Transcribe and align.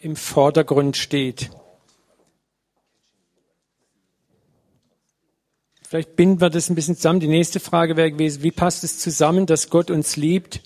Im 0.00 0.16
Vordergrund 0.16 0.96
steht. 0.96 1.50
Vielleicht 5.88 6.16
binden 6.16 6.40
wir 6.40 6.50
das 6.50 6.68
ein 6.68 6.74
bisschen 6.74 6.96
zusammen. 6.96 7.20
Die 7.20 7.28
nächste 7.28 7.60
Frage 7.60 7.96
wäre 7.96 8.12
gewesen, 8.12 8.42
wie 8.42 8.50
passt 8.50 8.84
es 8.84 8.98
zusammen, 8.98 9.46
dass 9.46 9.70
Gott 9.70 9.90
uns 9.90 10.16
liebt? 10.16 10.60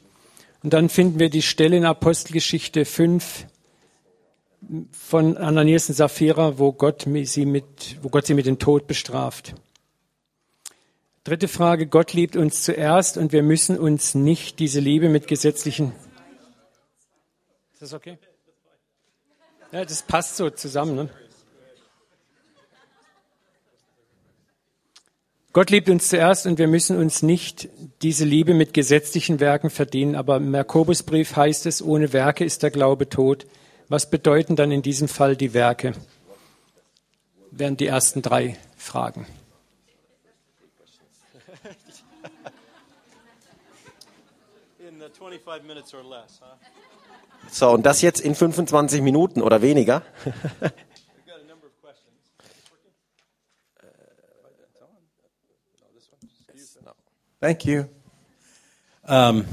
Und 0.64 0.72
dann 0.72 0.88
finden 0.88 1.20
wir 1.20 1.30
die 1.30 1.42
Stelle 1.42 1.76
in 1.76 1.84
Apostelgeschichte 1.84 2.84
5 2.84 3.46
von 4.90 5.36
Ananias 5.36 5.88
und 5.88 5.94
Sapphira, 5.94 6.58
wo 6.58 6.72
Gott 6.72 7.06
sie 7.24 7.46
mit, 7.46 7.98
wo 8.02 8.08
Gott 8.08 8.26
sie 8.26 8.34
mit 8.34 8.46
dem 8.46 8.58
Tod 8.58 8.86
bestraft. 8.86 9.54
Dritte 11.24 11.46
Frage, 11.46 11.86
Gott 11.86 12.14
liebt 12.14 12.34
uns 12.34 12.64
zuerst 12.64 13.16
und 13.16 13.30
wir 13.30 13.44
müssen 13.44 13.78
uns 13.78 14.16
nicht 14.16 14.58
diese 14.58 14.80
Liebe 14.80 15.08
mit 15.08 15.28
gesetzlichen. 15.28 15.92
Ist 17.74 17.82
das 17.82 17.92
okay? 17.94 18.18
Ja, 19.72 19.86
das 19.86 20.02
passt 20.02 20.36
so 20.36 20.50
zusammen. 20.50 20.94
Ne? 20.96 21.08
Gott 25.54 25.70
liebt 25.70 25.88
uns 25.88 26.08
zuerst 26.08 26.46
und 26.46 26.58
wir 26.58 26.68
müssen 26.68 26.98
uns 26.98 27.22
nicht 27.22 27.70
diese 28.02 28.26
Liebe 28.26 28.52
mit 28.52 28.74
gesetzlichen 28.74 29.40
Werken 29.40 29.70
verdienen. 29.70 30.14
Aber 30.14 30.36
im 30.36 30.54
Jakobusbrief 30.54 31.36
heißt 31.36 31.64
es, 31.64 31.80
ohne 31.80 32.12
Werke 32.12 32.44
ist 32.44 32.62
der 32.62 32.70
Glaube 32.70 33.08
tot. 33.08 33.46
Was 33.88 34.10
bedeuten 34.10 34.56
dann 34.56 34.72
in 34.72 34.82
diesem 34.82 35.08
Fall 35.08 35.36
die 35.36 35.54
Werke? 35.54 35.92
Wären 37.50 37.78
die 37.78 37.86
ersten 37.86 38.20
drei 38.20 38.58
Fragen. 38.76 39.26
So, 47.50 47.70
und 47.70 47.84
das 47.84 48.02
jetzt 48.02 48.20
in 48.20 48.34
25 48.34 49.02
Minuten 49.02 49.42
oder 49.42 49.62
weniger? 49.62 50.02
Thank 57.40 57.64
you. 57.64 57.86
Um, 59.04 59.44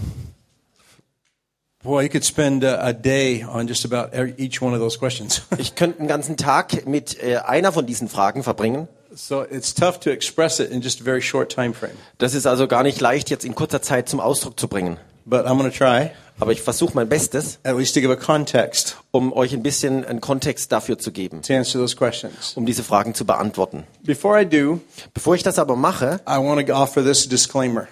boy, 1.82 2.04
you 2.04 2.10
could 2.10 2.24
spend 2.24 2.64
a, 2.64 2.90
a 2.90 2.94
day 2.94 3.44
on 3.44 3.68
just 3.68 3.84
about 3.84 4.14
every, 4.14 4.36
each 4.38 4.62
one 4.62 4.76
of 4.76 4.80
those 4.80 4.96
questions. 4.98 5.42
Ich 5.58 5.74
könnte 5.74 5.98
einen 5.98 6.08
ganzen 6.08 6.38
Tag 6.38 6.86
mit 6.86 7.18
äh, 7.22 7.38
einer 7.38 7.72
von 7.72 7.88
diesen 7.88 8.08
Fragen 8.08 8.44
verbringen. 8.44 8.88
so 9.16 9.42
it's 9.42 9.74
tough 9.74 10.00
to 10.02 10.12
express 10.12 10.60
it 10.60 10.72
in 10.72 10.82
just 10.82 11.02
a 11.02 11.04
very 11.04 11.22
short 11.22 11.50
time 11.50 11.74
frame. 11.74 11.98
Das 12.18 12.34
ist 12.34 12.46
also 12.46 12.68
gar 12.68 12.84
nicht 12.84 13.02
leicht, 13.02 13.30
jetzt 13.30 13.46
in 13.46 13.56
kurzer 13.56 13.82
Zeit 13.82 14.08
zum 14.08 14.20
Ausdruck 14.20 14.60
zu 14.60 14.68
bringen. 14.68 14.98
But 15.26 15.46
I'm 15.46 15.58
going 15.58 15.70
to 15.70 15.78
try, 15.78 16.12
Aber 16.40 16.52
ich 16.54 16.62
versuche 16.62 16.92
mein 16.96 17.10
Bestes, 17.10 17.60
at 17.64 17.78
least 17.78 17.94
to 17.96 18.02
give 18.02 18.12
a 18.12 18.16
context 18.16 18.98
um 19.12 19.34
euch 19.34 19.54
ein 19.54 19.64
bisschen 19.64 20.06
einen 20.06 20.22
Kontext 20.22 20.72
dafür 20.72 20.98
zu 20.98 21.12
geben, 21.12 21.42
to 21.42 21.54
answer 21.54 21.80
those 21.82 21.96
questions. 21.96 22.54
um 22.56 22.66
diese 22.66 22.84
Fragen 22.84 23.14
zu 23.14 23.26
beantworten. 23.26 23.84
Before 24.04 24.42
I 24.42 24.46
do, 24.46 24.80
Bevor 25.14 25.36
ich 25.36 25.44
das 25.44 25.60
aber 25.60 25.76
mache, 25.76 26.22
I 26.28 26.38
want 26.38 26.66
to 26.68 26.74
offer 26.74 27.04
this 27.04 27.28
disclaimer. 27.28 27.88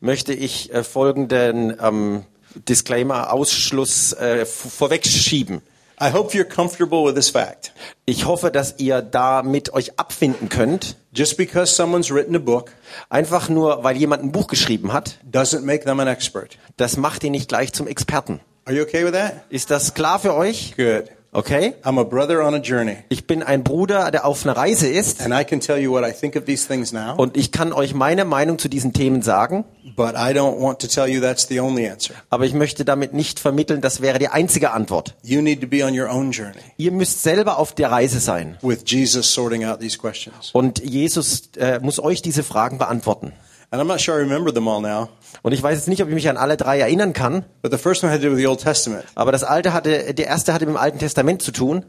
möchte 0.00 0.32
ich 0.32 0.72
äh, 0.72 0.82
folgenden 0.84 1.76
ähm, 1.82 2.24
Disclaimer, 2.68 3.32
Ausschluss 3.32 4.12
äh, 4.14 4.44
vorwegschieben. 4.46 5.60
I 6.02 6.10
hope 6.12 6.34
you're 6.34 6.48
comfortable 6.48 7.04
with 7.04 7.14
this 7.14 7.28
fact. 7.28 7.72
Ich 8.06 8.24
hoffe, 8.24 8.50
dass 8.50 8.76
ihr 8.78 9.02
damit 9.02 9.74
euch 9.74 9.98
abfinden 9.98 10.48
könnt. 10.48 10.96
Just 11.12 11.36
because 11.36 11.74
someone's 11.74 12.10
written 12.10 12.34
a 12.34 12.38
book 12.38 12.72
Einfach 13.10 13.50
nur, 13.50 13.84
weil 13.84 13.96
jemand 13.96 14.22
ein 14.22 14.32
Buch 14.32 14.46
geschrieben 14.46 14.92
hat, 14.94 15.18
doesn't 15.30 15.60
make 15.60 15.84
them 15.84 16.00
an 16.00 16.08
expert. 16.08 16.56
das 16.78 16.96
macht 16.96 17.22
ihn 17.24 17.32
nicht 17.32 17.48
gleich 17.48 17.74
zum 17.74 17.86
Experten. 17.86 18.40
Are 18.64 18.74
you 18.74 18.82
okay 18.82 19.04
with 19.04 19.12
that? 19.12 19.42
Ist 19.50 19.70
das 19.70 19.92
klar 19.92 20.18
für 20.18 20.34
euch? 20.34 20.74
Good. 20.76 21.10
Okay? 21.32 21.74
I'm 21.84 21.96
a 21.98 22.04
brother 22.04 22.42
on 22.42 22.54
a 22.54 22.58
journey, 22.58 22.96
Ich 23.08 23.26
bin 23.28 23.44
ein 23.44 23.62
Bruder, 23.62 24.10
der 24.10 24.24
auf 24.26 24.44
einer 24.44 24.56
Reise 24.56 24.88
ist 24.88 25.20
and 25.22 25.32
I 25.32 25.44
can 25.44 25.60
tell 25.60 25.78
you 25.78 25.92
what 25.92 26.04
I 26.04 26.12
think 26.12 26.34
of 26.34 26.44
these 26.44 26.66
things 26.66 26.92
now, 26.92 27.14
und 27.16 27.36
ich 27.36 27.52
kann 27.52 27.72
euch 27.72 27.94
meine 27.94 28.24
Meinung 28.24 28.58
zu 28.58 28.68
diesen 28.68 28.92
Themen 28.92 29.22
sagen, 29.22 29.64
but 29.94 30.14
I 30.16 30.32
don't 30.34 30.60
want 30.60 30.80
to 30.80 30.88
tell 30.88 31.06
you 31.08 31.20
that's 31.20 31.46
the 31.46 31.60
only 31.60 31.88
answer. 31.88 32.14
aber 32.30 32.46
ich 32.46 32.52
möchte 32.52 32.84
damit 32.84 33.12
nicht 33.14 33.38
vermitteln, 33.38 33.80
das 33.80 34.00
wäre 34.00 34.18
die 34.18 34.26
einzige 34.28 34.72
Antwort. 34.72 35.14
You 35.22 35.40
need 35.40 35.60
to 35.60 35.68
be 35.68 35.84
on 35.84 35.96
your 35.96 36.10
own 36.10 36.32
journey 36.32 36.58
Ihr 36.78 36.90
müsst 36.90 37.22
selber 37.22 37.58
auf 37.58 37.74
der 37.74 37.92
Reise 37.92 38.18
sein 38.18 38.56
with 38.62 38.80
Jesus 38.86 39.32
sorting 39.32 39.64
out 39.64 39.78
these 39.78 39.98
questions. 39.98 40.50
und 40.52 40.80
Jesus 40.82 41.50
äh, 41.58 41.78
muss 41.80 42.00
euch 42.00 42.22
diese 42.22 42.42
Fragen 42.42 42.78
beantworten. 42.78 43.32
And 43.72 43.80
I'm 43.80 43.86
not 43.86 44.00
sure 44.00 44.16
I 44.18 44.22
remember 44.22 44.52
them 44.52 44.66
all 44.68 44.80
now, 44.80 45.08
Und 45.42 45.52
ich 45.52 45.62
weiß 45.62 45.78
jetzt 45.78 45.86
nicht, 45.88 46.02
ob 46.02 46.08
ich 46.08 46.14
mich 46.14 46.28
an 46.28 46.36
alle 46.36 46.56
drei 46.56 46.80
erinnern 46.80 47.12
kann, 47.12 47.44
but 47.62 47.70
the 47.70 47.78
first 47.78 48.02
one 48.02 48.12
had 48.12 48.20
to 48.20 48.26
do 48.28 48.32
with 48.34 48.40
the 48.40 48.46
Old 48.48 48.60
Testament. 48.60 49.04
aber 49.14 49.30
das 49.32 49.44
alte 49.44 49.72
hatte, 49.72 50.12
der 50.12 50.26
erste 50.26 50.52
hatte 50.52 50.66
mit 50.66 50.74
dem 50.74 50.78
Alten 50.80 50.98
Testament 50.98 51.40
zu 51.42 51.52
tun, 51.52 51.84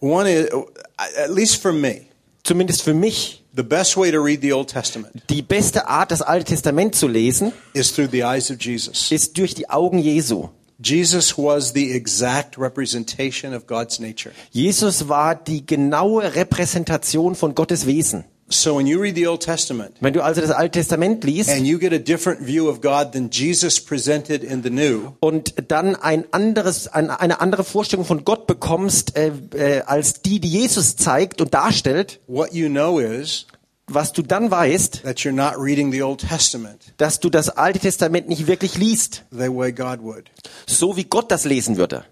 One 0.00 0.30
is, 0.30 0.50
at 0.98 1.30
least 1.34 1.62
for 1.62 1.72
me, 1.72 2.02
zumindest 2.44 2.82
für 2.82 2.92
mich. 2.92 3.38
the 3.54 3.62
best 3.62 3.96
way 3.96 4.10
to 4.10 4.18
read 4.22 4.40
the 4.42 4.52
Old 4.52 4.68
Testament 4.68 5.22
Die 5.30 5.42
beste 5.42 5.86
Art, 5.88 6.10
das 6.10 6.20
Alte 6.22 6.44
Testament 6.46 6.94
zu 6.94 7.06
lesen, 7.08 7.52
is 7.72 7.92
through 7.94 8.10
the 8.10 8.22
eyes 8.24 8.50
of 8.50 8.58
Jesus. 8.60 9.10
ist 9.10 9.38
durch 9.38 9.54
die 9.54 9.70
Augen 9.70 9.98
Jesu. 9.98 10.48
Jesus 10.84 11.38
was 11.38 11.72
the 11.74 11.92
exact 11.92 12.58
representation 12.58 13.54
of 13.54 13.66
God's 13.66 14.00
nature. 14.00 14.34
Jesus 14.50 15.08
war 15.08 15.34
die 15.36 15.64
genaue 15.64 16.34
Repräsentation 16.34 17.34
von 17.36 17.54
Gottes 17.54 17.86
Wesen. 17.86 18.24
So 18.52 18.76
when 18.76 18.86
you 18.86 19.00
read 19.00 19.16
the 19.16 19.26
Old 19.26 19.42
Testament 19.42 19.96
Wenn 20.00 20.12
du 20.12 20.22
also 20.22 20.40
das 20.40 20.50
Alte 20.50 20.80
Testament 20.80 21.24
liest 21.24 21.50
and 21.50 21.66
you 21.66 21.78
get 21.78 21.92
a 21.92 21.98
different 21.98 22.46
view 22.46 22.68
of 22.68 22.80
God 22.80 23.12
than 23.12 23.30
Jesus 23.30 23.80
presented 23.80 24.44
in 24.44 24.62
the 24.62 24.70
New, 24.70 25.12
und 25.20 25.54
dann 25.68 25.96
ein 25.96 26.24
anderes, 26.32 26.88
ein, 26.88 27.10
eine 27.10 27.40
andere 27.40 27.64
Vorstellung 27.64 28.04
von 28.04 28.24
Gott 28.24 28.46
bekommst, 28.46 29.16
äh, 29.16 29.32
äh, 29.54 29.80
als 29.82 30.20
die, 30.22 30.38
die 30.38 30.48
Jesus 30.48 30.96
zeigt 30.96 31.40
und 31.40 31.54
darstellt, 31.54 32.20
what 32.26 32.52
you 32.52 32.68
know 32.68 32.98
is 32.98 33.46
was 33.88 34.12
du 34.12 34.22
dann 34.22 34.50
weißt, 34.50 35.02
that 35.02 35.18
you're 35.20 35.32
not 35.32 35.54
reading 35.58 35.90
the 35.90 36.02
Old 36.02 36.20
Testament 36.20 36.92
dass 36.98 37.20
du 37.20 37.30
das 37.30 37.48
Alte 37.48 37.78
Testament 37.78 38.28
nicht 38.28 38.46
wirklich 38.46 38.76
liest, 38.76 39.24
the 39.30 39.48
way 39.48 39.72
God 39.72 40.02
would. 40.02 40.30
so 40.66 40.96
wie 40.96 41.04
Gott 41.04 41.30
das 41.30 41.44
lesen 41.44 41.78
würde. 41.78 42.04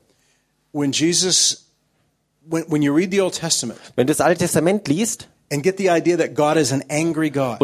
When 0.72 0.92
Jesus, 0.92 1.66
when, 2.48 2.64
when 2.68 2.82
you 2.82 2.94
read 2.94 3.10
the 3.10 3.20
Old 3.20 3.34
Testament 3.34 3.78
Wenn 3.94 4.06
du 4.06 4.12
das 4.12 4.20
Alte 4.20 4.38
Testament 4.38 4.88
liest 4.88 5.28
und 5.52 5.64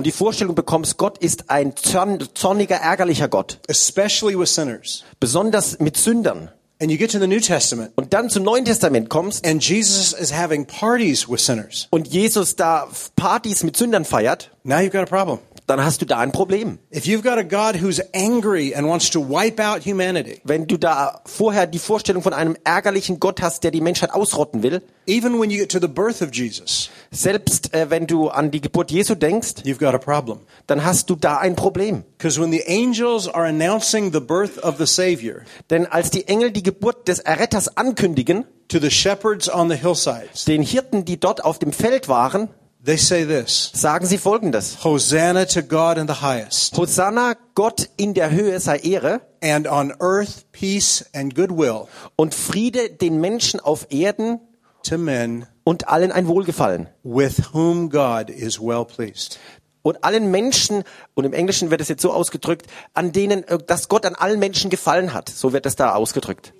die 0.07 0.13
Vorstellung 0.13 0.55
bekommst, 0.57 0.97
Gott 0.97 1.19
ist 1.19 1.51
ein 1.51 1.77
zorn, 1.77 2.29
zorniger, 2.35 2.77
ärgerlicher 2.77 3.29
Gott, 3.29 3.61
especially 3.69 4.37
with 4.37 4.53
sinners, 4.53 5.05
besonders 5.21 5.79
mit 5.79 5.97
Sündern, 5.97 6.51
and 6.81 6.91
you 6.91 6.99
get 6.99 7.13
to 7.13 7.21
the 7.21 7.29
New 7.29 7.39
Testament. 7.41 7.93
Und 7.95 8.13
dann 8.13 8.29
zum 8.29 8.43
Neuen 8.43 8.65
Testament 8.65 9.09
kommst. 9.09 9.47
And 9.47 9.63
Jesus 9.63 10.13
is 10.13 10.35
having 10.35 10.67
parties 10.67 11.29
with 11.29 11.41
sinners, 11.41 11.87
und 11.91 12.09
Jesus 12.09 12.57
da 12.57 12.89
Partys 13.15 13.63
mit 13.63 13.77
Sündern 13.77 14.05
feiert, 14.05 14.51
now 14.65 14.79
you've 14.79 14.91
got 14.91 15.03
a 15.03 15.07
problem. 15.07 15.39
Dann 15.66 15.84
hast 15.84 16.00
du 16.00 16.06
da 16.06 16.19
ein 16.19 16.32
Problem. 16.32 16.78
If 16.94 17.06
you've 17.06 17.22
got 17.22 17.38
a 17.38 17.43
God 17.43 17.81
who's 17.81 18.00
angry 18.15 18.75
and 18.75 18.87
wants 18.87 19.10
to 19.10 19.21
wipe 19.21 19.60
out 19.60 19.84
humanity, 19.84 20.41
Wenn 20.44 20.66
du 20.66 20.77
da 20.77 21.21
vorher 21.27 21.66
die 21.66 21.78
Vorstellung 21.78 22.22
von 22.22 22.32
einem 22.32 22.56
ärgerlichen 22.65 23.19
Gott 23.21 23.43
hast, 23.43 23.65
der 23.65 23.71
die 23.71 23.81
Menschheit 23.81 24.12
ausrotten 24.12 24.62
will, 24.62 24.82
even 25.06 25.41
when 25.41 25.50
you 25.50 25.59
get 25.59 25.71
to 25.71 25.81
the 25.81 25.88
birth 25.88 26.22
of 26.22 26.31
Jesus, 26.32 26.91
selbst 27.10 27.75
äh, 27.75 27.91
wenn 27.91 28.06
du 28.06 28.28
an 28.28 28.50
die 28.50 28.60
Geburt 28.60 28.91
Jesu 28.91 29.15
denkst, 29.15 29.62
you've 29.65 29.78
got 29.78 29.94
a 29.94 29.99
problem. 29.99 30.41
dann 30.66 30.84
hast 30.84 31.10
du 31.10 31.16
da 31.16 31.38
ein 31.38 31.56
Problem. 31.56 32.05
Because 32.16 32.41
when 32.41 32.53
the 32.53 32.62
angels 32.66 33.28
are 33.28 33.47
announcing 33.47 34.12
the 34.12 34.21
birth 34.21 34.59
of 34.62 34.76
the 34.78 34.87
Savior 34.87 35.43
Denn 35.71 35.87
als 35.87 36.10
die 36.10 36.28
Engel 36.28 36.50
die 36.53 36.62
Geburt 36.62 37.09
des 37.09 37.19
Erretters 37.19 37.76
ankündigen, 37.76 38.44
to 38.69 38.78
the 38.78 38.91
shepherds 38.91 39.49
on 39.49 39.69
the 39.69 39.76
hillsides, 39.76 40.44
den 40.44 40.62
Hirten, 40.62 41.05
die 41.05 41.19
dort 41.19 41.44
auf 41.44 41.59
dem 41.59 41.72
Feld 41.72 42.09
waren, 42.09 42.49
they 42.87 42.97
say 42.97 43.25
this 43.27 43.71
sagen 43.75 44.07
sie 44.07 44.17
folgendes. 44.19 44.85
Hosanna 44.85 45.47
to 45.47 45.63
God 45.63 45.99
in 45.99 46.07
the 46.07 46.23
highest, 46.23 46.77
Hosanna, 46.77 47.35
Gott 47.55 47.89
in 47.97 48.15
der 48.15 48.31
Höhe 48.31 48.59
sei 48.61 48.79
Ehre 48.79 49.21
and 49.43 49.67
on 49.67 49.93
earth 50.01 50.51
peace 50.53 51.05
and 51.13 51.35
goodwill 51.35 51.89
und 52.17 52.35
Friede 52.35 52.91
den 52.91 53.21
Menschen 53.21 53.61
auf 53.61 53.89
Erden 53.91 54.41
to 54.83 54.97
men 54.99 55.47
und 55.65 55.88
allen 55.88 56.12
ein 56.12 56.29
Wohlgefallen. 56.29 56.88
with 57.03 57.53
whom 57.53 57.91
God 57.91 58.31
is 58.31 58.61
well 58.61 58.85
pleased. 58.85 59.39
Und 59.82 60.03
allen 60.03 60.32
Menschen, 60.32 60.82
und 61.15 61.25
im 61.25 61.32
Englischen 61.32 61.71
wird 61.71 61.81
es 61.81 61.87
jetzt 61.89 62.03
so 62.03 62.12
ausgedrückt, 62.12 62.67
an 62.93 63.12
denen, 63.12 63.44
äh, 63.44 63.56
dass 63.65 63.89
Gott 63.89 64.05
an 64.05 64.17
allen 64.17 64.41
Menschen 64.41 64.69
gefallen 64.69 65.15
hat. 65.15 65.29
So 65.29 65.53
wird 65.53 65.65
es 65.65 65.77
da 65.77 65.94
ausgedrückt. 65.94 66.53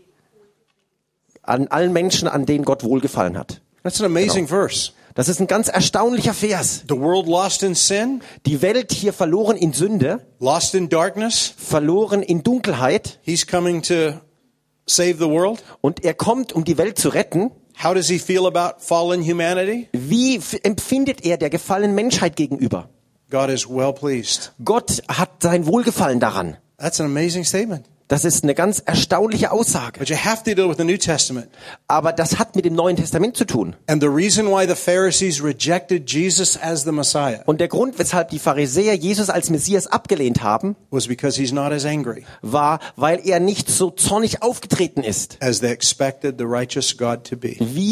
An 1.43 1.67
allen 1.67 1.93
Menschen, 1.93 2.29
an 2.29 2.47
denen 2.47 2.65
Gott 2.65 2.85
wohlgefallen 2.85 3.37
hat. 3.37 3.61
That's 3.83 4.01
an 4.01 4.07
amazing 4.07 4.47
verse. 4.47 4.93
Das 5.17 5.29
ist 5.29 5.41
ein 5.41 5.47
ganz 5.47 5.69
erstaunlicher 5.69 6.35
Vers. 6.35 6.85
The 6.89 6.95
world 6.97 7.27
lost 7.27 7.63
in 7.63 7.75
sin, 7.75 8.21
Die 8.45 8.61
Welt 8.63 8.93
hier 8.93 9.13
verloren 9.15 9.57
in 9.57 9.73
Sünde, 9.73 10.21
lost 10.39 10.75
in 10.75 10.89
darkness. 10.91 11.55
verloren 11.57 12.23
in 12.23 12.43
Dunkelheit 12.43 13.19
He's 13.23 13.47
coming 13.47 13.83
to 13.83 14.21
save 14.87 15.15
the 15.19 15.29
world. 15.29 15.65
und 15.81 16.05
er 16.05 16.13
kommt, 16.15 16.53
um 16.53 16.65
die 16.65 16.77
Welt 16.79 16.99
zu 16.99 17.09
retten. 17.09 17.51
How 17.83 17.95
does 17.95 18.09
he 18.09 18.19
feel 18.19 18.47
about 18.47 18.81
fallen 18.81 19.23
humanity? 19.23 19.89
Wie 19.93 20.39
empfindet 20.63 21.25
er 21.25 21.37
der 21.39 21.51
gefallenen 21.51 21.95
Menschheit 21.95 22.37
gegenüber? 22.37 22.89
God 23.31 23.49
is 23.49 23.69
well 23.69 23.93
pleased. 23.93 24.53
Gott 24.65 25.03
hat 25.09 25.43
sein 25.43 25.67
Wohlgefallen 25.67 26.21
daran. 26.21 26.57
That's 26.79 27.01
an 27.01 27.07
amazing 27.07 27.45
statement. 27.45 27.87
Das 28.09 28.25
ist 28.25 28.45
eine 28.45 28.55
ganz 28.55 28.81
erstaunliche 28.85 29.51
Aussage. 29.51 29.99
But 29.99 30.09
you 30.09 30.17
have 30.17 30.45
to 30.45 30.55
deal 30.55 30.69
with 30.69 30.77
the 30.79 30.85
New 30.85 30.97
Testament. 30.97 31.49
Aber 31.89 32.13
das 32.13 32.39
hat 32.39 32.55
mit 32.55 32.65
dem 32.65 32.75
Neuen 32.75 32.95
Testament 32.95 33.37
zu 33.37 33.45
tun. 33.45 33.75
And 33.89 34.01
the 34.01 34.09
reason 34.09 34.47
why 34.47 34.65
the 34.65 34.77
Pharisees 34.77 35.43
rejected 35.43 36.09
Jesus 36.09 36.57
as 36.57 36.85
the 36.85 36.93
Messiah 36.93 37.41
Und 37.47 37.61
der 37.61 37.67
Grund, 37.67 37.99
weshalb 37.99 38.31
die 38.31 38.39
Pharisäer 38.39 38.95
Jesus 38.95 39.29
als 39.29 39.51
Messias 39.51 39.89
abgelehnt 39.89 40.45
haben, 40.45 40.77
war, 42.43 42.81
weil 42.95 43.29
er 43.29 43.41
nicht 43.41 43.69
so 43.69 43.91
zornig 43.91 44.43
aufgetreten 44.43 45.03
ist, 45.03 45.39
wie 45.41 45.55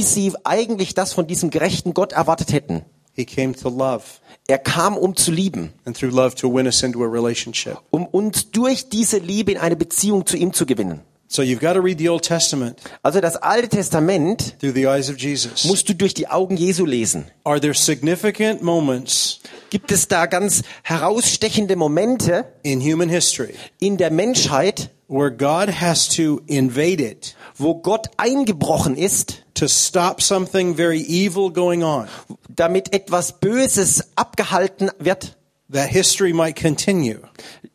sie 0.04 0.32
eigentlich 0.44 0.94
das 0.94 1.12
von 1.12 1.26
diesem 1.26 1.50
gerechten 1.50 1.92
Gott 1.92 2.12
erwartet 2.12 2.52
hätten. 2.52 2.84
He 3.16 3.24
came 3.24 3.54
to 3.54 3.68
love 3.68 4.02
Er 4.46 4.58
kam, 4.58 4.96
um 4.98 5.16
zu 5.16 5.30
lieben, 5.30 5.72
and 5.86 5.96
through 5.96 6.12
love 6.14 6.34
to 6.36 6.52
win 6.54 6.66
us 6.66 6.82
into 6.82 7.02
a 7.02 7.06
relationship. 7.08 7.78
um 7.90 8.06
uns 8.06 8.50
durch 8.50 8.88
diese 8.90 9.18
Liebe 9.18 9.52
in 9.52 9.58
eine 9.58 9.76
Beziehung 9.76 10.26
zu 10.26 10.36
ihm 10.36 10.52
zu 10.52 10.66
gewinnen. 10.66 11.00
So 11.26 11.42
you've 11.42 11.58
got 11.60 11.72
to 11.74 11.80
read 11.80 11.98
the 11.98 12.10
Old 12.10 12.22
Testament 12.22 12.78
Also 13.02 13.20
das 13.20 13.36
Alte 13.36 13.68
Testament 13.68 14.56
through 14.60 14.74
the 14.74 14.86
eyes 14.86 15.08
of 15.10 15.18
Jesus. 15.18 15.64
musst 15.64 15.88
du 15.88 15.94
durch 15.94 16.12
die 16.14 16.28
Augen 16.28 16.56
Jesu 16.58 16.84
lesen. 16.84 17.24
Are 17.44 17.58
there 17.60 17.74
significant 17.74 18.62
moments 18.62 19.40
Gibt 19.70 19.90
es 19.90 20.06
da 20.06 20.26
ganz 20.26 20.62
herausstechende 20.82 21.74
Momente 21.76 22.44
in 22.62 22.80
human 22.80 23.08
history 23.08 23.54
in 23.80 23.96
der 23.96 24.10
Menschheit, 24.10 24.90
where 25.08 25.30
God 25.30 25.80
has 25.80 26.08
to 26.08 26.40
invade 26.46 27.02
it 27.02 27.36
wo 27.56 27.74
Gott 27.74 28.10
eingebrochen 28.16 28.96
ist, 28.96 29.44
to 29.54 29.68
stop 29.68 30.20
something 30.20 30.76
very 30.76 31.00
evil 31.00 31.50
going 31.52 31.82
on, 31.82 32.08
damit 32.48 32.92
etwas 32.92 33.38
Böses 33.38 34.10
abgehalten 34.16 34.90
wird, 34.98 35.36
that 35.70 35.88
history 35.88 36.32
might 36.32 36.60
continue 36.60 37.20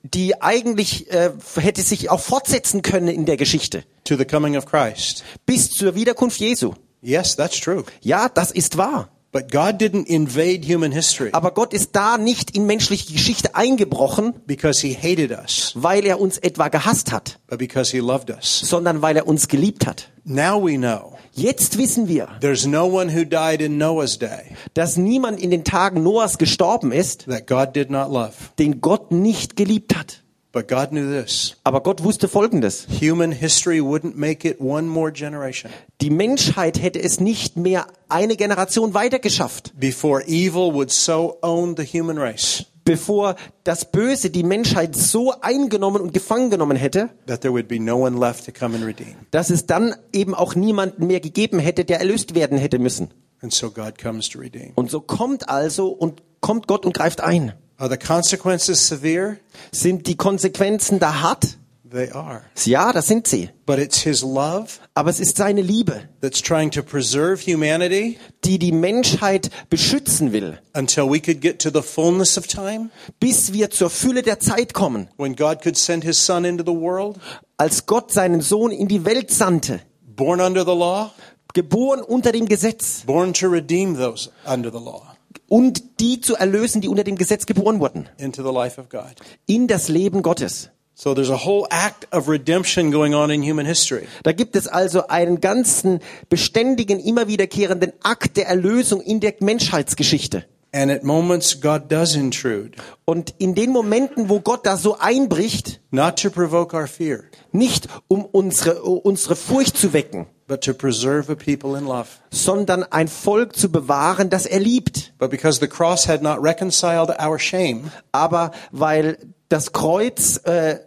die 0.04 0.42
eigentlich 0.42 1.12
äh, 1.12 1.32
hätte 1.56 1.82
sich 1.82 2.10
auch 2.10 2.20
fortsetzen 2.20 2.82
können 2.82 3.10
in 3.10 3.26
der 3.26 3.38
Geschichte 3.38 3.84
to 4.06 4.16
the 4.16 4.26
coming 4.26 4.56
of 4.58 4.66
Christ? 4.66 5.24
bis 5.46 5.72
zur 5.72 5.96
Wiederkunft 5.96 6.40
Jesu. 6.40 6.74
Yes, 7.02 7.36
that's 7.36 7.60
true. 7.60 7.86
Ja, 8.02 8.30
das 8.30 8.52
ist 8.52 8.78
wahr. 8.78 9.10
But 9.32 9.52
God 9.52 9.80
didn't 9.80 10.08
invade 10.08 10.66
human 10.66 10.92
history 10.92 11.30
Aber 11.34 11.52
Gott 11.52 11.72
ist 11.72 11.96
da 11.96 12.18
nicht 12.18 12.56
in 12.56 12.66
menschliche 12.66 13.14
Geschichte 13.14 13.54
eingebrochen, 13.54 14.34
because 14.48 14.82
he 14.86 14.96
hated 15.00 15.30
us, 15.32 15.74
weil 15.76 16.04
er 16.06 16.20
uns 16.20 16.40
etwa 16.40 16.70
gehasst 16.70 17.12
hat, 17.12 17.40
but 17.48 17.60
because 17.60 17.92
he 17.92 18.00
loved 18.00 18.32
us. 18.32 18.60
sondern 18.64 19.04
weil 19.04 19.18
er 19.18 19.28
uns 19.28 19.48
geliebt 19.48 19.86
hat. 19.86 20.10
Now 20.24 20.60
we 20.64 20.78
know 20.78 21.14
Jetzt 21.34 21.78
wissen 21.78 22.08
wir, 22.08 22.28
there's 22.42 22.66
no 22.66 22.86
one 22.86 23.16
who 23.16 23.24
died 23.24 23.62
in 23.62 23.78
Noah's 23.78 24.18
day 24.18 24.56
dass 24.74 24.98
niemand 24.98 25.40
in 25.40 25.52
den 25.52 25.64
Tagen 25.64 26.02
Noahs 26.02 26.40
gestorben 26.40 26.92
ist, 26.92 27.26
that 27.28 27.46
God 27.46 27.76
did 27.76 27.92
not 27.92 28.12
love. 28.12 28.34
den 28.58 28.82
Gott 28.82 29.12
nicht 29.12 29.56
geliebt 29.56 29.96
hat. 29.96 30.24
But 30.52 30.68
God 30.68 30.90
knew 30.90 31.08
this. 31.08 31.58
Aber 31.64 31.82
Gott 31.82 32.04
wusste 32.04 32.28
Folgendes. 32.28 32.88
Human 33.00 33.32
history 33.32 33.80
wouldn't 33.80 34.16
make 34.16 34.48
it 34.48 34.60
one 34.60 34.88
more 34.88 35.12
generation 35.12 35.72
Die 36.02 36.10
Menschheit 36.10 36.82
hätte 36.82 37.00
es 37.02 37.20
nicht 37.20 37.56
mehr 37.56 37.86
eine 38.08 38.36
Generation 38.36 38.94
weitergeschafft, 38.96 39.74
before 39.80 40.24
evil 40.26 40.74
would 40.74 40.90
so 40.90 41.38
own 41.42 41.76
the 41.78 41.86
human 41.86 42.18
race 42.18 42.66
bevor 42.90 43.36
das 43.64 43.86
Böse 43.86 44.32
die 44.32 44.42
Menschheit 44.42 44.96
so 44.96 45.32
eingenommen 45.42 46.02
und 46.02 46.12
gefangen 46.12 46.50
genommen 46.50 46.76
hätte, 46.76 47.10
that 47.28 47.42
there 47.42 47.54
would 47.54 47.68
be 47.68 47.80
no 47.80 47.98
one 47.98 48.20
left 48.20 48.46
to 48.46 48.52
come 48.52 48.76
and 48.76 48.84
redeem. 48.84 49.16
dass 49.30 49.52
es 49.52 49.68
dann 49.68 49.94
eben 50.12 50.34
auch 50.34 50.56
niemanden 50.56 51.06
mehr 51.06 51.20
gegeben 51.20 51.60
hätte, 51.60 51.86
der 51.86 52.00
erlöst 52.00 52.34
werden 52.34 52.58
hätte 52.58 52.80
müssen. 52.80 53.12
And 53.42 53.54
so 53.54 53.70
God 53.70 54.00
comes 54.02 54.28
to 54.30 54.40
redeem. 54.40 54.72
Und 54.74 54.90
so 54.90 55.02
kommt 55.02 55.50
also 55.50 55.90
und 55.90 56.24
kommt 56.42 56.68
Gott 56.68 56.84
und 56.84 56.94
greift 56.94 57.22
ein. 57.22 57.54
Are 57.80 57.90
the 57.90 57.98
consequences 57.98 58.86
severe? 58.86 59.38
Sind 59.72 60.06
die 60.06 60.18
Konsequenzen 60.18 61.00
da 61.00 61.22
hart? 61.22 61.58
They 61.90 62.12
are. 62.12 62.44
Ja, 62.66 62.92
das 62.92 63.08
sind 63.08 63.26
sie. 63.26 63.50
But 63.66 63.80
it's 63.80 64.02
His 64.02 64.22
love 64.22 64.80
Aber 64.94 65.10
es 65.10 65.22
ist 65.22 65.38
seine 65.38 65.62
Liebe, 65.62 66.04
that's 66.22 66.42
trying 66.42 66.70
to 66.72 66.84
preserve 66.84 67.42
humanity 67.42 68.20
die 68.44 68.60
die 68.60 68.74
Menschheit 68.74 69.50
beschützen 69.70 70.34
will, 70.34 70.60
until 70.74 71.10
we 71.10 71.22
could 71.22 71.42
get 71.42 71.60
to 71.62 71.70
the 71.72 71.82
fullness 71.82 72.38
of 72.38 72.48
time 72.48 72.90
bis 73.20 73.54
wir 73.54 73.72
zur 73.72 73.90
Fülle 73.90 74.24
der 74.24 74.40
Zeit 74.40 74.74
kommen, 74.74 75.08
when 75.18 75.36
God 75.36 75.62
could 75.64 75.78
send 75.78 76.04
His 76.04 76.24
Son 76.24 76.44
into 76.44 76.64
the 76.64 76.78
world, 76.78 77.18
als 77.58 77.86
Gott 77.86 78.12
seinen 78.12 78.42
Sohn 78.42 78.72
in 78.72 78.90
die 78.90 79.06
Welt 79.06 79.32
sandte, 79.32 79.80
born 80.06 80.42
under 80.42 80.66
the 80.66 80.76
law, 80.76 81.12
geboren 81.54 82.02
unter 82.02 82.34
dem 82.34 82.46
Gesetz 82.46 83.04
born 83.06 83.34
to 83.34 83.48
redeem 83.48 83.96
those 83.96 84.30
under 84.46 84.70
the 84.70 84.78
law 84.78 85.09
und 85.48 86.00
die 86.00 86.22
zu 86.22 86.36
erlösen, 86.36 86.82
die 86.82 86.88
unter 86.90 87.04
dem 87.04 87.18
Gesetz 87.18 87.46
geboren 87.46 87.80
wurden, 87.80 88.10
into 88.18 88.44
the 88.44 88.54
life 88.54 88.80
of 88.80 88.90
God. 88.90 89.16
in 89.46 89.68
das 89.68 89.88
Leben 89.90 90.22
Gottes. 90.22 90.70
So 90.96 91.14
there's 91.14 91.30
a 91.30 91.46
whole 91.46 91.66
act 91.70 92.08
of 92.14 92.28
redemption 92.28 92.92
going 92.92 93.14
on 93.14 93.30
in 93.32 93.42
human 93.42 93.66
history. 93.66 94.06
Da 94.24 94.34
gibt 94.34 94.58
es 94.58 94.68
also 94.68 95.08
einen 95.08 95.40
ganzen 95.40 96.02
beständigen, 96.28 97.00
immer 97.00 97.28
wiederkehrenden 97.30 97.94
Akt 98.04 98.36
der 98.36 98.48
Erlösung 98.48 99.00
in 99.00 99.22
der 99.22 99.34
Menschheitsgeschichte. 99.40 100.44
And 100.72 100.92
at 100.92 101.04
moments, 101.04 101.62
God 101.62 101.90
does 101.92 102.16
intrude, 102.16 102.72
Und 103.06 103.34
in 103.40 103.56
den 103.56 103.72
Momenten, 103.72 104.30
wo 104.30 104.40
Gott 104.42 104.66
da 104.66 104.78
so 104.78 104.98
einbricht, 105.00 105.80
not 105.90 106.22
to 106.22 106.30
provoke 106.30 106.76
our 106.76 106.86
fear, 106.86 107.24
nicht 107.54 107.88
um 108.08 108.26
unsere, 108.26 108.82
unsere 108.84 109.36
Furcht 109.36 109.78
zu 109.78 109.94
wecken, 109.94 110.28
but 110.50 110.62
to 110.62 110.74
preserve 110.74 111.32
a 111.32 111.36
people 111.36 111.78
in 111.80 111.86
love. 111.86 112.08
sondern 112.32 112.84
ein 112.84 113.08
Volk 113.08 113.56
zu 113.56 113.72
bewahren, 113.72 114.30
das 114.30 114.46
er 114.46 114.60
liebt. 114.60 115.14
But 115.18 115.30
because 115.30 115.60
the 115.62 115.68
cross 115.68 116.10
had 116.10 116.22
not 116.22 116.44
reconciled 116.44 117.10
our 117.22 117.40
shame, 117.40 117.92
Aber 118.12 118.52
weil 118.72 119.18
das 119.48 119.72
Kreuz, 119.72 120.38
äh, 120.44 120.80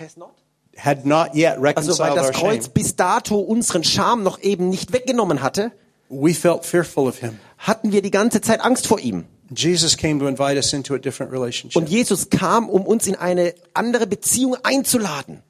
has 0.00 0.16
not? 0.16 0.30
had 0.76 1.04
not 1.04 1.34
yet 1.34 1.58
also 1.58 1.98
weil 1.98 2.12
reconciled 2.12 2.16
das 2.16 2.32
Kreuz 2.32 2.68
bis 2.68 2.96
dato 2.96 3.38
unseren 3.40 3.84
Scham 3.84 4.22
noch 4.22 4.40
eben 4.40 4.70
nicht 4.70 4.92
weggenommen 4.92 5.42
hatte, 5.42 5.72
we 6.08 6.32
felt 6.32 6.64
fearful 6.64 7.06
of 7.06 7.18
him. 7.18 7.38
hatten 7.58 7.92
wir 7.92 8.00
die 8.00 8.10
ganze 8.10 8.40
Zeit 8.40 8.60
Angst 8.62 8.86
vor 8.86 8.98
ihm. 9.00 9.24
Jesus 9.54 9.96
came 9.96 10.18
to 10.20 10.26
invite 10.28 10.56
us 10.56 10.72
into 10.72 10.94
a 10.94 10.98
different 10.98 11.32
relationship. 11.32 11.76
Und 11.76 11.88
Jesus 11.88 12.30
kam, 12.30 12.68
um 12.68 12.82
uns 12.86 13.06
in 13.06 13.16
eine 13.16 13.54
andere 13.74 14.06
Beziehung 14.06 14.56
einzuladen. 14.62 15.42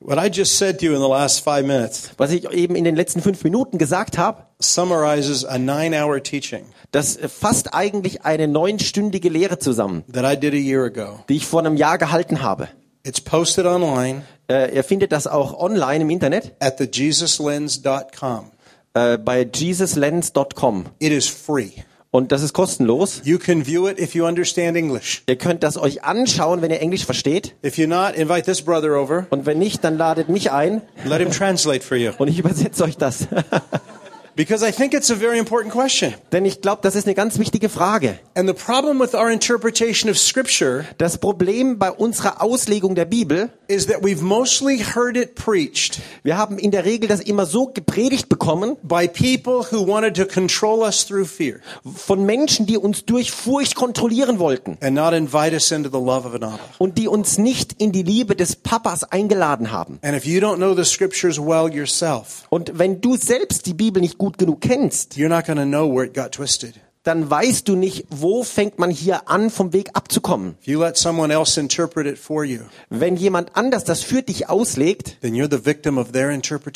What 0.00 0.18
I 0.24 0.28
just 0.32 0.56
said 0.58 0.78
to 0.78 0.86
you 0.86 0.94
in 0.94 1.00
the 1.00 1.08
last 1.08 1.42
five 1.42 1.64
minutes 1.66 2.10
Was 2.18 2.30
ich 2.30 2.48
eben 2.52 2.76
in 2.76 2.84
den 2.84 2.94
letzten 2.94 3.20
fünf 3.20 3.42
Minuten 3.42 3.78
gesagt 3.78 4.16
habe, 4.16 4.44
summarizes 4.60 5.44
a 5.44 5.58
nine 5.58 5.92
hour 5.94 6.22
teaching 6.22 6.66
das 6.92 7.18
fasst 7.26 7.74
eigentlich 7.74 8.22
eine 8.24 8.46
neunstündige 8.48 9.28
Lehre 9.28 9.58
zusammen, 9.58 10.04
that 10.12 10.24
I 10.24 10.38
did 10.38 10.54
a 10.54 10.56
year 10.56 10.84
ago. 10.84 11.18
die 11.28 11.36
ich 11.36 11.46
vor 11.46 11.60
einem 11.60 11.76
Jahr 11.76 11.98
gehalten 11.98 12.42
habe. 12.42 12.68
It's 13.04 13.20
posted 13.20 13.66
online 13.66 14.22
Äh, 14.50 14.74
ihr 14.74 14.82
findet 14.84 15.12
das 15.12 15.26
auch 15.26 15.52
online 15.58 16.02
im 16.04 16.10
Internet 16.10 16.54
at 16.58 16.78
thejesuslens.com. 16.78 18.50
äh, 18.94 19.18
bei 19.18 19.42
jesuslens.com 19.52 20.86
It 21.00 21.12
is 21.12 21.26
free. 21.28 21.70
Und 22.10 22.32
das 22.32 22.42
ist 22.42 22.52
kostenlos. 22.52 23.20
You 23.24 23.38
can 23.38 23.66
view 23.66 23.86
it 23.88 23.98
if 23.98 24.14
you 24.14 24.26
understand 24.26 24.76
English. 24.76 25.22
Ihr 25.28 25.36
könnt 25.36 25.62
das 25.62 25.76
euch 25.76 26.04
anschauen, 26.04 26.62
wenn 26.62 26.70
ihr 26.70 26.80
Englisch 26.80 27.04
versteht 27.04 27.54
If 27.64 27.76
you're 27.76 27.86
not, 27.86 28.14
invite 28.16 28.42
this 28.42 28.62
brother 28.62 28.98
over. 28.98 29.26
und 29.30 29.44
wenn 29.46 29.58
nicht, 29.58 29.84
dann 29.84 29.96
ladet 29.98 30.28
mich 30.28 30.50
ein 30.50 30.82
Let 31.04 31.20
him 31.20 31.30
translate 31.30 31.84
for 31.84 31.96
you. 31.96 32.12
und 32.18 32.28
ich 32.28 32.38
übersetze 32.38 32.84
euch 32.84 32.96
das. 32.96 33.28
Because 34.38 34.62
I 34.62 34.70
think 34.70 34.94
it's 34.94 35.10
a 35.10 35.16
very 35.16 35.36
important 35.36 35.74
question. 35.74 36.14
Denn 36.30 36.44
ich 36.44 36.60
glaube, 36.60 36.78
das 36.82 36.94
ist 36.94 37.06
eine 37.06 37.16
ganz 37.16 37.40
wichtige 37.40 37.68
Frage. 37.68 38.20
And 38.36 38.48
the 38.48 38.54
problem 38.54 39.00
with 39.00 39.12
our 39.12 39.28
interpretation 39.32 40.08
of 40.08 40.16
Scripture 40.16 40.84
Das 40.98 41.18
Problem 41.18 41.76
bei 41.80 41.90
unserer 41.90 42.40
Auslegung 42.40 42.94
der 42.94 43.04
Bibel, 43.04 43.50
is 43.66 43.86
that 43.88 44.04
we've 44.04 44.22
mostly 44.22 44.78
heard 44.78 45.16
it 45.16 45.34
preached 45.34 45.98
wir 46.22 46.38
haben 46.38 46.56
in 46.56 46.70
der 46.70 46.84
Regel 46.84 47.08
das 47.08 47.20
immer 47.20 47.46
so 47.46 47.66
gepredigt 47.66 48.28
bekommen 48.28 48.76
by 48.84 49.08
people 49.08 49.66
who 49.72 49.84
wanted 49.84 50.14
to 50.14 50.24
control 50.24 50.82
us 50.82 51.04
through 51.04 51.26
fear 51.28 51.56
von 51.96 52.24
Menschen, 52.24 52.64
die 52.64 52.78
uns 52.78 53.04
durch 53.06 53.32
Furcht 53.32 53.74
kontrollieren 53.74 54.38
wollten 54.38 54.78
and 54.80 54.94
not 54.94 55.14
invite 55.14 55.52
us 55.52 55.72
into 55.72 55.90
the 55.90 56.02
love 56.02 56.24
of 56.24 56.34
an 56.34 56.44
Abba. 56.44 56.60
und 56.78 56.96
die 56.96 57.08
uns 57.08 57.38
nicht 57.38 57.74
in 57.78 57.90
die 57.90 58.04
Liebe 58.04 58.36
des 58.36 58.54
Papas 58.54 59.02
eingeladen 59.02 59.72
haben. 59.72 59.98
And 60.02 60.16
if 60.16 60.24
you 60.24 60.40
don't 60.40 60.58
know 60.58 60.76
the 60.76 60.84
Scriptures 60.84 61.40
well 61.40 61.68
yourself, 61.68 62.44
Und 62.50 62.78
wenn 62.78 63.00
du 63.00 63.16
selbst 63.16 63.66
die 63.66 63.74
Bibel 63.74 64.00
nicht 64.00 64.16
gut 64.16 64.27
genug 64.36 64.60
kennst, 64.60 65.16
you're 65.16 65.28
not 65.28 65.46
going 65.46 65.56
to 65.56 65.64
know 65.64 65.86
where 65.86 66.04
it 66.04 66.12
got 66.12 66.32
twisted. 66.32 66.80
Dann 67.08 67.30
weißt 67.30 67.66
du 67.66 67.74
nicht, 67.74 68.04
wo 68.10 68.42
fängt 68.42 68.78
man 68.78 68.90
hier 68.90 69.30
an, 69.30 69.48
vom 69.48 69.72
Weg 69.72 69.90
abzukommen. 69.94 70.56
If 70.60 70.66
you 70.68 70.78
let 70.78 70.98
someone 70.98 71.32
else 71.32 71.58
interpret 71.58 72.06
it 72.06 72.18
for 72.18 72.44
you, 72.44 72.60
Wenn 72.90 73.16
jemand 73.16 73.56
anders 73.56 73.84
das 73.84 74.02
für 74.02 74.20
dich 74.20 74.50
auslegt, 74.50 75.16
then 75.22 75.32
you're 75.32 75.50
the 75.50 75.64
victim 75.64 75.96
of 75.96 76.12
their 76.12 76.28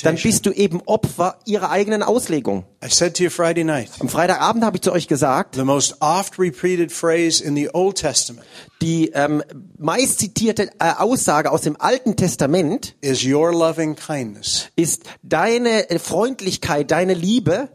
dann 0.03 0.17
bist 0.17 0.47
du 0.47 0.51
eben 0.51 0.81
Opfer 0.87 1.37
ihrer 1.45 1.71
eigenen 1.71 2.03
Auslegung. 2.03 2.65
I 2.83 2.89
said 2.89 3.15
to 3.19 3.25
you 3.25 3.31
Friday 3.31 3.62
night, 3.62 3.91
Am 4.01 4.09
Freitagabend 4.09 4.65
habe 4.65 4.79
ich 4.79 4.83
zu 4.83 4.93
euch 4.93 5.07
gesagt, 5.07 5.55
the 5.55 5.65
most 5.65 5.97
oft 6.01 6.39
repeated 6.39 6.91
phrase 6.91 7.45
in 7.45 7.55
the 7.55 7.69
Old 7.75 7.99
Testament 7.99 8.47
die 8.83 9.12
ähm, 9.15 9.43
meist 9.79 10.19
zitierte 10.19 10.71
äh, 10.81 10.93
Aussage 10.99 11.51
aus 11.51 11.62
dem 11.62 11.81
Alten 11.81 12.17
Testament 12.17 12.97
is 13.01 13.25
your 13.25 13.53
loving 13.53 13.95
kindness 13.95 14.69
ist, 14.75 15.05
deine 15.23 15.89
äh, 15.89 15.99
Freundlichkeit, 16.01 16.91
deine 16.91 17.15
Liebe 17.15 17.69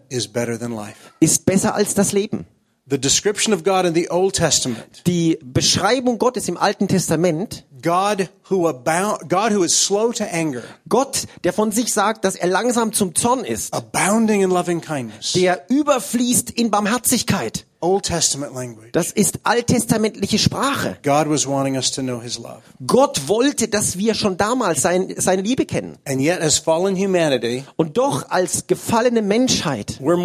ist 1.20 1.46
besser 1.46 1.76
als 1.76 1.94
das 1.94 2.12
Leben. 2.12 2.46
The 2.90 2.98
description 2.98 3.54
of 3.54 3.66
God 3.66 3.84
in 3.86 3.94
the 3.94 4.10
Old 4.10 4.36
Testament, 4.36 5.06
Die 5.08 5.38
Beschreibung 5.44 6.18
Gottes 6.20 6.48
im 6.48 6.56
Alten 6.58 6.88
Testament, 6.88 7.66
God 7.82 8.30
who 8.50 8.66
abound, 8.68 9.30
God 9.30 9.52
who 9.52 9.64
is 9.64 9.78
slow 9.78 10.14
to 10.14 10.24
anger, 10.24 10.64
Gott, 10.88 11.28
der 11.44 11.52
von 11.52 11.74
sich 11.74 11.92
sagt, 11.94 12.24
dass 12.24 12.36
er 12.36 12.48
langsam 12.48 12.94
zum 12.94 13.14
Zorn 13.14 13.44
ist, 13.44 13.74
abounding 13.74 14.42
in 14.42 14.50
loving 14.52 14.80
kindness. 14.80 15.34
der 15.34 15.70
überfließt 15.70 16.50
in 16.52 16.72
Barmherzigkeit. 16.72 17.66
Old 17.80 18.06
Testament 18.06 18.54
language. 18.56 18.90
Das 18.94 19.12
ist 19.12 19.40
alttestamentliche 19.44 20.40
Sprache. 20.40 20.98
God 21.04 21.30
was 21.30 21.48
wanting 21.48 21.76
us 21.76 21.92
to 21.92 22.02
know 22.02 22.22
his 22.22 22.38
love. 22.38 22.62
Gott 22.86 23.28
wollte, 23.28 23.68
dass 23.68 23.98
wir 23.98 24.14
schon 24.16 24.38
damals 24.38 24.82
sein, 24.82 25.14
seine 25.18 25.42
Liebe 25.44 25.66
kennen. 25.66 25.98
And 26.08 26.22
yet 26.22 26.42
as 26.42 26.58
fallen 26.58 26.96
humanity, 26.96 27.64
Und 27.76 27.98
doch 27.98 28.30
als 28.30 28.68
gefallene 28.68 29.22
Menschheit 29.22 30.00
waren 30.02 30.24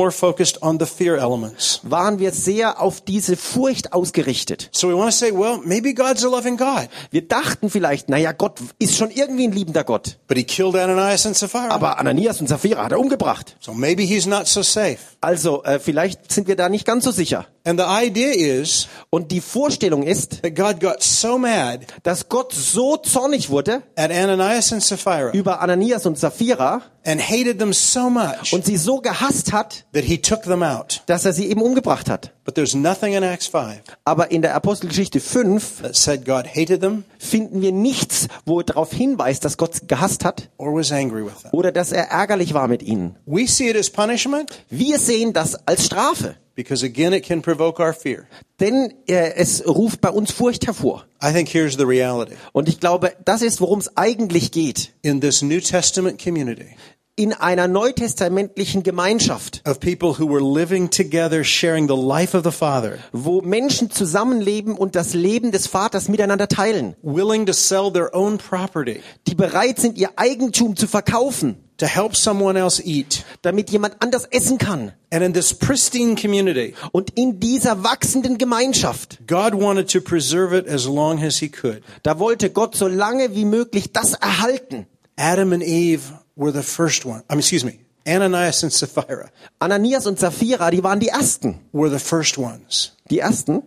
wir 2.19 2.33
sehr 2.33 2.81
auf 2.81 3.01
diese 3.01 3.37
Furcht 3.37 3.93
ausgerichtet. 3.93 4.69
So 4.73 4.89
we 4.89 4.97
want 4.97 5.11
to 5.11 5.17
say, 5.17 5.33
well, 5.33 5.59
maybe 5.65 5.95
God's 5.95 6.25
a 6.25 6.29
loving 6.29 6.57
God, 6.57 6.89
Wir 7.11 7.27
dachten 7.29 7.71
vielleicht, 7.71 8.09
naja, 8.09 8.33
Gott 8.33 8.61
ist 8.79 8.97
schon 8.97 9.11
irgendwie 9.11 9.45
ein 9.49 9.53
liebender 9.53 9.85
Gott. 9.85 10.19
but 10.27 10.37
he 10.37 10.45
killed 10.45 10.77
Ananias 10.77 11.27
and 11.27 11.37
Sapphira. 11.37 11.71
Aber 11.71 11.99
Ananias 11.99 12.41
und 12.41 12.49
Sapphira 12.49 12.85
hat 12.85 12.93
er 12.93 13.01
umgebracht. 13.01 13.57
So 13.61 13.73
maybe 13.75 14.03
he's 14.03 14.27
not 14.27 14.47
so 14.47 14.63
safe. 14.63 14.99
Also 15.21 15.63
äh, 15.65 15.79
vielleicht 15.79 16.33
sind 16.33 16.49
wir 16.49 16.57
da 16.57 16.69
nicht 16.69 16.87
ganz 16.87 17.05
so 17.05 17.11
sicher. 17.11 17.42
시작. 17.43 17.62
And 17.65 17.79
the 17.79 17.87
idea 17.87 18.33
is 18.33 18.89
Und 19.11 19.31
die 19.31 19.41
Vorstellung 19.41 20.03
ist, 20.03 20.43
that 20.43 20.57
God 20.57 20.81
got 20.81 21.03
so 21.03 21.39
mad 21.39 21.87
dass 22.03 22.29
Gott 22.29 22.53
so 22.53 22.97
zornig 22.97 23.51
wurde 23.51 23.83
at 23.97 24.11
Ananias 24.11 24.73
and 24.73 24.83
Sapphira 24.83 25.31
über 25.33 25.61
Ananias 25.61 26.07
und 26.07 26.19
Sapphira 26.19 26.83
and 27.05 27.21
hated 27.21 27.59
them 27.59 27.73
so 27.73 28.09
much 28.11 28.53
und 28.53 28.65
sie 28.65 28.77
so 28.77 28.99
gehasst 29.01 29.53
hat, 29.53 29.85
that 29.93 30.05
he 30.05 30.19
took 30.19 30.43
them 30.43 30.63
out. 30.63 31.03
dass 31.07 31.25
er 31.25 31.33
sie 31.33 31.49
eben 31.51 31.61
umgebracht 31.63 32.09
hat. 32.11 32.33
But 32.45 32.57
there's 32.57 32.75
nothing 32.75 33.13
in 33.15 33.23
Acts 33.23 33.47
5 33.47 33.83
Aber 34.05 34.31
in 34.33 34.43
der 34.43 34.55
Apostelgeschichte 34.57 35.21
5 35.21 35.83
that 35.83 35.95
said 35.97 36.25
God 36.25 36.47
hated 36.47 36.81
them 36.81 37.05
finden 37.19 37.61
wir 37.63 37.71
nichts, 37.73 38.27
wo 38.45 38.63
darauf 38.63 38.93
hinweist, 38.93 39.45
dass 39.45 39.57
Gott 39.57 39.89
gehasst 39.89 40.25
hat 40.25 40.49
or 40.59 40.75
was 40.75 40.91
angry 40.91 41.25
with 41.25 41.43
them. 41.43 41.51
oder 41.53 41.71
dass 41.71 41.93
er 41.93 42.09
ärgerlich 42.11 42.55
war 42.55 42.67
mit 42.67 42.83
ihnen. 42.83 43.17
We 43.27 43.47
see 43.47 43.69
it 43.71 43.77
as 43.77 43.91
punishment 43.91 44.51
Wir 44.71 44.99
sehen 44.99 45.33
das 45.33 45.55
als 45.67 45.87
Strafe, 45.87 46.35
because 46.57 46.85
again 46.85 47.13
it 47.13 47.25
can 47.25 47.43
provoke 47.55 47.83
our 47.83 47.93
fear. 47.93 48.27
denn 48.61 48.93
äh, 49.09 49.35
es 49.37 49.67
ruft 49.67 50.01
bei 50.01 50.11
uns 50.11 50.31
Furcht 50.33 50.67
hervor. 50.67 51.05
I 51.23 51.33
think 51.33 51.49
here's 51.53 51.77
the 51.77 51.85
reality. 51.85 52.35
Und 52.53 52.69
ich 52.69 52.81
glaube, 52.81 53.13
das 53.25 53.43
ist, 53.43 53.61
worum 53.61 53.79
es 53.81 53.97
eigentlich 53.97 54.51
geht. 54.53 54.93
In 55.03 55.21
this 55.21 55.43
New 55.43 55.61
Testament 55.61 56.23
community 56.23 56.77
In 57.15 57.35
einer 57.35 57.69
neutestamentlichen 57.69 58.83
Gemeinschaft, 58.83 59.61
of 59.69 59.81
people 59.81 60.19
who 60.19 60.27
were 60.27 60.41
living 60.43 60.89
together 60.89 61.45
sharing 61.45 61.87
the 61.87 61.95
life 61.95 62.35
of 62.35 62.43
the 62.43 62.51
Father, 62.51 62.99
wo 63.13 63.43
Menschen 63.43 63.91
zusammenleben 63.91 64.75
und 64.75 64.97
das 64.97 65.13
Leben 65.13 65.53
des 65.53 65.67
Vaters 65.67 66.09
miteinander 66.09 66.49
teilen, 66.49 66.97
willing 67.03 67.45
to 67.45 67.53
sell 67.53 67.93
their 67.93 68.15
own 68.15 68.39
property 68.39 69.01
die 69.29 69.35
bereit 69.35 69.79
sind, 69.79 69.99
ihr 69.99 70.09
Eigentum 70.17 70.75
zu 70.75 70.87
verkaufen, 70.87 71.57
to 71.83 71.87
help 71.89 72.15
someone 72.17 72.57
else 72.59 72.81
eat. 72.83 73.25
damit 73.43 73.71
jemand 73.71 73.97
anders 74.01 74.25
essen 74.31 74.59
kann. 74.59 74.93
And 75.11 75.23
in 75.23 75.33
this 75.35 75.53
pristine 75.53 76.15
community, 76.15 76.75
Und 76.93 77.11
in 77.17 77.41
dieser 77.41 77.83
wachsenden 77.83 78.39
Gemeinschaft, 78.39 79.19
God 79.27 79.55
wanted 79.55 79.91
to 79.91 80.01
preserve 80.01 80.57
it 80.57 80.69
as 80.69 80.87
long 80.87 81.23
as 81.23 81.39
he 81.39 81.49
could. 81.49 81.83
da 82.03 82.19
wollte 82.19 82.51
Gott 82.51 82.77
so 82.77 82.87
lange 82.89 83.35
wie 83.35 83.45
möglich 83.45 83.93
das 83.93 84.15
erhalten. 84.15 84.87
Adam 85.17 85.53
and 85.53 85.63
Eve 85.63 86.03
were 86.37 86.53
the 86.53 86.63
first 86.63 87.05
one. 87.05 87.21
I 87.31 87.35
mean, 87.35 87.41
excuse 87.41 87.65
me. 87.65 87.81
Ananias 88.07 88.63
and 88.65 88.73
Sapphira 88.73 89.31
Ananias 89.61 90.07
und 90.09 90.19
Sapphira, 90.19 90.71
die 90.73 90.83
waren 90.83 90.99
die 90.99 91.09
Ersten. 91.09 91.61
were 91.73 91.89
the 91.91 91.99
first 92.05 92.37
ones 92.39 92.93
Die 93.11 93.19
Ersten, 93.21 93.63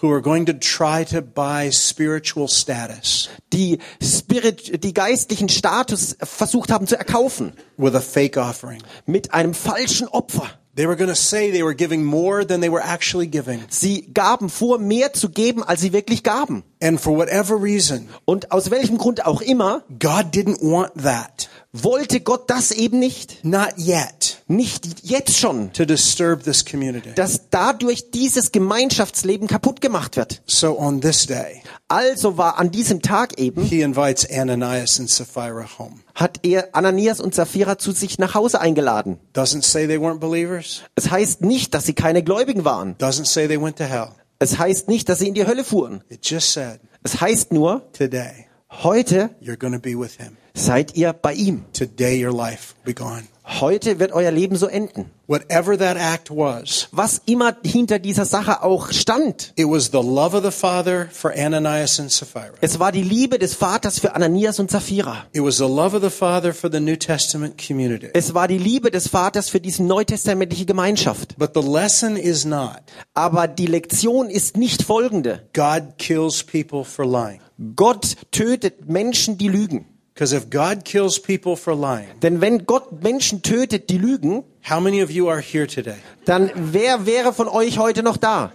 who 0.00 0.08
were 0.08 0.22
going 0.22 0.46
to 0.46 0.54
try 0.54 1.04
to 1.04 1.20
buy 1.20 1.70
spiritual 1.70 2.48
status 2.48 3.28
die 3.52 3.78
Spirit, 4.02 4.84
die 4.84 4.94
geistlichen 4.94 5.48
Status 5.48 6.16
versucht 6.22 6.70
haben 6.70 6.86
zu 6.86 6.96
erkaufen. 6.96 7.52
with 7.76 7.94
a 7.94 8.00
fake 8.00 8.36
offering. 8.36 8.82
Mit 9.06 9.32
einem 9.32 9.54
falschen 9.54 10.08
Opfer. 10.08 10.50
They 10.76 10.86
were 10.86 10.94
going 10.94 11.10
to 11.10 11.16
say 11.16 11.50
they 11.50 11.64
were 11.64 11.74
giving 11.74 12.04
more 12.04 12.46
than 12.46 12.60
they 12.60 12.70
were 12.70 12.80
actually 12.80 13.26
giving. 13.26 13.64
Sie 13.68 14.12
gaben 14.14 14.48
vor, 14.48 14.78
mehr 14.78 15.12
zu 15.12 15.28
geben, 15.28 15.64
als 15.64 15.80
sie 15.80 15.92
wirklich 15.92 16.22
gaben. 16.22 16.62
And 16.80 17.00
for 17.00 17.16
whatever 17.16 17.60
reason, 17.60 18.08
Und 18.24 18.52
aus 18.52 18.70
welchem 18.70 18.96
Grund 18.96 19.26
auch 19.26 19.40
immer, 19.40 19.82
God 19.98 20.32
didn't 20.32 20.60
want 20.60 21.02
that. 21.02 21.48
Wollte 21.72 22.20
Gott 22.20 22.48
das 22.48 22.70
eben 22.70 22.98
nicht. 22.98 23.44
Not 23.44 23.74
yet. 23.76 24.42
Nicht 24.46 25.02
jetzt 25.02 25.36
schon. 25.36 25.72
To 25.74 25.84
disturb 25.84 26.42
this 26.44 26.64
community. 26.64 27.10
Dass 27.14 27.50
dadurch 27.50 28.10
dieses 28.10 28.50
Gemeinschaftsleben 28.52 29.46
kaputt 29.46 29.80
gemacht 29.82 30.16
wird. 30.16 30.40
So 30.46 30.78
on 30.78 31.00
this 31.02 31.26
day, 31.26 31.62
Also 31.88 32.38
war 32.38 32.58
an 32.58 32.70
diesem 32.70 33.02
Tag 33.02 33.38
eben, 33.38 33.62
he 33.64 33.82
invites 33.82 34.26
Ananias 34.30 34.98
and 34.98 35.10
Sapphira 35.10 35.66
home. 35.78 35.96
hat 36.14 36.40
er 36.42 36.74
Ananias 36.74 37.20
und 37.20 37.34
Sapphira 37.34 37.76
zu 37.78 37.92
sich 37.92 38.18
nach 38.18 38.34
Hause 38.34 38.60
eingeladen. 38.60 39.18
Doesn't 39.34 39.64
say 39.64 39.86
they 39.86 39.98
weren't 39.98 40.20
believers. 40.20 40.82
Es 40.94 41.10
heißt 41.10 41.42
nicht, 41.42 41.74
dass 41.74 41.84
sie 41.84 41.94
keine 41.94 42.22
Gläubigen 42.22 42.64
waren. 42.64 42.96
Doesn't 42.96 43.26
say 43.26 43.46
they 43.46 43.60
went 43.60 43.76
to 43.76 43.84
hell. 43.84 44.08
Es 44.38 44.58
heißt 44.58 44.88
nicht, 44.88 45.08
dass 45.10 45.18
sie 45.18 45.28
in 45.28 45.34
die 45.34 45.46
Hölle 45.46 45.64
fuhren. 45.64 46.02
It 46.08 46.20
just 46.28 46.52
said, 46.52 46.80
Es 47.02 47.20
heißt 47.20 47.52
nur, 47.52 47.82
today, 47.92 48.46
heute 48.82 49.30
you're 49.42 49.56
going 49.58 49.74
to 49.74 49.80
be 49.80 49.98
with 49.98 50.16
him. 50.16 50.36
Seid 50.58 50.96
ihr 50.96 51.12
bei 51.12 51.34
ihm. 51.34 51.64
Today, 51.72 52.24
your 52.24 52.32
life 52.34 52.74
will 52.84 52.94
be 52.94 52.94
gone. 52.94 53.24
Heute 53.60 53.98
wird 53.98 54.12
euer 54.12 54.30
Leben 54.30 54.56
so 54.56 54.66
enden. 54.66 55.10
Whatever 55.26 55.78
that 55.78 55.96
act 55.96 56.30
was, 56.30 56.88
Was 56.92 57.22
immer 57.24 57.56
hinter 57.64 57.98
dieser 57.98 58.26
Sache 58.26 58.62
auch 58.62 58.92
stand. 58.92 59.54
it 59.56 59.64
was 59.66 59.86
the 59.86 60.02
love 60.02 60.36
of 60.36 60.44
the 60.44 60.50
Father 60.50 61.08
for 61.10 61.32
Ananias 61.34 61.98
and 61.98 62.12
Sapphira. 62.12 62.52
Es 62.60 62.78
war 62.78 62.92
die 62.92 63.02
Liebe 63.02 63.38
des 63.38 63.54
Vaters 63.54 63.98
für 64.00 64.14
Ananias 64.14 64.58
und 64.60 64.70
Sapphira. 64.70 65.24
It 65.32 65.42
was 65.42 65.56
the 65.56 65.64
love 65.64 65.96
of 65.96 66.02
the 66.02 66.10
Father 66.10 66.52
for 66.52 66.70
the 66.70 66.78
New 66.80 66.96
Testament 66.96 67.56
community. 67.56 68.08
Es 68.12 68.34
war 68.34 68.48
die 68.48 68.58
Liebe 68.58 68.90
des 68.90 69.08
Vaters 69.08 69.48
für 69.48 69.60
diese 69.62 69.82
neutestamentliche 69.82 70.66
Gemeinschaft. 70.66 71.38
But 71.38 71.52
the 71.54 71.62
lesson 71.66 72.16
is 72.18 72.44
not 72.44 72.82
Aber 73.14 73.48
die 73.48 73.66
Lektion 73.66 74.28
ist 74.28 74.58
nicht 74.58 74.82
folgende. 74.82 75.48
God 75.54 75.96
kills 75.96 76.44
people 76.44 76.84
for 76.84 77.06
lying. 77.06 77.40
Gott 77.76 78.16
tötet 78.30 78.90
Menschen, 78.90 79.38
die 79.38 79.48
lügen. 79.48 79.86
Because 80.18 80.32
if 80.32 80.50
God 80.50 80.84
kills 80.84 81.20
people 81.22 81.54
for 81.54 81.76
lying, 81.76 82.08
Denn 82.22 82.40
wenn 82.40 82.66
Gott 82.66 83.04
Menschen 83.04 83.40
tötet, 83.42 83.88
die 83.88 83.98
lügen, 83.98 84.42
how 84.68 84.80
many 84.80 85.00
of 85.00 85.12
you 85.12 85.28
are 85.28 85.40
here 85.40 85.68
today? 85.68 85.94
dann 86.24 86.50
wer 86.56 87.06
wäre 87.06 87.32
von 87.32 87.46
euch 87.46 87.78
heute 87.78 88.02
noch 88.02 88.16
da? 88.16 88.50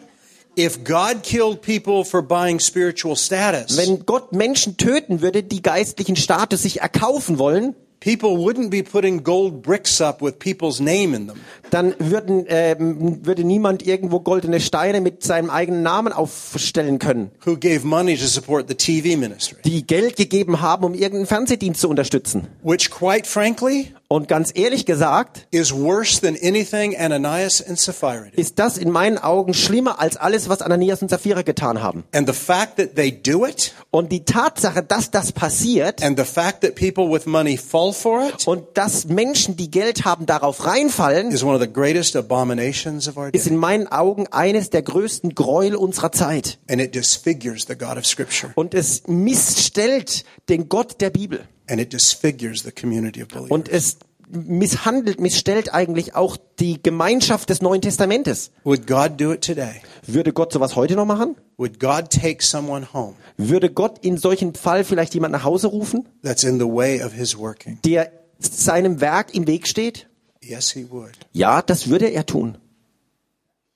If 0.59 0.83
God 0.83 1.23
killed 1.23 1.61
people 1.61 2.03
for 2.03 2.21
buying 2.21 2.59
spiritual 2.59 3.15
status, 3.15 3.77
Wenn 3.77 4.05
Gott 4.05 4.33
Menschen 4.33 4.75
töten 4.75 5.21
würde, 5.21 5.41
die 5.41 5.61
geistlichen 5.61 6.17
Status 6.17 6.63
sich 6.63 6.81
erkaufen 6.81 7.37
wollen, 7.39 7.75
people 8.03 8.37
wouldn't 8.37 8.69
be 8.69 8.83
putting 8.83 9.23
gold 9.23 9.61
bricks 9.61 10.01
up 10.01 10.21
with 10.21 10.37
people's 10.37 10.81
name 10.81 11.15
in 11.15 11.27
them. 11.27 11.39
dann 11.69 11.95
würden, 11.99 12.45
ähm, 12.49 13.25
würde 13.25 13.43
niemand 13.45 13.87
irgendwo 13.87 14.19
goldene 14.19 14.59
Steine 14.59 14.99
mit 14.99 15.23
seinem 15.23 15.49
eigenen 15.49 15.83
Namen 15.83 16.11
aufstellen 16.11 16.99
können, 16.99 17.31
who 17.45 17.55
gave 17.55 17.87
money 17.87 18.17
to 18.17 18.25
support 18.25 18.67
the 18.67 18.75
TV 18.75 19.17
ministry. 19.17 19.59
die 19.63 19.87
Geld 19.87 20.17
gegeben 20.17 20.59
haben, 20.61 20.83
um 20.83 20.93
irgendeinen 20.93 21.27
Fernsehdienst 21.27 21.79
zu 21.79 21.89
unterstützen. 21.89 22.47
Which, 22.61 22.91
quite 22.91 23.27
frankly, 23.27 23.93
Und 24.09 24.27
ganz 24.27 24.51
ehrlich 24.53 24.85
gesagt, 24.85 25.47
is 25.49 25.73
worse 25.73 26.21
than 26.21 26.35
anything 26.43 26.95
Ananias 26.95 27.65
and 27.67 27.79
Sapphira 27.79 28.25
did. 28.25 28.35
ist 28.35 28.59
das 28.59 28.77
in 28.77 28.91
meinen 28.91 29.17
Augen 29.17 29.55
schlimmer 29.55 29.99
als 29.99 30.17
alles, 30.17 30.49
was 30.49 30.61
Ananias 30.61 31.01
und 31.01 31.09
Sapphira 31.09 31.41
getan 31.41 31.81
haben. 31.81 32.03
And 32.13 32.27
the 32.27 32.33
fact 32.35 32.75
that 32.77 32.95
they 32.95 33.11
do 33.11 33.45
it, 33.47 33.73
Und 33.89 34.11
die 34.11 34.23
Tatsache, 34.23 34.83
dass 34.83 35.09
das 35.09 35.31
passiert 35.31 36.03
and 36.03 36.19
the 36.19 36.25
fact 36.25 36.61
that 36.61 36.75
people 36.75 37.09
with 37.11 37.25
money 37.25 37.57
fall 37.57 37.91
for 37.91 38.27
it, 38.27 38.45
und 38.47 38.65
dass 38.75 39.05
Menschen, 39.05 39.57
die 39.57 39.71
Geld 39.71 40.05
haben, 40.05 40.27
darauf 40.27 40.65
reinfallen, 40.67 41.31
is 41.31 41.41
one 41.43 41.55
of 41.55 41.61
the 41.61 41.71
greatest 41.71 42.15
abominations 42.15 43.07
of 43.07 43.17
our 43.17 43.29
ist 43.33 43.45
day. 43.47 43.53
in 43.53 43.57
meinen 43.57 43.87
Augen 43.87 44.27
eines 44.31 44.69
der 44.69 44.83
größten 44.83 45.33
Gräuel 45.33 45.75
unserer 45.75 46.11
Zeit. 46.11 46.59
And 46.69 46.79
it 46.79 46.93
disfigures 46.93 47.65
the 47.67 47.75
God 47.75 47.97
of 47.97 48.05
Scripture. 48.05 48.51
Und 48.55 48.75
es 48.75 49.03
missstellt 49.07 50.23
den 50.49 50.69
Gott 50.69 51.01
der 51.01 51.09
Bibel. 51.09 51.47
And 51.67 51.79
it 51.79 51.93
disfigures 51.93 52.63
the 52.63 52.71
community 52.71 53.21
of 53.21 53.29
Und 53.49 53.65
believers. 53.65 53.69
es 53.71 53.97
misshandelt, 54.29 55.19
missstellt 55.19 55.73
eigentlich 55.73 56.15
auch 56.15 56.37
die 56.59 56.81
Gemeinschaft 56.81 57.49
des 57.49 57.61
Neuen 57.61 57.81
Testamentes. 57.81 58.51
Would 58.63 58.87
God 58.87 59.19
do 59.19 59.31
it 59.31 59.41
today? 59.45 59.81
Würde 60.07 60.33
Gott 60.33 60.51
sowas 60.53 60.75
heute 60.75 60.95
noch 60.95 61.05
machen? 61.05 61.35
Would 61.57 61.79
God 61.79 62.09
take 62.09 62.43
someone 62.43 62.91
home 62.93 63.13
Würde 63.37 63.69
Gott 63.69 64.03
in 64.03 64.17
solchen 64.17 64.55
Fall 64.55 64.83
vielleicht 64.83 65.13
jemand 65.13 65.33
nach 65.33 65.43
Hause 65.43 65.67
rufen, 65.67 66.07
that's 66.23 66.43
in 66.43 66.57
the 66.59 66.65
way 66.65 67.01
of 67.03 67.13
his 67.13 67.37
working? 67.37 67.77
der 67.85 68.11
seinem 68.39 68.99
Werk 69.01 69.33
im 69.35 69.45
Weg 69.47 69.67
steht? 69.67 70.07
Yes, 70.41 70.71
he 70.71 70.89
would. 70.89 71.11
Ja, 71.31 71.61
das 71.61 71.87
würde 71.87 72.07
er 72.07 72.25
tun. 72.25 72.57
And 72.57 72.57
that's 72.57 72.57
a 72.57 72.57
loving 72.57 72.59
father. 72.59 73.72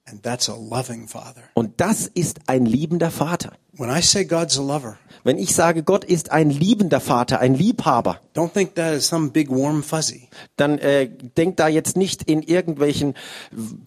Und 1.54 1.74
das 1.82 2.08
ist 2.08 2.40
ein 2.48 2.66
liebender 2.66 3.12
Vater. 3.12 3.52
When 3.74 3.90
I 3.96 4.02
say 4.02 4.26
God's 4.26 4.58
a 4.58 4.62
lover, 4.64 4.98
Wenn 5.24 5.38
ich 5.38 5.54
sage, 5.54 5.84
Gott 5.84 6.04
ist 6.04 6.32
ein 6.32 6.50
liebender 6.50 7.00
Vater, 7.00 7.40
ein 7.40 7.54
Liebhaber, 7.54 8.20
don't 8.34 8.52
think 8.54 8.74
that 8.76 8.94
is 8.96 9.08
some 9.08 9.30
big 9.30 9.50
warm 9.50 9.84
fuzzy. 9.84 10.30
dann 10.56 10.78
äh, 10.80 11.10
denkt 11.10 11.60
da 11.60 11.68
jetzt 11.68 11.96
nicht 11.98 12.24
in 12.24 12.42
irgendwelchen 12.42 13.14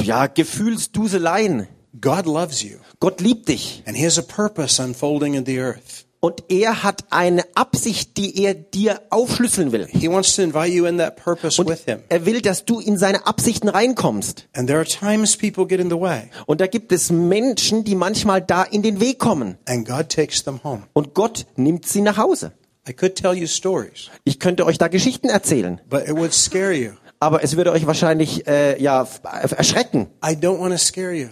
ja, 0.03 0.27
Gefühlsduseleien. 0.27 1.67
God 2.01 2.27
loves 2.27 2.63
you, 2.63 2.77
Gott 3.01 3.21
liebt 3.21 3.49
dich. 3.49 3.83
and 3.87 3.97
He 3.97 4.05
has 4.07 4.17
a 4.19 4.23
purpose 4.23 4.81
unfolding 4.81 5.35
in 5.35 5.45
the 5.45 5.59
earth. 5.59 6.07
Und 6.23 6.45
er 6.51 6.83
hat 6.83 7.05
eine 7.09 7.45
Absicht, 7.55 8.19
die 8.19 8.43
er 8.45 8.53
dir 8.53 9.01
aufschlüsseln 9.09 9.73
will. 9.73 9.87
He 9.91 10.07
wants 10.11 10.37
to 10.37 10.43
invite 10.43 10.69
you 10.71 10.85
in 10.85 10.99
that 10.99 11.17
purpose 11.17 11.59
Und 11.59 11.69
with 11.71 11.85
Him. 11.87 12.01
er 12.11 12.27
will, 12.27 12.43
dass 12.43 12.67
du 12.67 12.79
in 12.79 12.99
seine 12.99 13.27
Absichten 13.27 13.71
reinkommst. 13.71 14.47
And 14.55 14.67
there 14.69 14.79
are 14.79 14.87
times 14.87 15.35
people 15.37 15.67
get 15.67 15.81
in 15.81 15.89
the 15.89 15.99
way, 15.99 16.25
Und 16.47 16.61
da 16.61 16.67
gibt 16.67 16.93
es 16.93 17.11
Menschen, 17.11 17.85
die 17.85 17.95
manchmal 17.95 18.43
da 18.43 18.65
in 18.65 18.83
den 18.83 19.01
Weg 19.01 19.19
kommen. 19.19 19.57
and 19.67 19.89
God 19.89 20.11
takes 20.11 20.45
them 20.45 20.61
home. 20.63 20.83
Und 20.93 21.15
Gott 21.15 21.47
nimmt 21.57 21.87
sie 21.87 22.03
nach 22.03 22.19
Hause. 22.19 22.53
I 22.87 22.93
could 22.93 23.15
tell 23.15 23.33
you 23.35 23.47
stories, 23.47 24.11
Ich 24.25 24.39
könnte 24.41 24.67
euch 24.67 24.77
da 24.77 24.89
Geschichten 24.89 25.29
erzählen. 25.31 25.81
but 25.89 26.03
it 26.07 26.15
would 26.17 26.35
scare 26.35 26.73
you. 26.75 26.91
Aber 27.19 27.43
es 27.45 27.57
würde 27.57 27.73
euch 27.73 27.87
wahrscheinlich 27.87 28.47
äh, 28.47 28.83
ja 28.83 29.03
äh, 29.43 29.55
erschrecken. 29.55 30.09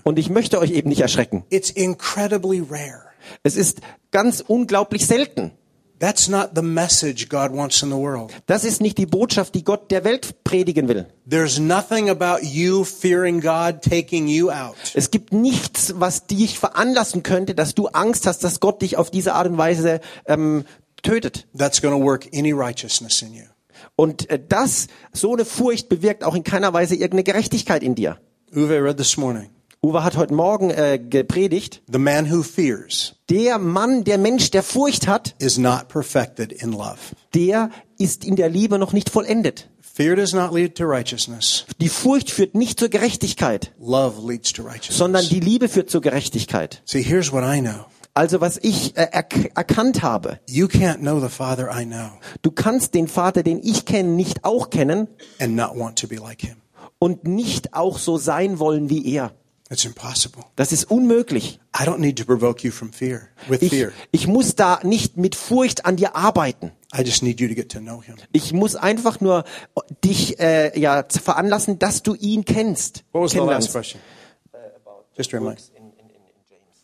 Und 0.04 0.18
ich 0.18 0.28
möchte 0.30 0.58
euch 0.60 0.70
eben 0.72 0.88
nicht 0.90 1.00
erschrecken. 1.00 1.44
It's 1.50 1.70
incredibly 1.70 2.60
rare. 2.70 3.02
Es 3.42 3.56
ist 3.56 3.80
ganz 4.10 4.42
unglaublich 4.46 5.06
selten. 5.06 5.52
That's 6.00 6.28
not 6.28 6.50
the 6.54 6.62
message 6.62 7.28
God 7.28 7.52
wants 7.52 7.82
in 7.82 7.90
the 7.90 7.96
world. 7.96 8.32
Das 8.46 8.62
ist 8.62 8.80
nicht 8.80 8.98
die 8.98 9.06
Botschaft, 9.06 9.56
die 9.56 9.64
Gott 9.64 9.90
der 9.90 10.04
Welt 10.04 10.44
predigen 10.44 10.86
will. 10.86 11.06
There's 11.28 11.58
nothing 11.58 12.08
about 12.08 12.44
you 12.44 12.84
fearing 12.84 13.40
God 13.40 13.82
taking 13.82 14.28
you 14.28 14.50
out. 14.50 14.76
Es 14.94 15.10
gibt 15.10 15.32
nichts, 15.32 15.94
was 15.96 16.28
dich 16.28 16.58
veranlassen 16.58 17.24
könnte, 17.24 17.56
dass 17.56 17.74
du 17.74 17.88
Angst 17.88 18.26
hast, 18.26 18.44
dass 18.44 18.60
Gott 18.60 18.80
dich 18.82 18.96
auf 18.96 19.10
diese 19.10 19.34
Art 19.34 19.48
und 19.48 19.58
Weise 19.58 20.00
ähm, 20.26 20.64
tötet. 21.02 21.48
That's 21.56 21.82
going 21.82 21.98
to 21.98 22.04
work 22.04 22.28
any 22.32 22.52
righteousness 22.52 23.20
in 23.22 23.34
you. 23.34 23.44
Und 23.96 24.30
äh, 24.30 24.38
das, 24.38 24.86
so 25.12 25.32
eine 25.32 25.44
Furcht 25.44 25.88
bewirkt 25.88 26.22
auch 26.22 26.36
in 26.36 26.44
keiner 26.44 26.72
Weise 26.72 26.94
irgendeine 26.94 27.24
Gerechtigkeit 27.24 27.82
in 27.82 27.96
dir. 27.96 28.20
Uwe 28.54 28.82
read 28.82 28.96
this 28.96 29.16
morning. 29.16 29.50
Uwe 29.88 30.04
hat 30.04 30.18
heute 30.18 30.34
Morgen 30.34 30.68
äh, 30.70 30.98
gepredigt. 30.98 31.80
The 31.90 31.98
man 31.98 32.30
who 32.30 32.42
fears 32.42 33.14
Der 33.30 33.58
Mann, 33.58 34.04
der 34.04 34.18
Mensch, 34.18 34.50
der 34.50 34.62
Furcht 34.62 35.06
hat, 35.08 35.34
is 35.38 35.56
not 35.56 35.88
perfected 35.88 36.52
in 36.52 36.72
love. 36.72 36.98
der 37.34 37.70
ist 37.98 38.22
in 38.24 38.36
der 38.36 38.50
Liebe 38.50 38.78
noch 38.78 38.92
nicht 38.92 39.08
vollendet. 39.08 39.70
Fear 39.80 40.14
does 40.16 40.34
not 40.34 40.52
lead 40.52 40.76
to 40.76 40.84
righteousness. 40.84 41.64
Die 41.80 41.88
Furcht 41.88 42.30
führt 42.30 42.54
nicht 42.54 42.78
zur 42.78 42.90
Gerechtigkeit, 42.90 43.72
Love 43.80 44.30
leads 44.30 44.52
to 44.52 44.62
righteousness. 44.62 44.98
sondern 44.98 45.26
die 45.26 45.40
Liebe 45.40 45.68
führt 45.70 45.88
zur 45.88 46.02
Gerechtigkeit. 46.02 46.82
See, 46.84 47.02
here's 47.02 47.32
what 47.32 47.42
I 47.42 47.60
know. 47.60 47.86
Also 48.12 48.40
was 48.42 48.58
ich 48.62 48.94
äh, 48.96 49.08
erk 49.10 49.52
erkannt 49.56 50.02
habe, 50.02 50.38
You 50.50 50.66
can't 50.66 50.98
know 50.98 51.18
the 51.18 51.28
Father 51.30 51.70
I 51.74 51.86
know 51.86 52.10
du 52.42 52.50
kannst 52.50 52.92
den 52.94 53.08
Vater, 53.08 53.42
den 53.42 53.60
ich 53.62 53.86
kenne, 53.86 54.10
nicht 54.10 54.44
auch 54.44 54.68
kennen 54.68 55.08
and 55.40 55.56
not 55.56 55.70
want 55.76 55.98
to 55.98 56.06
be 56.08 56.16
like 56.16 56.42
him. 56.42 56.56
und 57.00 57.26
nicht 57.26 57.74
auch 57.74 57.98
so 57.98 58.18
sein 58.18 58.58
wollen 58.58 58.90
wie 58.90 59.06
er. 59.14 59.32
It's 59.70 59.84
impossible. 59.84 60.44
Das 60.56 60.72
ist 60.72 60.84
unmöglich. 60.90 61.60
I 61.78 61.84
don't 61.84 61.98
need 61.98 62.16
to 62.18 62.24
provoke 62.24 62.64
you 62.66 62.72
from 62.72 62.90
fear, 62.92 63.28
with 63.48 63.60
Ich, 63.60 63.70
fear. 63.70 63.92
ich 64.12 64.26
muss 64.26 64.54
da 64.54 64.80
nicht 64.82 65.18
mit 65.18 65.34
Furcht 65.34 65.84
an 65.84 65.96
dir 65.96 66.16
arbeiten. 66.16 66.72
I 66.96 67.02
just 67.02 67.22
need 67.22 67.38
you 67.38 67.48
to 67.48 67.54
get 67.54 67.70
to 67.72 67.78
know 67.80 68.02
him. 68.02 68.16
Ich 68.32 68.54
muss 68.54 68.76
einfach 68.76 69.20
nur 69.20 69.44
dich 70.02 70.40
äh, 70.40 70.78
ja 70.78 71.04
veranlassen, 71.08 71.78
dass 71.78 72.02
du 72.02 72.14
ihn 72.14 72.46
kennst. 72.46 73.04
What 73.12 73.24
was 73.24 73.32
the 73.32 73.38
last 73.38 73.70
question? 73.72 74.00
Just 75.16 75.34
remind. 75.34 75.60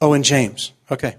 Oh, 0.01 0.13
in 0.13 0.23
James. 0.23 0.73
Okay. 0.91 1.15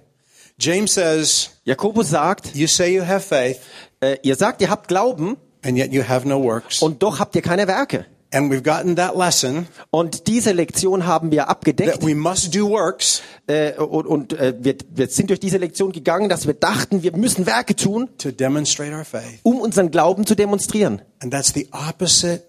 James 0.60 0.94
says, 0.94 1.50
Jakobus 1.66 2.10
sagt, 2.12 2.56
you 2.56 2.68
say 2.68 2.94
you 2.94 3.02
have 3.06 3.22
faith, 3.22 3.60
äh, 4.02 4.18
ihr 4.22 4.36
sagt, 4.36 4.62
ihr 4.62 4.70
habt 4.70 4.88
Glauben 4.88 5.38
and 5.64 5.78
yet 5.78 5.92
you 5.92 6.04
have 6.08 6.28
no 6.28 6.42
works. 6.44 6.82
und 6.82 7.02
doch 7.02 7.20
habt 7.20 7.36
ihr 7.36 7.42
keine 7.42 7.68
Werke. 7.68 8.06
And 8.36 8.52
we've 8.52 8.64
gotten 8.64 8.98
that 8.98 9.16
lesson 9.16 9.68
Und 9.92 10.28
diese 10.28 10.52
Lektion 10.52 11.06
haben 11.06 11.32
wir 11.32 11.48
abgedeckt 11.48 11.94
that 11.94 12.06
we 12.06 12.16
must 12.16 12.54
do 12.54 12.70
works 12.70 13.22
äh, 13.48 13.74
und, 13.74 14.06
und 14.06 14.34
äh, 14.34 14.54
wir, 14.60 14.76
wir 14.94 15.08
sind 15.08 15.30
durch 15.30 15.40
diese 15.40 15.58
Lektion 15.58 15.94
gegangen, 15.94 16.28
dass 16.28 16.46
wir 16.46 16.54
dachten, 16.54 17.02
wir 17.02 17.16
müssen 17.16 17.46
Werke 17.46 17.76
tun, 17.76 18.10
to 18.18 18.32
demonstrate 18.32 18.92
our 18.94 19.06
faith. 19.06 19.40
um 19.44 19.62
unseren 19.62 19.90
Glauben 19.90 20.26
zu 20.26 20.36
demonstrieren. 20.36 21.02
And 21.22 21.32
that's 21.32 21.54
the 21.54 21.70
opposite 21.72 22.44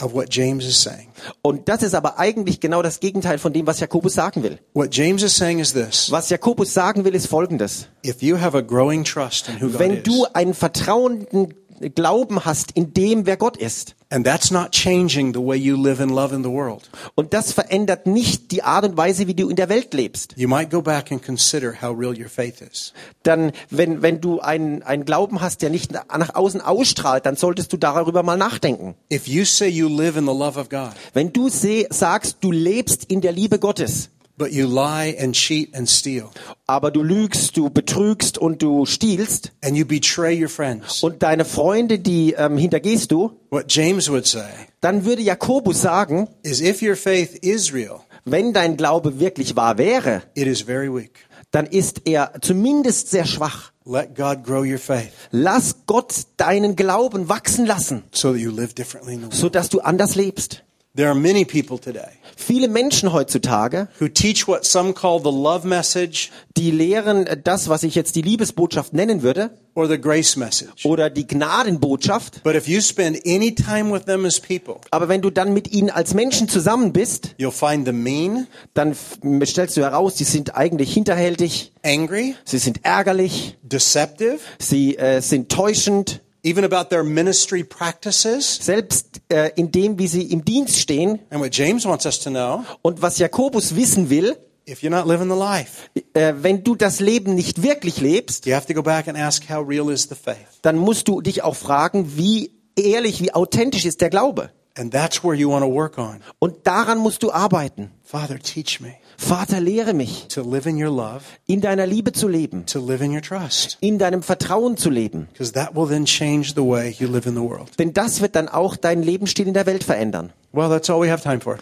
of 0.00 0.14
what 0.14 0.26
James 0.30 0.64
is 0.64 0.80
saying. 0.80 1.08
Und 1.42 1.68
das 1.68 1.82
ist 1.82 1.94
aber 1.94 2.18
eigentlich 2.18 2.60
genau 2.60 2.82
das 2.82 3.00
Gegenteil 3.00 3.38
von 3.38 3.52
dem, 3.52 3.66
was 3.66 3.80
Jakobus 3.80 4.14
sagen 4.14 4.42
will. 4.42 4.58
What 4.74 4.94
James 4.94 5.22
is 5.22 5.36
saying 5.36 5.58
is 5.58 5.72
this. 5.72 6.10
Was 6.10 6.28
Jakobus 6.30 6.72
sagen 6.72 7.04
will, 7.04 7.14
ist 7.14 7.26
Folgendes. 7.26 7.88
If 8.04 8.22
you 8.22 8.38
have 8.40 8.56
a 8.56 8.60
growing 8.60 9.04
trust 9.04 9.48
in 9.48 9.60
who 9.60 9.70
God 9.70 9.78
Wenn 9.78 10.02
du 10.02 10.26
einen 10.32 10.54
vertrauenden 10.54 11.54
Glauben 11.94 12.44
hast 12.44 12.72
in 12.72 12.94
dem, 12.94 13.26
wer 13.26 13.36
Gott 13.36 13.56
ist, 13.56 13.96
and 14.10 14.26
that's 14.26 14.50
not 14.50 14.70
changing 14.70 15.34
the 15.34 15.40
way 15.40 15.56
you 15.56 15.76
live 15.76 16.00
and 16.00 16.12
love 16.12 16.34
in 16.34 16.42
the 16.42 16.50
world, 16.50 16.88
und 17.14 17.34
das 17.34 17.52
verändert 17.52 18.06
nicht 18.06 18.52
die 18.52 18.62
Art 18.62 18.84
und 18.84 18.96
Weise, 18.96 19.26
wie 19.26 19.34
du 19.34 19.48
in 19.48 19.56
der 19.56 19.68
Welt 19.68 19.92
lebst, 19.94 20.34
you 20.36 20.48
might 20.48 20.70
go 20.70 20.80
back 20.80 21.10
and 21.10 21.24
consider 21.24 21.80
how 21.82 21.96
real 21.96 22.18
your 22.18 22.28
faith 22.28 22.60
is. 22.60 22.92
dann, 23.22 23.52
wenn, 23.70 24.02
wenn 24.02 24.20
du 24.20 24.40
einen, 24.40 24.82
einen 24.82 25.04
Glauben 25.04 25.40
hast, 25.40 25.62
der 25.62 25.70
nicht 25.70 25.92
nach 25.92 26.34
außen 26.34 26.60
ausstrahlt, 26.60 27.26
dann 27.26 27.36
solltest 27.36 27.72
du 27.72 27.76
darüber 27.76 28.22
mal 28.22 28.36
nachdenken. 28.36 28.94
If 29.12 29.26
you 29.26 29.44
say 29.44 29.68
you 29.68 29.88
live 29.88 30.16
in 30.16 30.26
the 30.26 30.32
love 30.32 30.58
of 30.58 30.68
God, 30.68 30.92
Wenn 31.12 31.32
du 31.32 31.48
seh, 31.48 31.86
sagst, 31.90 32.38
du 32.40 32.50
lebst 32.52 33.04
in 33.04 33.20
der 33.20 33.32
Liebe 33.32 33.58
Gottes, 33.58 34.10
but 34.36 34.52
you 34.52 34.66
lie 34.66 35.16
and 35.20 35.34
cheat 35.34 35.74
and 35.74 35.88
steal, 35.88 36.30
aber 36.66 36.90
du 36.90 37.02
lügst, 37.02 37.56
du 37.56 37.70
betrügst 37.70 38.38
und 38.38 38.62
du 38.62 38.86
stiehlst 38.86 39.52
and 39.62 39.76
you 39.76 39.84
betray 39.84 40.40
your 40.40 40.48
friends, 40.48 41.02
und 41.02 41.22
deine 41.22 41.44
Freunde, 41.44 41.98
die 41.98 42.32
ähm, 42.32 42.56
hintergehst 42.58 43.10
du, 43.12 43.32
what 43.50 43.66
James 43.68 44.10
would 44.10 44.26
say 44.26 44.48
dann 44.80 45.04
würde 45.04 45.22
Jakobus 45.22 45.80
sagen, 45.80 46.28
is 46.42 46.60
if 46.60 46.82
your 46.82 46.96
faith 46.96 47.36
is 47.42 47.72
real, 47.72 48.00
wenn 48.24 48.52
dein 48.52 48.76
Glaube 48.76 49.18
wirklich 49.20 49.56
wahr 49.56 49.78
wäre, 49.78 50.22
it 50.34 50.46
is 50.46 50.62
very 50.62 50.92
weak. 50.92 51.26
dann 51.50 51.66
ist 51.66 52.02
er 52.06 52.32
zumindest 52.40 53.10
sehr 53.10 53.24
schwach. 53.26 53.70
Let 53.86 54.16
God 54.16 54.44
grow 54.44 54.64
your 54.64 54.78
faith 54.78 55.10
Lass 55.30 55.76
Gott 55.86 56.14
deinen 56.38 56.74
Glauben 56.74 57.28
wachsen 57.28 57.66
lassen, 57.66 58.02
so 58.12 58.32
that 58.32 58.40
you 58.40 58.50
live 58.50 58.74
differently 58.74 59.14
in 59.14 59.20
the 59.20 59.26
world. 59.26 59.34
so 59.34 59.48
dass 59.50 59.68
du 59.68 59.80
anders 59.80 60.14
lebst. 60.14 60.64
There 60.96 61.08
are 61.08 61.14
many 61.16 61.44
people 61.44 61.78
today 61.78 62.08
Viele 62.36 62.68
Menschen 62.68 63.12
heutzutage, 63.12 63.88
who 64.00 64.08
teach 64.08 64.46
what 64.48 64.64
some 64.64 64.92
call 64.92 65.18
the 65.20 65.30
love 65.30 65.66
message 65.66 66.30
die 66.56 66.70
lehren 66.70 67.26
das, 67.42 67.68
was 67.68 67.82
ich 67.82 67.94
jetzt 67.94 68.14
die 68.16 68.22
Liebesbotschaft 68.22 68.92
nennen 68.92 69.22
würde, 69.22 69.50
or 69.74 69.88
the 69.88 70.00
grace 70.00 70.36
message. 70.36 70.84
oder 70.84 71.10
die 71.10 71.26
Gnadenbotschaft. 71.26 72.42
But 72.44 72.54
if 72.54 72.68
you 72.68 72.80
spend 72.80 73.20
any 73.26 73.54
time 73.54 73.92
with 73.92 74.04
them 74.04 74.24
as 74.24 74.38
people, 74.40 74.76
Aber 74.90 75.08
wenn 75.08 75.20
du 75.22 75.30
dann 75.30 75.52
mit 75.52 75.72
ihnen 75.72 75.90
als 75.90 76.14
Menschen 76.14 76.48
zusammen 76.48 76.92
bist, 76.92 77.34
you'll 77.38 77.50
find 77.50 77.84
them 77.86 78.02
mean, 78.02 78.46
dann 78.74 78.92
f- 78.92 79.18
stellst 79.46 79.76
du 79.76 79.80
heraus, 79.82 80.14
die 80.14 80.24
sind 80.24 80.54
eigentlich 80.56 80.92
hinterhältig, 80.92 81.72
angry, 81.84 82.34
sie 82.44 82.58
sind 82.58 82.84
ärgerlich, 82.84 83.56
deceptive, 83.62 84.38
sie 84.58 84.96
äh, 84.96 85.20
sind 85.20 85.50
täuschend, 85.50 86.20
even 86.44 86.64
about 86.64 86.90
their 86.90 87.02
ministry 87.02 87.64
practices. 87.64 88.58
selbst 88.62 89.20
äh, 89.30 89.50
in 89.56 89.72
dem, 89.72 89.98
wie 89.98 90.06
sie 90.06 90.22
im 90.30 90.44
Dienst 90.44 90.78
stehen. 90.78 91.18
And 91.30 91.40
what 91.40 91.54
James 91.56 91.84
wants 91.84 92.06
us 92.06 92.20
to 92.20 92.30
know, 92.30 92.64
Und 92.82 93.02
was 93.02 93.18
Jakobus 93.18 93.74
wissen 93.74 94.10
will, 94.10 94.36
if 94.68 94.82
you're 94.82 94.90
not 94.90 95.06
living 95.06 95.28
the 95.30 95.38
life, 95.38 95.90
äh, 96.14 96.34
wenn 96.42 96.62
du 96.64 96.74
das 96.74 97.00
Leben 97.00 97.34
nicht 97.34 97.62
wirklich 97.62 98.00
lebst, 98.00 98.46
you 98.46 98.54
have 98.54 98.66
to 98.66 98.74
go 98.74 98.82
back 98.82 99.08
and 99.08 99.16
ask 99.18 99.48
how 99.50 99.66
real 99.66 99.90
is 99.90 100.04
the 100.08 100.14
faith. 100.14 100.36
dann 100.62 100.76
musst 100.76 101.08
du 101.08 101.20
dich 101.20 101.42
auch 101.42 101.56
fragen, 101.56 102.16
wie 102.16 102.52
ehrlich, 102.76 103.20
wie 103.22 103.32
authentisch 103.34 103.84
ist 103.84 104.00
der 104.00 104.10
Glaube. 104.10 104.50
And 104.76 104.92
that's 104.92 105.22
where 105.22 105.34
you 105.34 105.50
want 105.50 105.64
to 105.64 105.72
work 105.72 105.98
on. 105.98 106.20
Und 106.40 106.66
daran 106.66 106.98
musst 106.98 107.22
du 107.22 107.30
arbeiten. 107.30 107.92
Father, 108.02 108.38
teach 108.40 108.80
me 108.80 108.94
Vater, 109.16 109.60
lehre 109.60 109.94
mich, 109.94 110.28
to 110.28 110.42
live 110.42 110.66
in 110.66 110.82
your 110.82 110.90
love, 110.90 111.22
in 111.46 111.60
deiner 111.60 111.86
Liebe 111.86 112.12
zu 112.12 112.28
leben, 112.28 112.66
to 112.66 112.84
live 112.84 113.02
in 113.02 113.12
your 113.12 113.22
trust. 113.22 113.78
in 113.80 113.98
deinem 113.98 114.22
Vertrauen 114.22 114.76
zu 114.76 114.90
leben. 114.90 115.28
Because 115.32 115.52
that 115.52 115.74
will 115.74 115.88
then 115.88 116.04
change 116.04 116.54
the 116.54 116.62
way 116.62 116.94
you 116.98 117.08
live 117.08 117.26
in 117.26 117.34
the 117.34 117.40
world. 117.40 117.68
Denn 117.78 117.92
das 117.92 118.20
wird 118.20 118.36
dann 118.36 118.48
auch 118.48 118.76
deinen 118.76 119.02
Lebensstil 119.02 119.46
in 119.46 119.54
der 119.54 119.66
Welt 119.66 119.84
verändern. 119.84 120.32
Well, 120.52 120.68
that's 120.68 120.88
all 120.90 121.00
we 121.00 121.10
have 121.10 121.22
time 121.22 121.40
for. 121.40 121.58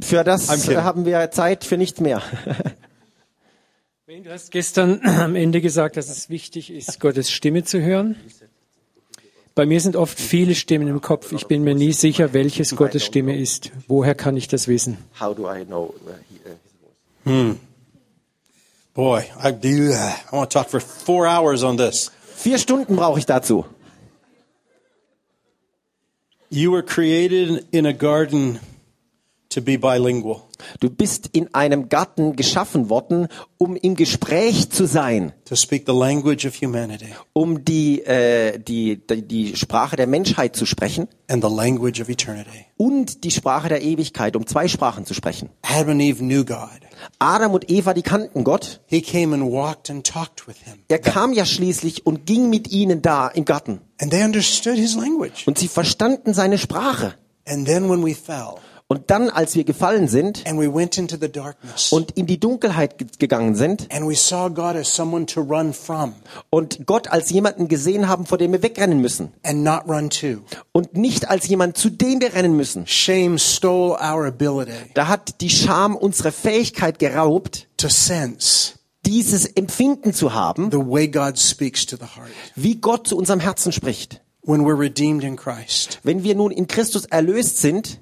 Für 0.00 0.24
das 0.24 0.48
haben 0.48 1.04
wir 1.04 1.30
Zeit 1.30 1.64
für 1.64 1.76
nichts 1.76 2.00
mehr. 2.00 2.22
Du 4.06 4.30
hast 4.30 4.50
gestern 4.50 5.00
am 5.04 5.36
Ende 5.36 5.60
gesagt, 5.60 5.96
dass 5.96 6.08
es 6.08 6.30
wichtig 6.30 6.70
ist, 6.70 6.98
Gottes 7.00 7.30
Stimme 7.30 7.64
zu 7.64 7.80
hören. 7.80 8.16
Bei 9.54 9.66
mir 9.66 9.80
sind 9.80 9.96
oft 9.96 10.20
viele 10.20 10.54
Stimmen 10.54 10.86
im 10.86 11.00
Kopf. 11.00 11.32
Ich 11.32 11.46
bin 11.46 11.64
mir 11.64 11.74
nie 11.74 11.92
sicher, 11.92 12.32
welches 12.32 12.76
Gottes 12.76 13.04
Stimme 13.04 13.36
ist. 13.36 13.72
Woher 13.88 14.14
kann 14.14 14.36
ich 14.36 14.46
das 14.46 14.68
wissen? 14.68 14.98
How 15.20 15.34
do 15.34 15.50
I 15.52 15.64
know 15.64 15.92
uh, 17.28 17.54
Boy, 18.94 19.30
I 19.42 19.52
do 19.52 19.88
that. 19.88 20.24
I 20.32 20.36
want 20.36 20.50
to 20.50 20.58
talk 20.58 20.68
for 20.68 20.80
four 20.80 21.26
hours 21.26 21.62
on 21.62 21.76
this. 21.76 22.10
Vier 22.36 22.58
Stunden 22.58 22.96
brauche 22.96 23.18
ich 23.18 23.26
dazu. 23.26 23.64
You 26.50 26.72
were 26.72 26.82
created 26.82 27.66
in 27.72 27.86
a 27.86 27.92
garden 27.92 28.54
to 28.54 28.60
to 29.50 29.62
be 29.62 29.76
bilingual, 29.76 30.42
Du 30.80 30.90
bist 30.90 31.28
in 31.32 31.54
einem 31.54 31.88
Garten 31.88 32.34
geschaffen 32.34 32.90
worden, 32.90 33.28
um 33.58 33.76
im 33.76 33.94
Gespräch 33.94 34.70
zu 34.70 34.86
sein, 34.86 35.32
to 35.44 35.54
speak 35.54 35.84
the 35.86 35.92
language 35.92 36.46
of 36.46 36.60
humanity 36.60 37.14
um 37.32 37.64
die, 37.64 38.04
äh, 38.04 38.58
die, 38.58 38.96
die, 38.96 39.22
die 39.22 39.56
Sprache 39.56 39.96
der 39.96 40.06
Menschheit 40.06 40.56
zu 40.56 40.66
sprechen 40.66 41.08
and 41.28 41.44
the 41.44 41.50
language 41.50 42.00
of 42.00 42.08
eternity. 42.08 42.66
und 42.76 43.24
die 43.24 43.30
Sprache 43.30 43.68
der 43.68 43.82
Ewigkeit, 43.82 44.36
um 44.36 44.46
zwei 44.46 44.68
Sprachen 44.68 45.06
zu 45.06 45.14
sprechen. 45.14 45.50
Adam 45.62 45.90
and 45.90 46.02
Eve 46.02 46.18
knew 46.18 46.44
God. 46.44 46.87
Adam 47.18 47.54
und 47.54 47.70
Eva, 47.70 47.94
die 47.94 48.02
kannten 48.02 48.44
Gott. 48.44 48.80
He 48.86 49.02
came 49.02 49.34
and 49.34 49.50
walked 49.50 49.90
and 49.90 50.06
talked 50.06 50.46
with 50.46 50.56
him. 50.64 50.78
Er 50.88 50.98
kam 50.98 51.32
ja 51.32 51.44
schließlich 51.44 52.06
und 52.06 52.26
ging 52.26 52.50
mit 52.50 52.70
ihnen 52.70 53.02
da 53.02 53.28
im 53.28 53.44
Garten. 53.44 53.80
And 54.00 54.10
they 54.10 54.24
understood 54.24 54.76
his 54.76 54.94
language. 54.94 55.46
Und 55.46 55.58
sie 55.58 55.68
verstanden 55.68 56.34
seine 56.34 56.58
Sprache. 56.58 57.14
And 57.46 57.66
then 57.66 57.88
when 57.88 58.04
we 58.04 58.14
fell 58.14 58.56
Und 58.90 59.10
dann, 59.10 59.28
als 59.28 59.54
wir 59.54 59.64
gefallen 59.64 60.08
sind 60.08 60.46
and 60.46 60.58
we 60.58 60.72
went 60.74 60.96
into 60.96 61.16
the 61.20 61.30
darkness. 61.30 61.92
und 61.92 62.12
in 62.12 62.24
die 62.26 62.40
Dunkelheit 62.40 62.96
ge- 62.96 63.06
gegangen 63.18 63.54
sind 63.54 63.86
and 63.92 64.08
we 64.08 64.14
saw 64.16 64.48
God 64.48 64.76
as 64.76 64.96
someone 64.96 65.26
to 65.26 65.42
run 65.42 65.74
from. 65.74 66.14
und 66.48 66.86
Gott 66.86 67.08
als 67.08 67.28
jemanden 67.28 67.68
gesehen 67.68 68.08
haben, 68.08 68.24
vor 68.24 68.38
dem 68.38 68.52
wir 68.52 68.62
wegrennen 68.62 69.00
müssen. 69.02 69.34
And 69.42 69.62
not 69.62 69.82
run 69.86 70.08
to, 70.08 70.38
und 70.72 70.96
nicht 70.96 71.28
als 71.28 71.46
jemand, 71.48 71.76
zu 71.76 71.90
dem 71.90 72.22
wir 72.22 72.32
rennen 72.32 72.56
müssen, 72.56 72.86
shame 72.86 73.38
stole 73.38 73.92
our 74.00 74.24
ability 74.26 74.72
da 74.94 75.06
hat 75.08 75.42
die 75.42 75.50
Scham 75.50 75.94
unsere 75.94 76.32
Fähigkeit 76.32 76.98
geraubt, 76.98 77.68
to 77.76 77.88
sense 77.90 78.72
dieses 79.04 79.44
Empfinden 79.44 80.14
zu 80.14 80.32
haben, 80.32 80.70
the 80.70 80.78
way 80.78 81.08
God 81.08 81.38
speaks 81.38 81.84
to 81.84 81.96
the 81.96 82.04
heart. 82.16 82.30
wie 82.56 82.76
Gott 82.76 83.06
zu 83.06 83.18
unserem 83.18 83.40
Herzen 83.40 83.70
spricht. 83.70 84.22
When 84.44 84.62
we're 84.62 84.78
redeemed 84.80 85.24
in 85.24 85.36
Christ, 85.36 86.00
Wenn 86.04 86.22
wir 86.22 86.34
nun 86.34 86.50
in 86.52 86.66
Christus 86.68 87.04
erlöst 87.04 87.58
sind, 87.58 88.00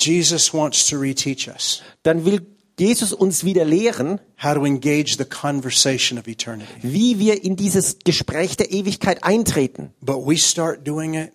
Jesus 0.00 0.52
wants 0.54 0.88
to 0.88 0.96
reteach 0.98 1.48
us 1.48 1.82
dann 2.02 2.24
will 2.24 2.40
Jesus 2.78 3.12
uns 3.12 3.44
wieder 3.44 3.66
lehren, 3.66 4.20
how 4.42 4.54
to 4.54 4.64
engage 4.64 5.16
the 5.18 5.26
conversation 5.26 6.18
of 6.18 6.26
eternity. 6.26 6.70
wie 6.80 7.18
wir 7.18 7.44
in 7.44 7.54
dieses 7.54 7.98
Gespräch 8.04 8.56
der 8.56 8.72
Ewigkeit 8.72 9.22
eintreten. 9.22 9.92
But 10.00 10.26
we 10.26 10.38
start 10.38 10.86
doing 10.88 11.14
it 11.14 11.30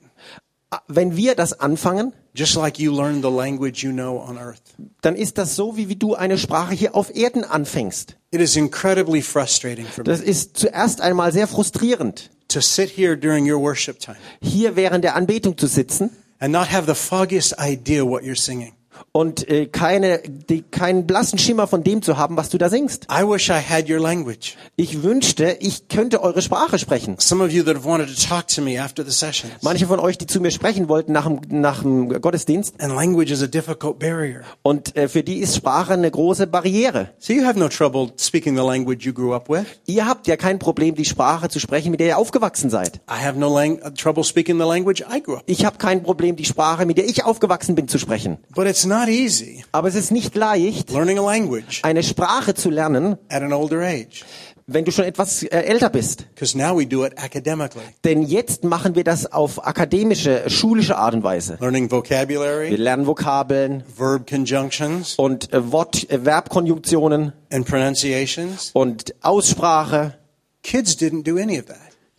Wenn 0.87 1.15
wir 1.15 1.35
das 1.35 1.59
anfangen, 1.59 2.13
just 2.33 2.55
like 2.55 2.79
you 2.79 2.91
learn 2.91 3.21
the 3.21 3.29
language 3.29 3.83
you 3.83 3.91
know 3.91 4.17
on 4.17 4.37
earth. 4.37 4.61
dann 5.01 5.15
ist 5.15 5.37
das 5.37 5.55
so, 5.55 5.77
wie, 5.77 5.87
wie 5.87 5.95
du 5.95 6.15
eine 6.15 6.37
Sprache 6.39 6.73
hier 6.73 6.95
auf 6.95 7.15
Erden 7.15 7.43
anfängst. 7.43 8.17
It 8.31 8.41
is 8.41 8.55
incredibly 8.55 9.21
frustrating 9.21 9.85
for 9.85 10.03
me 10.03 10.11
Das 10.11 10.21
ist 10.21 10.57
zuerst 10.57 10.99
einmal 10.99 11.31
sehr 11.31 11.47
frustrierend, 11.47 12.31
to 12.47 12.59
sit 12.59 12.89
here 12.89 13.15
during 13.15 13.49
your 13.49 13.61
worship 13.61 13.99
time 13.99 14.17
hier 14.41 14.75
während 14.75 15.03
der 15.03 15.15
Anbetung 15.15 15.57
zu 15.57 15.67
sitzen 15.67 16.09
and 16.39 16.51
not 16.51 16.67
have 16.67 16.85
the 16.85 16.95
foggiest 16.95 17.53
idea 17.57 18.05
what 18.05 18.23
you're 18.23 18.35
singing. 18.35 18.74
Und 19.15 19.47
äh, 19.49 19.67
keine, 19.67 20.19
die, 20.27 20.61
keinen 20.61 21.07
blassen 21.07 21.39
Schimmer 21.39 21.67
von 21.67 21.85
dem 21.85 22.01
zu 22.01 22.17
haben, 22.17 22.35
was 22.35 22.49
du 22.49 22.57
da 22.57 22.67
singst. 22.67 23.07
I 23.09 23.23
wish 23.23 23.47
I 23.47 23.53
had 23.61 23.89
your 23.89 23.99
language. 24.01 24.57
Ich 24.75 25.03
wünschte, 25.03 25.55
ich 25.61 25.87
könnte 25.87 26.21
eure 26.21 26.41
Sprache 26.41 26.77
sprechen. 26.79 27.15
Some 27.17 27.41
of 27.41 27.49
you 27.51 27.63
that 27.63 27.77
have 27.77 27.87
wanted 27.87 28.13
to 28.13 28.27
talk 28.27 28.49
to 28.49 28.61
me 28.61 28.77
after 28.77 29.05
the 29.05 29.11
sessions. 29.11 29.53
Manche 29.61 29.87
von 29.87 30.01
euch, 30.01 30.17
die 30.17 30.27
zu 30.27 30.41
mir 30.41 30.51
sprechen 30.51 30.89
wollten 30.89 31.13
nach 31.13 31.27
dem, 31.27 31.39
nach 31.61 31.83
dem 31.83 32.09
Gottesdienst. 32.21 32.73
And 32.81 32.93
language 32.93 33.31
is 33.31 33.41
a 33.41 33.47
difficult 33.47 33.99
barrier. 33.99 34.41
Und 34.63 34.97
äh, 34.97 35.07
für 35.07 35.23
die 35.23 35.37
ist 35.37 35.55
Sprache 35.55 35.93
eine 35.93 36.11
große 36.11 36.45
Barriere. 36.47 37.11
So 37.17 37.31
you 37.31 37.45
have 37.45 37.57
no 37.57 37.69
trouble 37.69 38.11
speaking 38.19 38.57
the 38.57 38.63
language 38.65 39.05
you 39.05 39.13
grew 39.13 39.33
up 39.33 39.47
with. 39.47 39.63
Ihr 39.85 40.05
habt 40.05 40.27
ja 40.27 40.35
kein 40.35 40.59
Problem, 40.59 40.93
die 40.93 41.05
Sprache 41.05 41.47
zu 41.47 41.61
sprechen, 41.61 41.91
mit 41.91 42.01
der 42.01 42.07
ihr 42.07 42.17
aufgewachsen 42.17 42.69
seid. 42.69 42.97
I 43.09 43.23
have 43.25 43.39
no 43.39 43.47
lang- 43.47 43.79
trouble 43.95 44.25
speaking 44.25 44.57
the 44.57 44.67
language 44.67 45.01
I 45.09 45.23
grew 45.23 45.35
up. 45.35 45.43
Ich 45.45 45.63
habe 45.63 45.77
kein 45.77 46.03
Problem, 46.03 46.35
die 46.35 46.43
Sprache, 46.43 46.85
mit 46.85 46.97
der 46.97 47.05
ich 47.07 47.23
aufgewachsen 47.23 47.75
bin, 47.75 47.87
zu 47.87 47.97
sprechen. 47.97 48.39
But 48.53 48.67
it's 48.67 48.85
not 48.85 49.04
easy 49.09 49.63
Aber 49.71 49.87
es 49.87 49.95
ist 49.95 50.11
nicht 50.11 50.35
leicht, 50.35 50.91
learning 50.91 51.19
a 51.19 51.25
language 51.25 51.81
eine 51.83 52.03
Sprache 52.03 52.53
zu 52.53 52.69
lernen, 52.69 53.17
at 53.29 53.41
an 53.41 53.53
older 53.53 53.79
age 53.81 54.23
wenn 54.67 54.83
du 54.83 54.91
schon 54.91 55.05
etwas 55.05 55.43
äh, 55.43 55.49
älter 55.49 55.89
bist. 55.89 56.25
because 56.33 56.57
now 56.57 56.75
we 56.77 56.85
do 56.87 57.05
it 57.05 57.13
academically. 57.17 57.83
Denn 58.03 58.23
jetzt 58.23 58.63
machen 58.63 58.95
wir 58.95 59.03
das 59.03 59.31
auf 59.31 59.65
akademische, 59.65 60.49
schulische 60.49 60.97
Art 60.97 61.13
und 61.13 61.23
Weise. 61.23 61.57
Learning 61.59 61.91
Wir 61.91 61.97
vocabulary, 61.97 62.75
lernen 62.75 63.05
Vokabeln 63.05 63.83
verb 63.95 64.27
conjunctions, 64.27 65.15
und 65.17 65.53
äh, 65.53 65.71
Wort, 65.71 66.09
äh, 66.09 66.19
Verbkonjunktionen 66.19 67.33
and 67.51 67.67
pronunciations. 67.67 68.71
und 68.73 69.13
Aussprache. 69.21 70.15
Kids 70.63 70.97
didn't 70.97 71.23
do 71.23 71.37
any 71.37 71.59
of 71.59 71.65
that. 71.65 71.77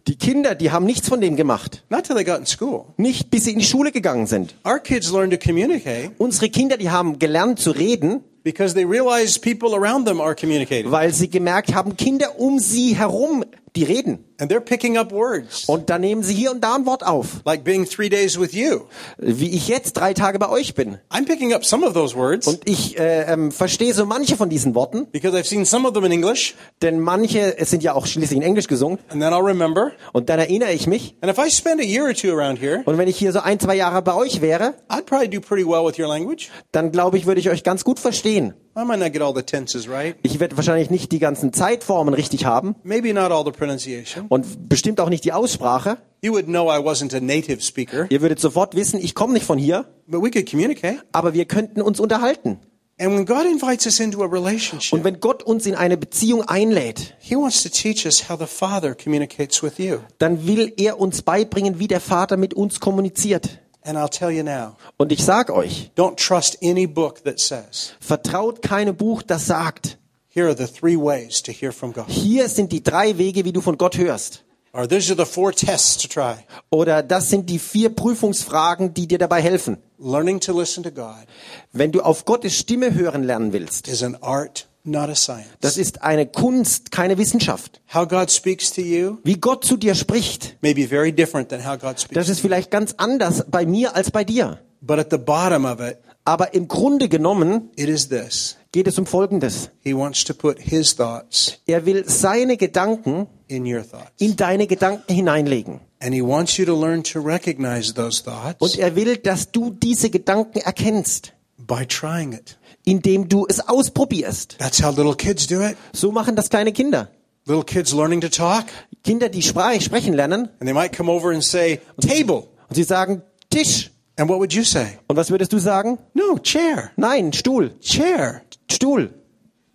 Die 0.08 0.16
Kinder, 0.16 0.54
die 0.54 0.70
haben 0.70 0.86
nichts 0.86 1.08
von 1.08 1.20
dem 1.20 1.34
gemacht. 1.34 1.82
Not 1.90 2.04
till 2.04 2.14
they 2.14 2.24
got 2.24 2.38
in 2.38 2.46
school. 2.46 2.84
Nicht 2.96 3.30
bis 3.30 3.44
sie 3.44 3.52
in 3.52 3.58
die 3.58 3.64
Schule 3.64 3.90
gegangen 3.90 4.26
sind. 4.26 4.54
Our 4.64 4.78
kids 4.78 5.10
learn 5.10 5.30
to 5.30 5.36
communicate 5.36 6.12
Unsere 6.18 6.48
Kinder, 6.48 6.76
die 6.76 6.90
haben 6.90 7.18
gelernt 7.18 7.58
zu 7.58 7.72
reden, 7.72 8.20
because 8.44 8.74
they 8.74 8.84
realize 8.84 9.38
people 9.40 9.74
around 9.74 10.06
them 10.06 10.20
are 10.20 10.36
communicating. 10.36 10.92
weil 10.92 11.12
sie 11.12 11.28
gemerkt 11.28 11.74
haben, 11.74 11.96
Kinder 11.96 12.38
um 12.38 12.60
sie 12.60 12.96
herum, 12.96 13.44
die 13.74 13.82
reden. 13.82 14.20
And 14.38 14.50
they're 14.50 14.60
picking 14.60 14.98
up 14.98 15.12
words. 15.12 15.64
Und 15.66 15.88
da 15.88 15.98
nehmen 15.98 16.22
sie 16.22 16.34
hier 16.34 16.50
und 16.50 16.62
da 16.62 16.74
ein 16.74 16.84
Wort 16.86 17.04
auf. 17.06 17.40
Like 17.44 17.64
being 17.64 17.88
three 17.88 18.08
days 18.08 18.38
with 18.38 18.52
you. 18.52 18.80
Wie 19.18 19.50
ich 19.50 19.68
jetzt 19.68 19.94
drei 19.94 20.12
Tage 20.14 20.38
bei 20.38 20.48
euch 20.48 20.74
bin. 20.74 20.98
I'm 21.10 21.24
picking 21.26 21.54
up 21.54 21.64
some 21.64 21.86
of 21.86 21.94
those 21.94 22.14
words 22.16 22.46
Und 22.46 22.60
ich 22.68 22.98
äh, 22.98 23.22
ähm, 23.32 23.50
verstehe 23.52 23.94
so 23.94 24.04
manche 24.06 24.36
von 24.36 24.48
diesen 24.50 24.74
Worten, 24.74 25.06
because 25.10 25.36
I've 25.36 25.44
seen 25.46 25.64
some 25.64 25.86
of 25.88 25.94
them 25.94 26.04
in 26.04 26.12
English 26.12 26.54
denn 26.82 27.00
manche 27.00 27.58
es 27.58 27.70
sind 27.70 27.82
ja 27.82 27.94
auch 27.94 28.06
schließlich 28.06 28.36
in 28.36 28.42
Englisch 28.42 28.66
gesungen. 28.68 28.98
and 29.08 29.22
then 29.22 29.32
I'll 29.32 29.44
remember. 29.44 29.92
Und 30.12 30.28
dann 30.28 30.38
erinnere 30.38 30.72
ich 30.72 30.86
mich. 30.86 31.16
And 31.20 31.30
if 31.32 31.38
I 31.38 31.50
spend 31.50 31.80
a 31.80 31.84
year 31.84 32.04
or 32.04 32.14
two 32.14 32.32
around 32.32 32.60
here, 32.60 32.82
Und 32.84 32.98
wenn 32.98 33.08
ich 33.08 33.16
hier 33.16 33.32
so 33.32 33.40
ein, 33.40 33.58
zwei 33.58 33.74
Jahre 33.76 34.02
bei 34.02 34.14
euch 34.14 34.40
wäre, 34.42 34.74
I'd 34.88 35.02
probably 35.06 35.28
do 35.28 35.40
pretty 35.40 35.66
well 35.66 35.84
with 35.86 35.98
your 35.98 36.08
language. 36.08 36.48
dann 36.72 36.92
glaube 36.92 37.16
ich, 37.16 37.26
würde 37.26 37.40
ich 37.40 37.48
euch 37.50 37.62
ganz 37.64 37.84
gut 37.84 37.98
verstehen. 37.98 38.54
I 38.78 38.84
might 38.84 38.98
not 39.00 39.14
get 39.14 39.22
all 39.22 39.32
the 39.34 39.42
tenses 39.42 39.88
right. 39.88 40.16
Ich 40.22 40.38
werde 40.38 40.54
wahrscheinlich 40.58 40.90
nicht 40.90 41.10
die 41.10 41.18
ganzen 41.18 41.54
Zeitformen 41.54 42.12
richtig 42.12 42.44
haben 42.44 42.74
Maybe 42.82 43.14
not 43.14 43.30
all 43.32 43.42
the 43.42 43.50
pronunciation. 43.50 44.25
Und 44.28 44.68
bestimmt 44.68 45.00
auch 45.00 45.08
nicht 45.08 45.24
die 45.24 45.32
Aussprache. 45.32 45.98
You 46.22 46.32
would 46.32 46.46
know 46.46 46.70
I 46.70 46.78
wasn't 46.78 47.14
a 47.16 47.20
native 47.20 47.60
speaker, 47.62 48.06
Ihr 48.10 48.20
würdet 48.22 48.40
sofort 48.40 48.74
wissen, 48.74 49.00
ich 49.00 49.14
komme 49.14 49.32
nicht 49.34 49.46
von 49.46 49.58
hier, 49.58 49.86
but 50.06 50.22
we 50.22 50.30
could 50.30 50.48
communicate. 50.50 50.98
aber 51.12 51.34
wir 51.34 51.44
könnten 51.44 51.80
uns 51.82 52.00
unterhalten. 52.00 52.58
And 52.98 53.12
when 53.14 53.26
God 53.26 53.44
invites 53.44 53.84
us 53.84 54.00
into 54.00 54.22
a 54.22 54.24
Und 54.24 54.32
relationship, 54.32 55.04
wenn 55.04 55.20
Gott 55.20 55.42
uns 55.42 55.66
in 55.66 55.74
eine 55.74 55.98
Beziehung 55.98 56.42
einlädt, 56.48 57.14
He 57.18 57.34
wants 57.36 57.62
to 57.62 57.68
teach 57.68 58.06
us 58.06 58.30
how 58.30 58.38
the 58.38 58.46
Father 58.46 58.94
communicates 58.94 59.62
with 59.62 59.78
you. 59.78 59.98
dann 60.18 60.46
will 60.46 60.72
er 60.78 60.98
uns 60.98 61.20
beibringen, 61.20 61.78
wie 61.78 61.88
der 61.88 62.00
Vater 62.00 62.38
mit 62.38 62.54
uns 62.54 62.80
kommuniziert. 62.80 63.60
And 63.82 63.98
I'll 63.98 64.08
tell 64.10 64.30
you 64.30 64.42
now, 64.42 64.76
Und 64.96 65.12
ich 65.12 65.22
sag 65.22 65.50
euch, 65.50 65.90
don't 65.96 66.16
trust 66.16 66.58
any 66.62 66.86
book 66.86 67.22
that 67.24 67.38
says, 67.38 67.92
vertraut 68.00 68.62
keinem 68.62 68.96
Buch, 68.96 69.22
das 69.22 69.46
sagt, 69.46 69.98
here 70.36 70.46
are 70.48 70.54
the 70.56 70.66
three 70.66 70.96
ways 70.96 71.42
to 71.42 71.52
hear 71.52 71.72
from 71.72 71.92
God. 71.92 72.04
hier 72.08 72.48
sind 72.48 72.70
die 72.72 72.82
drei 72.82 73.16
Wege, 73.18 73.44
wie 73.44 73.52
du 73.52 73.60
von 73.62 73.78
Gott 73.78 73.96
hörst. 73.96 74.42
Or 74.72 74.86
these 74.86 75.10
are 75.10 75.16
the 75.16 75.24
four 75.24 75.52
tests 75.52 75.96
to 76.02 76.08
try. 76.08 76.34
Oder 76.68 77.02
das 77.02 77.30
sind 77.30 77.48
die 77.48 77.58
vier 77.58 77.88
Prüfungsfragen, 77.88 78.92
die 78.92 79.06
dir 79.08 79.16
dabei 79.18 79.40
helfen. 79.40 79.78
Learning 79.98 80.38
to 80.40 80.52
listen 80.58 80.82
to 80.82 80.90
God 80.90 81.24
Wenn 81.72 81.92
du 81.92 82.02
auf 82.02 82.26
Gottes 82.26 82.54
Stimme 82.58 82.92
hören 82.94 83.22
lernen 83.24 83.54
willst, 83.54 83.88
is 83.88 84.02
an 84.02 84.16
art, 84.20 84.68
not 84.84 85.08
a 85.08 85.14
science. 85.14 85.46
das 85.62 85.78
ist 85.78 86.02
eine 86.02 86.26
Kunst, 86.26 86.90
keine 86.90 87.16
Wissenschaft. 87.16 87.80
How 87.94 88.06
God 88.06 88.30
speaks 88.30 88.70
to 88.74 88.82
you 88.82 89.16
Wie 89.24 89.36
Gott 89.40 89.64
zu 89.64 89.78
dir 89.78 89.94
spricht, 89.94 90.56
may 90.60 90.74
be 90.74 90.86
very 90.86 91.10
different 91.12 91.48
than 91.48 91.64
how 91.66 91.78
God 91.78 91.98
speaks. 91.98 92.14
das 92.14 92.28
ist 92.28 92.40
vielleicht 92.40 92.70
ganz 92.70 92.92
anders 92.98 93.44
bei 93.50 93.64
mir 93.64 93.96
als 93.96 94.10
bei 94.10 94.24
dir. 94.24 94.60
But 94.82 94.98
at 94.98 95.06
the 95.10 95.16
bottom 95.16 95.64
of 95.64 95.80
it, 95.80 95.96
Aber 96.26 96.52
im 96.52 96.68
Grunde 96.68 97.08
genommen 97.08 97.70
it 97.76 97.88
is 97.88 98.08
this. 98.10 98.56
Geht 98.76 98.88
es 98.88 98.98
um 98.98 99.06
Folgendes. 99.06 99.70
He 99.82 99.94
wants 99.96 100.22
to 100.24 100.34
put 100.34 100.58
his 100.60 100.94
thoughts 100.94 101.60
Er 101.66 101.86
will 101.86 102.04
seine 102.06 102.58
Gedanken 102.58 103.26
in 103.48 103.64
your 103.64 103.82
thoughts. 103.82 104.12
in 104.18 104.36
deine 104.36 104.66
Gedanken 104.66 105.14
hineinlegen. 105.14 105.80
And 105.98 106.14
he 106.14 106.20
wants 106.20 106.58
you 106.58 106.66
to 106.66 106.78
learn 106.78 107.02
to 107.04 107.20
recognize 107.20 107.94
those 107.94 108.22
thoughts 108.22 108.60
Und 108.60 108.78
er 108.78 108.94
will, 108.94 109.16
dass 109.16 109.50
du 109.50 109.70
diese 109.70 110.10
Gedanken 110.10 110.58
erkennst, 110.58 111.32
by 111.56 111.86
trying 111.86 112.34
it. 112.34 112.58
indem 112.84 113.30
du 113.30 113.46
es 113.48 113.66
ausprobierst. 113.66 114.56
That's 114.58 114.82
how 114.82 114.94
little 114.94 115.14
kids 115.16 115.46
do 115.46 115.62
it. 115.62 115.78
So 115.94 116.12
machen 116.12 116.36
das 116.36 116.50
kleine 116.50 116.72
Kinder. 116.72 117.08
Little 117.46 117.64
kids 117.64 117.94
learning 117.94 118.20
to 118.20 118.28
talk, 118.28 118.66
Kinder, 119.04 119.30
die 119.30 119.40
Sprache 119.40 119.80
sprechen 119.80 120.12
lernen 120.12 120.50
and 120.60 120.66
they 120.68 120.74
might 120.74 120.94
come 120.94 121.10
over 121.10 121.30
and 121.32 121.42
say, 121.42 121.80
table. 122.06 122.48
und 122.68 122.74
sie 122.74 122.82
sagen 122.84 123.22
Tisch. 123.48 123.90
And 124.18 124.28
what 124.28 124.38
would 124.38 124.52
you 124.52 124.64
say? 124.64 124.98
Und 125.08 125.16
was 125.16 125.30
würdest 125.30 125.52
du 125.52 125.58
sagen? 125.58 125.98
No, 126.14 126.38
chair. 126.38 126.90
Nein, 126.96 127.32
Stuhl. 127.34 127.78
Chair. 127.80 128.42
Stuhl. 128.70 129.14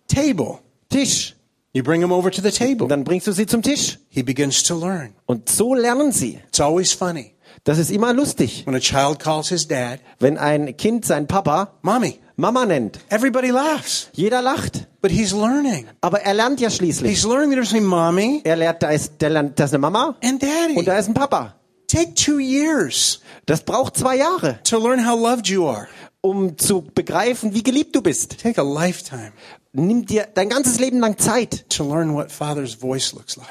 Table. 0.08 0.58
Tisch. 0.90 1.34
You 1.74 1.82
bring 1.82 2.02
them 2.02 2.12
over 2.12 2.30
to 2.30 2.42
the 2.42 2.48
Und 2.48 2.56
table. 2.58 2.88
dann 2.88 3.02
bringst 3.04 3.26
du 3.26 3.32
sie 3.32 3.46
zum 3.46 3.62
Tisch. 3.62 3.98
He 4.10 4.22
begins 4.22 4.62
to 4.64 4.78
learn. 4.78 5.14
Und 5.26 5.48
so 5.48 5.74
lernen 5.74 6.12
sie. 6.12 6.38
It's 6.48 6.60
always 6.60 6.92
funny 6.92 7.34
Das 7.64 7.78
ist 7.78 7.90
immer 7.90 8.12
lustig. 8.12 8.66
when 8.66 8.74
a 8.74 8.78
child 8.80 9.18
calls 9.18 9.48
his 9.48 9.66
dad, 9.68 10.00
Wenn 10.18 10.36
ein 10.36 10.76
Kind 10.76 11.04
seinen 11.06 11.26
Papa 11.26 11.72
Mommy. 11.82 12.18
Mama 12.36 12.66
nennt. 12.66 12.98
Everybody 13.10 13.50
laughs, 13.50 14.08
Jeder 14.14 14.42
lacht. 14.42 14.86
but 15.00 15.10
he's 15.10 15.32
learning. 15.32 15.86
Aber 16.00 16.20
er 16.22 16.34
lernt 16.34 16.60
ja 16.60 16.70
schließlich. 16.70 17.10
He's 17.10 17.24
learning 17.24 17.50
the 17.50 17.56
difference 17.56 17.72
between 17.72 17.86
mommy 17.88 18.40
Er 18.44 18.56
lernt, 18.56 18.82
da 18.82 18.90
ist, 18.90 19.20
der 19.20 19.30
lernt, 19.30 19.58
da 19.58 19.64
ist 19.64 19.72
eine 19.72 19.78
Mama 19.80 20.16
and 20.22 20.42
daddy. 20.42 20.76
und 20.76 20.86
da 20.86 20.98
ist 20.98 21.08
ein 21.08 21.14
Papa. 21.14 21.54
Take 21.88 22.14
two 22.14 22.38
years 22.38 23.20
Das 23.46 23.62
braucht 23.62 23.96
zwei 23.96 24.16
Jahre, 24.16 24.58
to 24.64 24.78
learn 24.78 25.06
how 25.06 25.18
loved 25.18 25.46
you 25.46 25.66
are. 25.68 25.88
Um 26.22 26.56
zu 26.56 26.82
begreifen, 26.94 27.52
wie 27.54 27.62
geliebt 27.62 27.94
du 27.94 28.00
bist. 28.00 28.38
Take 28.40 28.60
a 28.60 28.64
lifetime 28.64 29.32
Nimm 29.74 30.04
dir 30.06 30.26
dein 30.34 30.48
ganzes 30.50 30.78
Leben 30.78 31.00
lang 31.00 31.16
Zeit, 31.18 31.64
to 31.70 31.82
learn 31.88 32.14
what 32.14 32.30
Father's 32.32 32.74
voice 32.74 33.12
looks 33.12 33.36
like. 33.36 33.48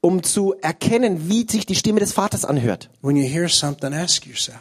um 0.00 0.22
zu 0.22 0.54
erkennen, 0.60 1.28
wie 1.28 1.46
sich 1.50 1.66
die 1.66 1.74
Stimme 1.74 1.98
des 2.00 2.12
Vaters 2.12 2.44
anhört. 2.44 2.88
When 3.02 3.16
you 3.16 3.24
hear 3.24 3.48
something, 3.48 3.92
ask 3.92 4.24
yourself, 4.26 4.60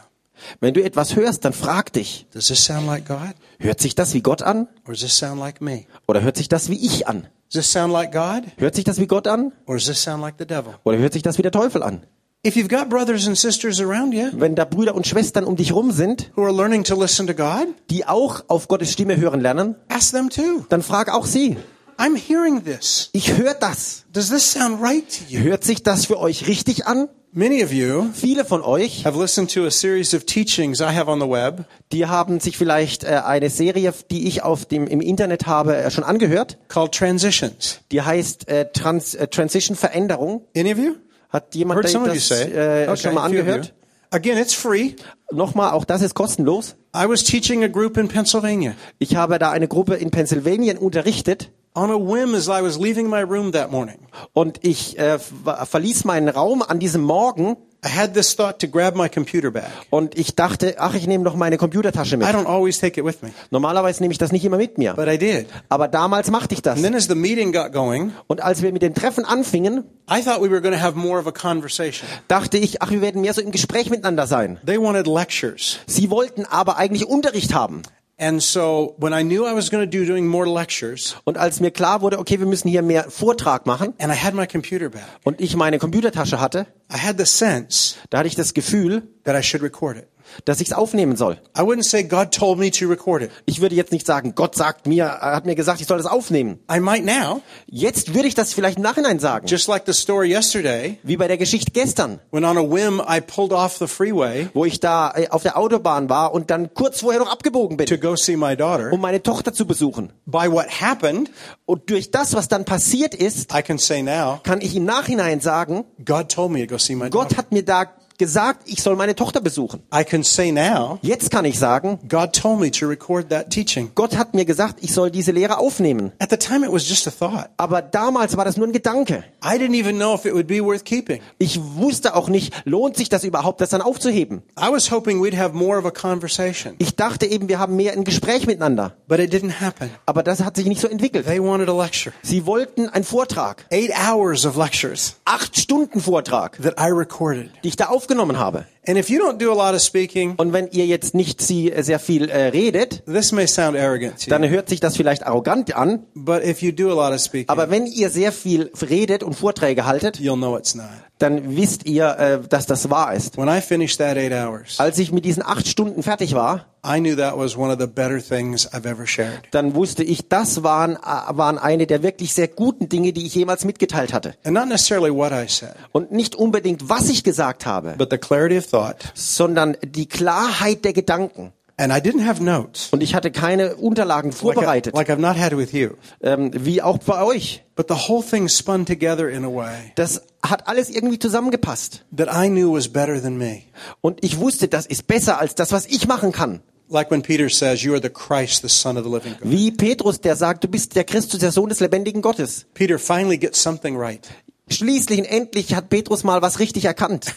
Wenn 0.60 0.74
du 0.74 0.84
etwas 0.84 1.16
hörst, 1.16 1.46
dann 1.46 1.54
frag 1.54 1.94
dich, 1.94 2.26
does 2.34 2.48
this 2.48 2.66
sound 2.66 2.88
like 2.88 3.08
God 3.08 3.36
hört 3.60 3.80
sich 3.80 3.94
das 3.96 4.14
wie 4.14 4.22
Gott 4.22 4.42
an 4.42 4.68
or 4.86 4.94
does 4.94 5.02
this 5.02 5.18
sound 5.18 5.40
like 5.40 5.62
me? 5.62 5.86
oder 6.08 6.22
hört 6.22 6.38
sich 6.38 6.50
das 6.50 6.70
wie 6.70 6.84
ich 6.84 7.08
an? 7.08 7.28
Does 7.54 7.64
this 7.66 7.72
sound 7.72 7.94
like 7.94 8.12
God 8.12 8.44
Hört 8.58 8.74
sich 8.76 8.84
das 8.84 9.00
wie 9.00 9.06
Gott 9.08 9.28
an 9.28 9.52
or 9.68 9.76
does 9.76 9.86
this 9.86 10.02
sound 10.02 10.22
like 10.22 10.36
the 10.40 10.46
devil? 10.48 10.74
oder 10.84 10.98
hört 10.98 11.14
sich 11.14 11.22
das 11.22 11.38
wie 11.38 11.44
der 11.44 11.52
Teufel 11.52 11.84
an? 11.84 12.04
If 12.46 12.56
you've 12.56 12.70
got 12.70 12.90
brothers 12.90 13.26
and 13.26 13.36
sisters 13.36 13.82
around 13.82 14.14
you 14.14 14.28
Wenn 14.34 14.54
da 14.54 14.66
Brüder 14.66 14.94
und 14.94 15.08
Schwestern 15.08 15.46
um 15.46 15.56
dich 15.56 15.74
rum 15.74 15.92
sind, 15.92 16.30
who 16.36 16.44
are 16.44 16.54
learning 16.54 16.84
to 16.84 16.96
listen 16.96 17.26
to 17.26 17.34
God, 17.34 17.70
die 17.90 18.06
auch 18.06 18.44
auf 18.50 18.68
Gottes 18.68 18.92
Stimme 18.92 19.18
hören 19.18 19.42
lernen, 19.42 19.74
ask 19.90 20.12
them 20.12 20.30
too. 20.30 20.64
dann 20.70 20.84
frag 20.84 21.12
auch 21.12 21.26
sie. 21.26 21.58
I'm 21.98 22.16
hearing 22.16 22.64
this. 22.64 23.10
Ich 23.14 23.36
höre 23.36 23.56
das. 23.56 24.04
Does 24.14 24.30
this 24.30 24.52
sound 24.52 24.80
right 24.80 25.04
to 25.10 25.24
you? 25.28 25.40
Hört 25.40 25.64
sich 25.64 25.82
das 25.82 26.06
für 26.06 26.20
euch 26.20 26.46
richtig 26.48 26.86
an? 26.86 27.10
Many 27.32 27.64
of 27.64 27.74
you 27.74 28.10
Viele 28.14 28.46
von 28.46 28.62
euch, 28.62 29.06
have 29.06 29.20
listened 29.20 29.52
to 29.52 29.66
a 29.66 29.72
series 29.72 30.14
of 30.14 30.26
teachings 30.26 30.82
I 30.82 30.96
have 30.96 31.10
on 31.10 31.20
the 31.20 31.28
web 31.28 31.66
die 31.92 32.06
haben 32.06 32.40
sich 32.40 32.60
vielleicht 32.60 33.04
äh, 33.06 33.22
eine 33.26 33.50
Serie, 33.50 33.92
die 34.12 34.28
ich 34.28 34.44
auf 34.44 34.66
dem 34.66 34.86
im 34.86 35.02
Internet 35.02 35.48
habe, 35.48 35.76
äh, 35.78 35.90
schon 35.90 36.04
angehört. 36.04 36.60
called 36.68 36.92
Transitions. 36.92 37.80
Die 37.92 38.04
heißt 38.04 38.48
äh, 38.50 38.72
Trans, 38.72 39.16
äh, 39.16 39.28
Transition 39.28 39.76
Veränderung. 39.76 40.44
Any 40.56 40.72
of 40.72 40.78
you? 40.78 40.96
Hat 41.30 41.54
jemand 41.56 41.78
Heard 41.80 41.90
some 41.90 42.04
of 42.06 42.10
you 42.10 42.16
das 42.16 42.28
say. 42.28 42.52
äh, 42.52 42.88
Okay, 42.88 42.98
schon 42.98 43.14
mal 43.14 43.26
a 43.26 43.30
few 43.30 43.40
of 43.40 43.46
you. 43.48 43.52
angehört? 43.54 43.74
Again, 44.12 44.38
it's 44.38 44.54
free. 44.54 44.96
Nochmal, 45.32 45.72
auch 45.72 45.84
das 45.84 46.02
ist 46.02 46.14
kostenlos. 46.14 46.76
I 46.96 47.06
was 47.10 47.24
teaching 47.24 47.64
a 47.64 47.68
group 47.68 47.98
in 47.98 48.08
Pennsylvania. 48.08 48.76
Ich 49.00 49.16
habe 49.16 49.40
da 49.40 49.52
eine 49.52 49.68
Gruppe 49.68 49.96
in 49.96 50.12
Pennsylvania 50.12 50.78
unterrichtet 50.78 51.52
On 51.78 51.92
a 51.92 51.96
whim 52.00 52.34
as 52.36 52.48
I 52.48 52.62
was 52.64 52.80
leaving 52.80 53.10
my 53.10 53.22
room 53.22 53.52
that 53.52 53.70
morning, 53.70 53.98
und 54.34 54.60
ich 54.64 54.98
äh, 54.98 55.20
ver- 55.20 55.66
verließ 55.66 56.06
meinen 56.06 56.30
Raum 56.30 56.62
an 56.66 56.80
diesem 56.80 57.02
Morgen 57.02 57.58
I 57.86 57.90
had 57.90 58.14
this 58.16 58.36
thought 58.36 58.60
to 58.62 58.68
grab 58.68 58.96
my 58.96 59.10
computer 59.10 59.52
bag. 59.52 59.66
und 59.90 60.18
ich 60.18 60.36
dachte, 60.36 60.76
ach, 60.80 60.96
ich 60.96 61.06
nehme 61.06 61.24
doch 61.26 61.36
meine 61.36 61.58
Computertasche 61.58 62.16
I 62.16 62.20
mit. 62.20 62.28
don't 62.30 62.46
always 62.48 62.80
take 62.80 62.98
it 63.00 63.06
with 63.06 63.22
me, 63.22 63.32
Normalerweise 63.52 64.02
nehme 64.02 64.14
ich 64.14 64.18
das 64.18 64.32
nicht 64.32 64.46
immer 64.46 64.56
mit 64.58 64.78
mir, 64.78 64.94
but 64.94 65.08
I 65.10 65.18
did. 65.18 65.48
aber 65.68 65.90
damals 65.90 66.32
machte 66.32 66.56
ich 66.56 66.62
das. 66.62 66.76
And 66.78 66.84
then 66.86 66.96
as 66.96 67.08
the 67.10 67.14
meeting 67.16 67.52
got 67.52 67.74
going, 67.74 68.14
Und 68.28 68.42
als 68.42 68.62
wir 68.62 68.72
mit 68.72 68.82
dem 68.82 68.94
Treffen 68.96 69.26
anfingen, 69.26 69.84
I 70.10 70.22
thought 70.24 70.42
we 70.42 70.50
were 70.50 70.62
going 70.62 70.74
to 70.74 70.82
have 70.82 70.98
more 70.98 71.20
of 71.20 71.28
a 71.28 71.32
conversation. 71.32 72.08
dachte 72.30 72.58
ich, 72.58 72.82
ach, 72.82 72.90
wir 72.90 73.02
werden 73.02 73.20
mehr 73.22 73.34
so 73.34 73.42
im 73.42 73.52
Gespräch 73.52 73.90
miteinander 73.90 74.28
sein. 74.28 74.60
They 74.66 74.80
wanted 74.80 75.08
lectures. 75.08 75.80
Sie 75.88 76.10
wollten 76.10 76.46
aber 76.46 76.78
eigentlich 76.78 77.06
Unterricht 77.06 77.54
haben. 77.54 77.82
And 78.18 78.42
so 78.42 78.96
when 78.98 79.14
I 79.14 79.24
knew 79.24 79.46
I 79.46 79.54
was 79.54 79.70
going 79.70 79.84
to 79.84 79.90
do 79.90 80.06
doing 80.06 80.26
more 80.26 80.48
lectures 80.48 81.18
Und 81.26 81.38
als 81.38 81.60
mir 81.60 81.72
klar 81.72 82.02
wurde, 82.02 82.18
okay, 82.18 82.40
wir 82.40 82.46
müssen 82.46 82.70
hier 82.70 82.82
mehr 82.82 83.10
Vortrag 83.10 83.66
machen 83.66 83.94
and 84.00 84.12
I 84.12 84.16
had 84.16 84.34
my 84.34 84.48
computer 84.48 84.90
bag, 84.90 85.04
und 85.24 85.42
ich 85.42 85.56
meine 85.56 85.80
Computertasche 85.80 86.40
hatte, 86.40 86.66
I 86.90 86.98
had 86.98 87.18
the 87.18 87.26
sense 87.26 87.96
da 88.10 88.20
hatte 88.20 88.28
ich 88.28 88.36
das 88.36 88.54
Gefühl, 88.54 89.04
that 89.26 89.36
I 89.38 89.44
should 89.44 89.62
record 89.62 89.98
it. 89.98 90.08
Dass 90.46 90.62
ich 90.62 90.68
es 90.70 90.74
aufnehmen 90.74 91.16
soll. 91.16 91.38
I 91.58 91.62
wouldn't 91.62 91.84
say 91.84 92.04
God 92.04 92.32
told 92.32 92.60
me 92.60 92.72
to 92.72 92.88
record 92.88 93.22
it. 93.24 93.32
Ich 93.46 93.62
würde 93.62 93.76
jetzt 93.76 93.92
nicht 93.92 94.06
sagen, 94.06 94.34
Gott 94.36 94.56
sagt 94.56 94.88
mir, 94.88 95.06
er 95.06 95.36
hat 95.36 95.46
mir 95.46 95.56
gesagt, 95.56 95.82
ich 95.82 95.88
soll 95.88 95.98
das 95.98 96.08
aufnehmen. 96.08 96.60
I 96.72 96.80
might 96.80 97.06
now, 97.06 97.42
Jetzt 97.68 98.14
würde 98.14 98.28
ich 98.28 98.36
das 98.36 98.54
vielleicht 98.54 98.78
im 98.78 98.84
Nachhinein 98.84 99.20
sagen. 99.20 99.48
just 99.48 99.68
like 99.68 99.84
the 99.86 99.94
story 99.94 100.30
yesterday, 100.32 100.98
Wie 101.04 101.18
bei 101.18 101.28
der 101.28 101.38
Geschichte 101.38 101.72
gestern, 101.72 102.20
when 102.32 102.46
on 102.46 102.58
a 102.58 102.62
whim 102.62 103.02
I 103.08 103.22
pulled 103.22 103.52
off 103.54 103.78
the 103.78 103.88
freeway 103.88 104.50
wo 104.54 104.66
ich 104.66 104.80
da 104.80 105.12
äh, 105.16 105.30
auf 105.30 105.44
der 105.44 105.58
Autobahn 105.58 106.10
war 106.10 106.34
und 106.34 106.50
dann 106.52 106.74
kurz 106.74 107.02
vorher 107.02 107.20
noch 107.22 107.32
abgebogen 107.32 107.78
to 107.78 107.86
bin, 107.86 108.00
go 108.02 108.16
see 108.16 108.36
my 108.38 108.56
daughter. 108.56 108.92
um 108.92 109.02
meine 109.02 109.22
Tochter 109.24 109.54
zu 109.54 109.66
besuchen. 109.66 110.12
By 110.26 110.52
what 110.52 110.68
happened, 110.82 111.30
Und 111.66 111.90
durch 111.90 112.12
das, 112.12 112.34
was 112.36 112.48
dann 112.48 112.66
passiert 112.66 113.16
ist, 113.16 113.54
I 113.54 113.62
can 113.62 113.78
say 113.78 114.02
now, 114.02 114.40
kann 114.44 114.62
ich 114.62 114.76
im 114.76 114.86
Nachhinein 114.86 115.40
sagen, 115.42 115.86
God 116.04 116.32
told 116.32 116.52
me 116.52 116.66
to 116.66 116.74
go 116.74 116.78
see 116.78 116.96
my 116.96 117.10
Gott 117.10 117.26
daughter. 117.32 117.38
hat 117.38 117.52
mir 117.52 117.64
da 117.64 117.86
gesagt, 118.18 118.64
ich 118.66 118.82
soll 118.82 118.96
meine 118.96 119.16
Tochter 119.16 119.42
besuchen. 119.42 119.82
I 119.94 120.04
can 120.04 120.24
say 120.24 120.52
now, 120.52 121.00
Jetzt 121.02 121.32
kann 121.32 121.46
ich 121.46 121.60
sagen, 121.60 122.00
God 122.08 122.34
told 122.34 122.60
me 122.60 122.72
to 122.72 122.88
record 122.88 123.30
that 123.30 123.50
teaching. 123.50 123.92
Gott 123.96 124.18
hat 124.18 124.34
mir 124.34 124.46
gesagt, 124.46 124.80
ich 124.82 124.94
soll 124.94 125.12
diese 125.12 125.32
Lehre 125.32 125.58
aufnehmen. 125.58 126.12
At 126.20 126.30
the 126.32 126.38
time, 126.38 126.66
it 126.66 126.72
was 126.72 126.88
just 126.88 127.08
a 127.08 127.12
thought. 127.12 127.50
Aber 127.58 127.82
damals 127.82 128.38
war 128.38 128.46
das 128.46 128.58
nur 128.58 128.68
ein 128.68 128.74
Gedanke. 128.74 129.24
I 129.44 129.58
didn't 129.58 129.76
even 129.80 129.98
know 129.98 130.16
if 130.16 130.26
it 130.26 130.34
would 130.34 130.48
be 130.48 130.64
worth 130.64 130.84
keeping. 130.86 131.22
Ich 131.38 131.60
wusste 131.62 132.16
auch 132.16 132.30
nicht, 132.30 132.54
lohnt 132.66 132.98
sich 132.98 133.10
das 133.10 133.24
überhaupt, 133.24 133.62
das 133.62 133.70
dann 133.70 133.82
aufzuheben. 133.82 134.44
I 134.60 134.72
was 134.72 134.92
hoping 134.92 135.22
we'd 135.22 135.38
have 135.38 135.56
more 135.56 135.78
of 135.78 135.86
a 135.86 135.92
conversation, 135.92 136.76
Ich 136.80 136.96
dachte 136.96 137.26
eben, 137.26 137.50
wir 137.50 137.60
haben 137.60 137.76
mehr 137.76 137.94
ein 137.94 138.04
Gespräch 138.04 138.48
miteinander. 138.48 138.94
But 139.08 139.20
it 139.20 139.32
didn't 139.32 139.60
happen. 139.62 139.90
Aber 140.06 140.24
das 140.24 140.44
hat 140.44 140.56
sich 140.56 140.66
nicht 140.66 140.82
so 140.82 140.88
entwickelt. 140.88 141.26
They 141.26 141.42
wanted 141.42 141.70
a 141.70 141.74
lecture. 141.74 142.14
Sie 142.22 142.46
wollten 142.46 142.90
einen 142.90 143.04
Vortrag. 143.04 143.66
Eight 143.72 143.92
hours 143.92 144.46
of 144.46 144.56
lectures 144.58 145.16
Acht 145.26 145.58
Stunden 145.58 146.02
Vortrag, 146.02 146.62
that 146.62 146.76
I 146.80 146.92
recorded. 146.92 147.52
die 147.64 147.70
ich 147.70 147.76
da 147.76 147.86
aufgenommen 147.88 148.38
habe. 148.40 148.66
And 148.88 148.98
if 148.98 149.10
you 149.10 149.20
don't 149.20 149.38
do 149.42 149.52
a 149.52 149.56
lot 149.56 149.74
of 149.76 149.82
speaking, 149.82 150.36
Und 150.38 150.54
wenn 150.54 150.68
ihr 150.72 150.86
jetzt 150.86 151.14
nicht 151.16 151.42
äh, 151.50 151.82
sehr 151.82 152.00
viel 152.00 152.30
äh, 152.30 152.48
redet, 152.48 153.04
this 153.06 153.32
may 153.32 153.48
sound 153.48 153.78
arrogant 153.78 154.30
dann 154.32 154.48
hört 154.48 154.70
sich 154.70 154.80
das 154.80 154.96
vielleicht 154.98 155.26
arrogant 155.26 155.76
an. 155.76 156.06
but 156.14 156.44
if 156.46 156.62
you 156.62 156.72
do 156.72 156.90
a 156.92 156.94
lot 156.94 157.14
of 157.14 157.22
speaking, 157.22 157.50
Aber 157.50 157.70
wenn 157.70 157.86
ihr 157.86 158.10
sehr 158.10 158.32
viel 158.32 158.72
redet 158.90 159.24
und 159.24 159.34
Vorträge 159.34 159.86
haltet, 159.86 160.18
you'll 160.20 160.36
know 160.38 160.58
it's 160.58 160.76
not. 160.76 160.86
dann 161.20 161.56
wisst 161.56 161.86
ihr, 161.86 162.08
äh, 162.20 162.40
dass 162.48 162.66
das 162.66 162.90
wahr 162.90 163.14
ist. 163.14 163.38
When 163.38 163.48
I 163.48 163.62
finished 163.62 163.98
that 164.00 164.18
eight 164.18 164.34
hours, 164.34 164.80
Als 164.80 164.98
ich 165.00 165.12
mit 165.12 165.24
diesen 165.26 165.44
acht 165.44 165.68
Stunden 165.68 166.04
fertig 166.04 166.36
war, 166.36 166.66
I 166.86 167.00
knew 167.00 167.16
that 167.16 167.36
was 167.36 167.58
one 167.58 167.74
of 167.74 167.80
the 167.80 167.88
better 167.88 168.20
things 168.22 168.72
I've 168.72 168.86
ever 168.88 169.08
shared. 169.08 169.40
dann 169.52 169.74
wusste 169.74 170.04
ich, 170.04 170.28
das 170.30 170.62
waren, 170.62 170.98
äh, 170.98 170.98
waren 171.30 171.58
eine 171.58 171.88
der 171.88 172.04
wirklich 172.04 172.34
sehr 172.34 172.48
guten 172.50 172.90
Dinge, 172.90 173.12
die 173.14 173.26
ich 173.26 173.34
jemals 173.34 173.64
mitgeteilt 173.66 174.14
hatte. 174.14 174.36
And 174.44 174.54
not 174.54 174.68
necessarily 174.68 175.12
what 175.12 175.32
I 175.32 175.46
said, 175.48 175.74
Und 175.94 176.12
nicht 176.12 176.36
unbedingt, 176.36 176.90
was 176.90 177.10
ich 177.10 177.24
gesagt 177.24 177.66
habe, 177.66 177.96
but 177.98 178.10
the 178.12 178.18
clarity 178.18 178.58
of 178.58 178.66
thought. 178.76 179.12
sondern 179.14 179.78
die 179.84 180.08
Klarheit 180.08 180.84
der 180.86 180.94
Gedanken. 180.94 181.52
And 181.78 181.92
I 181.92 181.98
didn't 181.98 182.26
have 182.26 182.42
notes, 182.42 182.88
Und 182.92 183.04
ich 183.04 183.16
hatte 183.16 183.32
keine 183.32 183.76
Unterlagen 183.76 184.32
like, 184.32 184.38
I, 184.38 184.42
vorbereitet, 184.42 184.96
like 184.96 185.10
I've 185.10 185.18
not 185.20 185.38
had 185.38 185.58
with 185.58 185.74
you. 185.74 185.90
ähm, 186.22 186.52
wie 186.54 186.82
auch 186.82 187.00
bei 187.00 187.22
euch. 187.22 187.64
But 187.76 187.88
the 187.90 187.96
whole 188.08 188.24
thing 188.24 188.48
spun 188.48 188.86
together 188.86 189.30
in 189.30 189.44
a 189.44 189.50
way 189.54 189.92
Das 189.96 190.22
hat 190.42 190.70
alles 190.70 190.90
irgendwie 190.90 191.20
zusammengepasst. 191.20 192.06
that 192.16 192.30
I 192.34 192.48
knew 192.48 192.72
was 192.74 192.88
better 192.88 193.22
than 193.22 193.38
me. 193.38 193.64
Und 194.00 194.24
ich 194.24 194.40
wusste, 194.40 194.70
das 194.70 194.86
ist 194.86 195.06
besser 195.08 195.38
als 195.40 195.54
das, 195.56 195.74
was 195.74 195.86
ich 195.88 196.08
machen 196.08 196.32
kann. 196.32 196.62
Like 196.88 197.10
when 197.12 197.24
Peter 197.24 197.50
says, 197.50 197.82
You 197.84 197.94
are 197.94 198.02
the 198.02 198.10
Christ, 198.10 198.62
the 198.62 198.70
Son 198.70 198.96
of 198.96 199.04
the 199.04 199.10
living 199.12 199.34
God. 199.42 199.52
Wie 199.52 199.72
Petrus, 199.72 200.22
der 200.22 200.36
sagt, 200.38 200.64
du 200.64 200.68
bist 200.70 200.96
der 200.96 201.04
Christus, 201.04 201.40
der 201.42 201.52
Sohn 201.52 201.68
des 201.68 201.80
lebendigen 201.82 202.22
Gottes. 202.22 202.68
Peter 202.74 203.00
finally 203.00 203.38
gets 203.38 203.62
something 203.62 203.98
right. 203.98 204.26
Schließlich 204.70 205.20
und 205.20 205.26
endlich 205.26 205.76
hat 205.76 205.90
Petrus 205.90 206.24
mal 206.24 206.42
was 206.42 206.60
richtig 206.60 206.86
erkannt. 206.86 207.36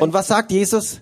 Und 0.00 0.12
was 0.12 0.28
sagt 0.28 0.52
Jesus? 0.52 1.00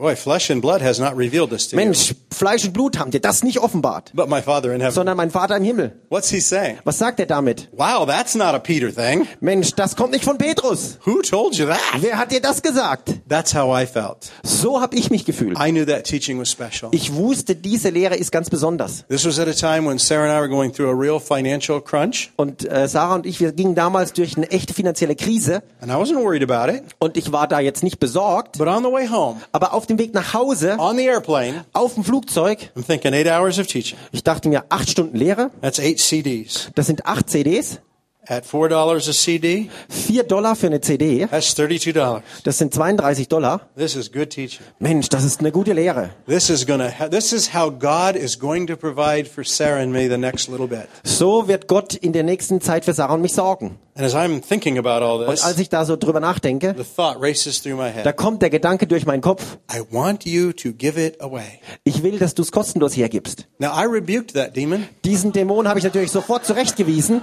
Boy, 0.00 0.16
flesh 0.16 0.48
and 0.50 0.62
blood 0.62 0.80
has 0.80 0.98
not 0.98 1.14
revealed 1.14 1.50
this 1.50 1.68
to 1.68 1.76
Mensch, 1.76 2.14
Fleisch 2.32 2.64
und 2.64 2.72
Blut 2.72 2.98
haben 2.98 3.10
dir 3.10 3.20
das 3.20 3.42
nicht 3.42 3.58
offenbart, 3.58 4.12
but 4.14 4.30
my 4.30 4.40
Father 4.40 4.72
in 4.72 4.80
heaven. 4.80 4.94
sondern 4.94 5.14
mein 5.14 5.30
Vater 5.30 5.58
im 5.58 5.62
Himmel. 5.64 5.92
What's 6.08 6.30
he 6.30 6.40
saying? 6.40 6.78
Was 6.84 6.96
sagt 6.96 7.20
er 7.20 7.26
damit? 7.26 7.68
Wow, 7.72 8.06
that's 8.06 8.34
not 8.34 8.54
a 8.54 8.58
Peter 8.58 8.90
thing. 8.90 9.28
Mensch, 9.40 9.74
das 9.74 9.96
kommt 9.96 10.12
nicht 10.12 10.24
von 10.24 10.38
Petrus. 10.38 10.98
Who 11.04 11.20
told 11.20 11.54
you 11.56 11.66
that? 11.66 11.78
Wer 12.00 12.16
hat 12.16 12.32
dir 12.32 12.40
das 12.40 12.62
gesagt? 12.62 13.12
That's 13.28 13.54
how 13.54 13.78
I 13.78 13.84
felt. 13.84 14.30
So 14.42 14.80
habe 14.80 14.96
ich 14.96 15.10
mich 15.10 15.26
gefühlt. 15.26 15.58
I 15.58 15.70
knew 15.70 15.84
that 15.84 16.04
teaching 16.04 16.40
was 16.40 16.50
special. 16.50 16.88
Ich 16.92 17.12
wusste, 17.14 17.54
diese 17.54 17.90
Lehre 17.90 18.14
ist 18.16 18.32
ganz 18.32 18.48
besonders. 18.48 19.04
This 19.10 19.26
was 19.26 19.38
at 19.38 19.48
a 19.48 19.52
time 19.52 19.86
when 19.86 19.98
Sarah 19.98 20.30
and 20.30 20.32
I 20.32 20.40
were 20.40 20.48
going 20.48 20.72
through 20.72 20.88
a 20.88 20.94
real 20.98 21.20
financial 21.20 21.78
crunch, 21.82 22.32
Und 22.36 22.66
äh, 22.66 22.88
Sarah 22.88 23.16
und 23.16 23.26
ich, 23.26 23.38
wir 23.40 23.52
gingen 23.52 23.74
damals 23.74 24.14
durch 24.14 24.38
eine 24.38 24.50
echte 24.50 24.72
finanzielle 24.72 25.14
Krise 25.14 25.62
and 25.82 25.92
I 25.92 25.96
wasn't 25.96 26.24
worried 26.24 26.42
about 26.50 26.72
it. 26.72 26.84
und 27.00 27.18
ich 27.18 27.32
war 27.32 27.46
da 27.46 27.60
jetzt 27.60 27.82
nicht 27.82 28.00
besorgt. 28.00 28.56
But 28.56 28.66
on 28.66 28.82
the 28.82 28.90
way 28.90 29.06
home, 29.06 29.42
Aber 29.52 29.74
auf 29.74 29.89
dem 29.90 29.98
Weg 29.98 30.14
nach 30.14 30.32
Hause, 30.34 30.76
on 30.78 30.96
the 30.96 31.04
airplane, 31.06 31.64
auf 31.72 31.94
dem 31.94 32.04
Flugzeug, 32.04 32.70
I'm 32.76 32.86
thinking 32.86 33.12
eight 33.12 33.26
hours 33.26 33.58
of 33.58 33.66
teaching. 33.66 33.98
ich 34.12 34.22
dachte 34.24 34.48
mir, 34.48 34.64
acht 34.68 34.88
Stunden 34.88 35.16
Lehre, 35.16 35.50
That's 35.60 35.78
eight 35.78 35.98
CDs. 35.98 36.70
das 36.74 36.86
sind 36.86 37.04
acht 37.06 37.28
CDs, 37.28 37.80
At 38.30 38.46
four 38.46 38.68
dollars 38.68 39.08
a 39.08 39.12
CD, 39.12 39.70
vier 39.88 40.22
Dollar 40.22 40.54
für 40.54 40.68
eine 40.68 40.80
CD, 40.80 41.26
that's 41.26 41.52
thirty-two 41.52 41.92
dollars. 41.92 42.22
das 42.44 42.58
sind 42.58 42.72
32 42.72 43.26
Dollar. 43.26 43.62
This 43.76 43.96
is 43.96 44.12
good 44.12 44.30
teaching. 44.30 44.64
Mensch, 44.78 45.08
das 45.08 45.24
ist 45.24 45.40
eine 45.40 45.50
gute 45.50 45.72
Lehre. 45.72 46.10
This 46.28 46.48
is 46.48 46.64
gonna. 46.64 46.90
This 47.10 47.32
is 47.32 47.52
how 47.52 47.72
God 47.76 48.14
is 48.14 48.38
going 48.38 48.68
to 48.68 48.76
provide 48.76 49.24
for 49.28 49.42
Sarah 49.42 49.82
and 49.82 49.90
me 49.92 50.08
the 50.08 50.16
next 50.16 50.48
little 50.48 50.68
bit. 50.68 50.86
So 51.02 51.48
wird 51.48 51.66
Gott 51.66 51.94
in 51.94 52.12
der 52.12 52.22
nächsten 52.22 52.60
Zeit 52.60 52.84
für 52.84 52.94
Sarah 52.94 53.14
und 53.14 53.22
mich 53.22 53.32
sorgen. 53.34 53.80
And 53.96 54.06
as 54.06 54.14
I'm 54.14 54.40
thinking 54.40 54.78
about 54.78 55.04
all 55.04 55.22
Und 55.22 55.34
this, 55.34 55.42
als 55.42 55.58
ich 55.58 55.68
da 55.68 55.84
so 55.84 55.96
drüber 55.96 56.20
nachdenke, 56.20 56.76
the 56.78 56.84
thought 56.84 57.16
races 57.20 57.60
through 57.60 57.74
my 57.74 57.90
da 58.04 58.10
head. 58.10 58.16
kommt 58.16 58.42
der 58.42 58.50
Gedanke 58.50 58.86
durch 58.86 59.06
meinen 59.06 59.22
Kopf, 59.22 59.58
I 59.74 59.80
want 59.90 60.24
you 60.24 60.52
to 60.52 60.70
give 60.72 61.04
it 61.04 61.20
away. 61.20 61.58
ich 61.82 62.04
will, 62.04 62.20
dass 62.20 62.34
du 62.34 62.42
es 62.42 62.52
kostenlos 62.52 62.96
hergibst. 62.96 63.48
Now 63.58 63.72
I 63.76 63.86
rebuked 63.86 64.34
that 64.34 64.54
demon. 64.54 64.86
Diesen 65.04 65.32
Dämon 65.32 65.66
habe 65.66 65.80
ich 65.80 65.84
natürlich 65.84 66.12
sofort 66.12 66.46
zurechtgewiesen. 66.46 67.22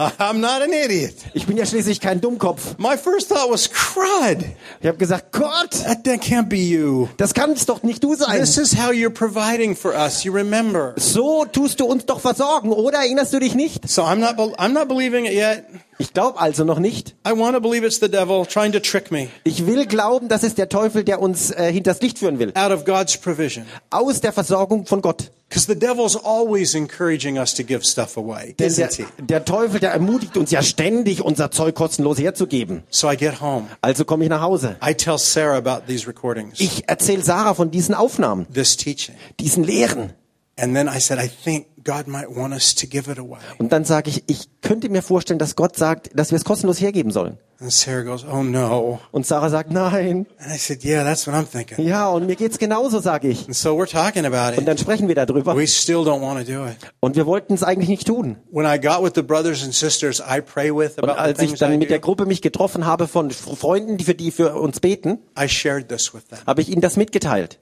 I'm 0.18 0.40
not 0.40 0.62
an 0.62 0.72
idiot. 0.72 1.14
Ich 1.34 1.46
bin 1.46 1.56
ja 1.56 1.66
schließlich 1.66 2.00
kein 2.00 2.20
Dummkopf. 2.20 2.78
My 2.78 2.96
first 2.96 3.28
thought 3.28 3.50
was, 3.50 3.70
crud. 3.70 4.44
Ich 4.80 4.86
habe 4.86 4.96
gesagt, 4.96 5.32
Gott, 5.32 5.70
That, 5.84 6.04
that 6.04 6.20
can't 6.22 6.48
be 6.48 6.56
you. 6.56 7.08
das 7.18 7.34
kann 7.34 7.52
es 7.52 7.66
doch 7.66 7.82
nicht 7.82 8.02
du 8.02 8.14
sein. 8.14 8.40
This 8.40 8.56
is 8.56 8.74
how 8.78 8.90
you're 8.92 9.10
providing 9.10 9.76
for 9.76 9.92
us. 9.94 10.24
You 10.24 10.32
remember. 10.32 10.94
So 10.96 11.44
tust 11.44 11.80
du 11.80 11.84
uns 11.84 12.06
doch 12.06 12.20
versorgen, 12.20 12.72
oder 12.72 12.98
erinnerst 12.98 13.32
du 13.34 13.40
dich 13.40 13.54
nicht? 13.54 13.88
So 13.88 14.02
I'm 14.02 14.16
not, 14.16 14.38
I'm 14.58 14.72
not 14.72 14.88
believing 14.88 15.26
it 15.26 15.32
yet. 15.34 15.64
Ich 16.00 16.14
glaube 16.14 16.40
also 16.40 16.64
noch 16.64 16.78
nicht. 16.78 17.14
I 17.28 17.32
want 17.38 17.54
to 17.54 17.60
believe 17.60 17.84
it's 17.86 18.00
the 18.00 18.08
devil 18.10 18.46
trying 18.46 18.72
to 18.72 18.80
trick 18.80 19.10
me 19.10 19.28
Ich 19.44 19.66
will 19.66 19.84
glauben, 19.86 20.28
das 20.28 20.42
ist 20.42 20.56
der 20.56 20.70
Teufel, 20.70 21.04
der 21.04 21.20
uns 21.20 21.50
äh, 21.50 21.70
hinters 21.70 22.00
Licht 22.00 22.18
führen 22.18 22.38
will. 22.38 22.52
out 22.54 22.72
of 22.72 22.86
God's 22.86 23.18
provision. 23.18 23.66
Aus 23.90 24.22
der 24.22 24.32
Versorgung 24.32 24.86
von 24.86 25.02
Gott. 25.02 25.30
Because 25.50 25.66
the 25.66 25.78
devil's 25.78 26.16
always 26.16 26.74
encouraging 26.74 27.36
us 27.36 27.52
to 27.54 27.62
give 27.64 27.84
stuff 27.84 28.16
away, 28.16 28.54
Denn 28.58 28.74
der, 28.74 28.88
der 29.18 29.44
Teufel, 29.44 29.78
der 29.80 29.90
ermutigt 29.90 30.36
uns 30.38 30.50
ja 30.52 30.62
ständig, 30.62 31.22
unser 31.24 31.50
Zeug 31.50 31.74
kostenlos 31.74 32.18
herzugeben. 32.18 32.84
So 32.88 33.10
I 33.10 33.16
get 33.16 33.40
home. 33.42 33.66
Also 33.82 34.04
komme 34.06 34.24
ich 34.24 34.30
nach 34.30 34.40
Hause. 34.42 34.76
I 34.82 34.94
tell 34.94 35.18
Sarah 35.18 35.58
about 35.58 35.86
these 35.86 36.06
recordings, 36.06 36.60
Ich 36.60 36.88
erzähle 36.88 37.22
Sarah 37.22 37.52
von 37.54 37.70
diesen 37.70 37.94
Aufnahmen, 37.94 38.46
this 38.54 38.76
teaching. 38.76 39.16
diesen 39.38 39.64
Lehren. 39.64 40.14
And 40.60 40.74
then 40.74 40.88
I 40.88 41.00
said, 41.00 41.18
I 41.18 41.28
think 41.28 41.66
God 41.84 42.06
might 42.06 42.28
want 42.28 42.52
us 42.52 42.74
to 42.74 42.86
give 42.86 43.10
it 43.10 43.18
away. 43.18 43.38
Und 43.58 43.72
dann 43.72 43.84
sage 43.84 44.10
ich, 44.10 44.22
ich 44.26 44.48
könnte 44.60 44.88
mir 44.90 45.02
vorstellen, 45.02 45.38
dass 45.38 45.56
Gott 45.56 45.76
sagt, 45.76 46.10
dass 46.14 46.30
wir 46.30 46.36
es 46.36 46.44
kostenlos 46.44 46.80
hergeben 46.80 47.10
sollen. 47.10 47.38
And 47.62 47.70
Sarah 47.70 48.02
goes, 48.04 48.24
Oh 48.24 48.42
no. 48.42 49.00
Und 49.12 49.26
Sarah 49.26 49.50
sagt, 49.50 49.70
nein. 49.70 50.26
And 50.38 50.54
I 50.54 50.58
said, 50.58 50.82
Yeah, 50.82 51.04
that's 51.04 51.26
what 51.26 51.34
I'm 51.34 51.44
thinking. 51.46 51.86
Ja, 51.86 52.08
und 52.08 52.26
mir 52.26 52.36
geht's 52.36 52.58
genauso, 52.58 53.00
sage 53.00 53.28
ich. 53.28 53.46
And 53.46 53.54
so 53.56 53.70
we're 53.78 53.90
talking 53.90 54.24
about 54.24 54.56
Und 54.56 54.62
it. 54.62 54.68
dann 54.68 54.78
sprechen 54.78 55.08
wir 55.08 55.14
darüber. 55.14 55.54
We 55.56 55.66
still 55.66 55.98
don't 55.98 56.20
want 56.22 56.46
to 56.46 56.50
do 56.52 56.66
it. 56.66 56.76
Und 57.00 57.16
wir 57.16 57.26
wollten 57.26 57.52
es 57.54 57.62
eigentlich 57.62 57.88
nicht 57.90 58.06
tun. 58.06 58.36
When 58.50 58.66
I 58.66 58.78
got 58.80 59.02
with 59.02 59.12
the 59.14 59.22
brothers 59.22 59.62
and 59.62 59.74
sisters 59.74 60.20
I 60.20 60.40
pray 60.40 60.70
with 60.74 60.98
Und 61.02 61.10
als 61.10 61.40
ich 61.40 61.54
dann 61.54 61.78
mit 61.78 61.90
der 61.90 61.98
Gruppe 62.00 62.24
mich 62.26 62.40
getroffen 62.42 62.84
habe 62.86 63.08
von 63.08 63.30
Freunden, 63.30 63.96
die 63.98 64.04
für 64.04 64.14
die 64.14 64.30
für 64.30 64.54
uns 64.54 64.80
beten, 64.80 65.18
I 65.38 65.46
shared 65.48 65.88
this 65.88 66.14
with 66.14 66.26
them. 66.28 66.38
habe 66.46 66.60
ich 66.62 66.68
ihnen 66.70 66.80
das 66.82 66.96
mitgeteilt, 66.96 67.58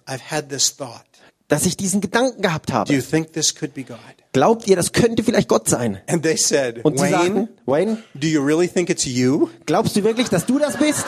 Dass 1.49 1.65
ich 1.65 1.77
diesen 1.79 2.03
Gedanken 2.03 2.43
gehabt 2.43 2.69
Do 2.69 2.75
you 2.75 2.79
habe. 3.01 3.03
think 3.03 3.33
this 3.33 3.55
could 3.55 3.73
be 3.73 3.83
God? 3.83 3.99
Glaubt 4.35 4.69
ihr, 4.69 4.77
das 4.77 4.93
könnte 4.93 5.25
vielleicht 5.25 5.49
Gott 5.49 5.67
sein? 5.69 5.99
And 6.07 6.23
they 6.23 6.37
said, 6.37 6.85
Und 6.85 6.99
sie 6.99 7.09
sagten, 7.09 7.49
Wayne, 7.65 8.03
do 8.15 8.27
you 8.27 8.43
really 8.45 8.69
think 8.69 8.91
it's 8.91 9.07
you? 9.07 9.49
glaubst 9.65 9.97
du 9.97 10.05
wirklich, 10.05 10.29
dass 10.29 10.45
du 10.45 10.59
das 10.59 10.77
bist? 10.77 11.07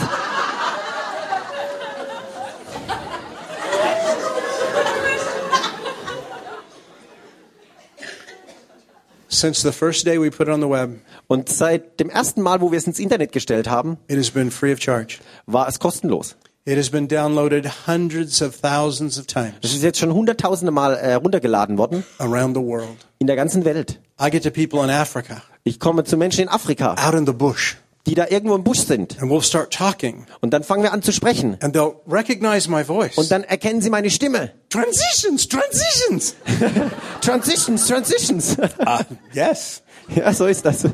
Since 9.29 9.63
the 9.63 9.73
first 9.73 10.05
day 10.05 10.19
we 10.19 10.31
put 10.31 10.49
it 10.49 10.53
on 10.53 10.61
the 10.61 10.69
web, 10.69 11.01
Und 11.29 11.49
seit 11.49 12.01
dem 12.01 12.11
ersten 12.11 12.43
Mal, 12.43 12.61
wo 12.61 12.73
wir 12.73 12.79
es 12.79 12.87
ins 12.87 12.99
Internet 12.99 13.31
gestellt 13.33 13.69
haben, 13.71 13.97
it 14.09 14.19
has 14.19 14.31
been 14.31 14.51
free 14.51 14.73
of 14.73 14.81
charge. 14.81 15.19
war 15.47 15.69
es 15.69 15.79
kostenlos. 15.79 16.37
It 16.67 16.77
has 16.77 16.91
been 16.91 17.09
downloaded 17.09 17.87
hundreds 17.87 18.43
of 18.43 18.55
thousands 18.61 19.19
of 19.19 19.25
Es 19.27 19.33
times 19.33 19.55
ist 19.63 19.83
jetzt 19.83 19.99
schon 19.99 20.13
hunderttausende 20.13 20.71
Mal 20.71 20.95
äh, 20.95 21.15
runtergeladen 21.15 21.79
worden 21.79 22.05
around 22.19 22.55
the 22.55 22.63
world. 22.63 22.97
in 23.19 23.27
der 23.27 23.37
ganzen 23.37 23.65
Welt. 23.65 23.99
I 24.21 24.31
get 24.31 24.43
to 24.43 24.51
people 24.51 24.85
in 24.85 24.91
Africa, 24.91 25.43
Ich 25.65 25.81
komme 25.81 26.05
zu 26.05 26.17
Menschen 26.19 26.43
in 26.43 26.49
Afrika, 26.49 26.95
out 27.03 27.15
in 27.15 27.25
the 27.27 27.33
bush, 27.33 27.77
die 28.07 28.15
da 28.15 28.27
irgendwo 28.29 28.55
im 28.57 28.63
Busch 28.63 28.81
sind. 28.81 29.21
and 29.23 29.31
we'll 29.33 29.43
start 29.43 29.73
talking, 29.73 30.27
Und 30.43 30.53
dann 30.53 30.63
fangen 30.63 30.83
wir 30.83 30.93
an 30.93 31.03
zu 31.03 31.13
sprechen. 31.13 31.57
and 31.63 31.75
they'll 31.75 31.95
recognize 32.07 32.69
my 32.71 32.85
voice. 32.85 33.17
Und 33.17 33.31
dann 33.31 33.43
erkennen 33.43 33.81
sie 33.81 33.89
meine 33.89 34.11
Stimme. 34.11 34.51
transitions, 34.69 35.49
transitions. 35.49 36.35
Transitions, 37.23 37.87
Transitions. 37.87 38.57
Uh, 38.59 39.03
yes. 39.33 39.83
ja, 40.15 40.33
so 40.35 40.45
ist 40.47 40.65
das. 40.67 40.85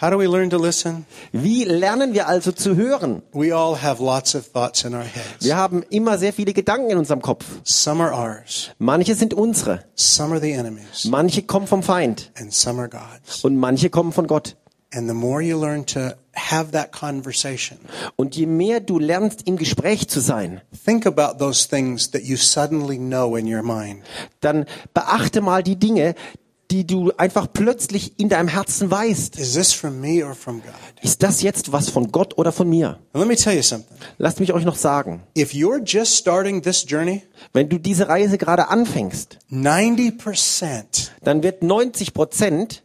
How 0.00 0.08
do 0.10 0.18
we 0.18 0.26
learn 0.26 0.48
to 0.50 0.56
listen? 0.56 1.04
Wie 1.32 1.64
lernen 1.64 2.14
wir 2.14 2.26
also 2.26 2.52
zu 2.52 2.74
hören? 2.74 3.20
We 3.34 3.54
all 3.54 3.76
have 3.82 4.02
lots 4.02 4.34
of 4.34 4.50
thoughts 4.50 4.84
in 4.84 4.94
our 4.94 5.02
heads. 5.02 5.44
Wir 5.44 5.56
haben 5.56 5.82
immer 5.90 6.16
sehr 6.16 6.32
viele 6.32 6.54
Gedanken 6.54 6.90
in 6.90 6.96
unserem 6.96 7.20
Kopf. 7.20 7.44
Some 7.64 8.02
are 8.02 8.14
ours, 8.14 8.70
Manche 8.78 9.14
sind 9.14 9.34
unsere, 9.34 9.84
some 9.94 10.32
are 10.32 10.40
the 10.40 10.52
enemy's, 10.52 11.04
manche 11.04 11.42
kommen 11.42 11.66
vom 11.66 11.82
Feind 11.82 12.32
and 12.38 12.52
some 12.52 12.80
are 12.80 12.88
God's. 12.88 13.44
und 13.44 13.56
manche 13.56 13.90
kommen 13.90 14.12
von 14.12 14.26
Gott. 14.26 14.56
And 14.92 15.06
the 15.06 15.14
more 15.14 15.40
you 15.40 15.56
learn 15.60 15.86
to 15.86 16.14
have 16.34 16.72
that 16.72 16.90
conversation, 16.92 17.78
Und 18.16 18.34
je 18.34 18.46
mehr 18.46 18.80
du 18.80 18.98
lernst, 18.98 19.46
im 19.46 19.56
Gespräch 19.56 20.08
zu 20.08 20.18
sein, 20.20 20.62
think 20.84 21.06
about 21.06 21.38
those 21.38 21.68
things 21.68 22.10
that 22.10 22.22
you 22.22 22.36
suddenly 22.36 22.96
know 22.98 23.36
in 23.36 23.46
your 23.46 23.62
mind. 23.62 24.02
dann 24.40 24.64
beachte 24.94 25.42
mal 25.42 25.62
die 25.62 25.76
Dinge, 25.76 26.14
die 26.70 26.86
du 26.86 27.12
einfach 27.16 27.48
plötzlich 27.52 28.18
in 28.18 28.28
deinem 28.28 28.48
Herzen 28.48 28.90
weißt. 28.90 29.38
Ist 29.38 31.22
das 31.22 31.42
jetzt 31.42 31.72
was 31.72 31.88
von 31.88 32.12
Gott 32.12 32.38
oder 32.38 32.52
von 32.52 32.68
mir? 32.68 33.00
Lasst 34.18 34.40
mich 34.40 34.52
euch 34.52 34.64
noch 34.64 34.76
sagen. 34.76 35.22
If 35.36 35.52
you're 35.52 35.82
just 35.84 36.16
starting 36.16 36.62
this 36.62 36.84
journey, 36.88 37.22
Wenn 37.52 37.68
du 37.68 37.78
diese 37.78 38.08
Reise 38.08 38.38
gerade 38.38 38.68
anfängst, 38.68 39.38
90% 39.50 41.10
dann 41.22 41.42
wird 41.42 41.62
90 41.62 42.14
Prozent 42.14 42.82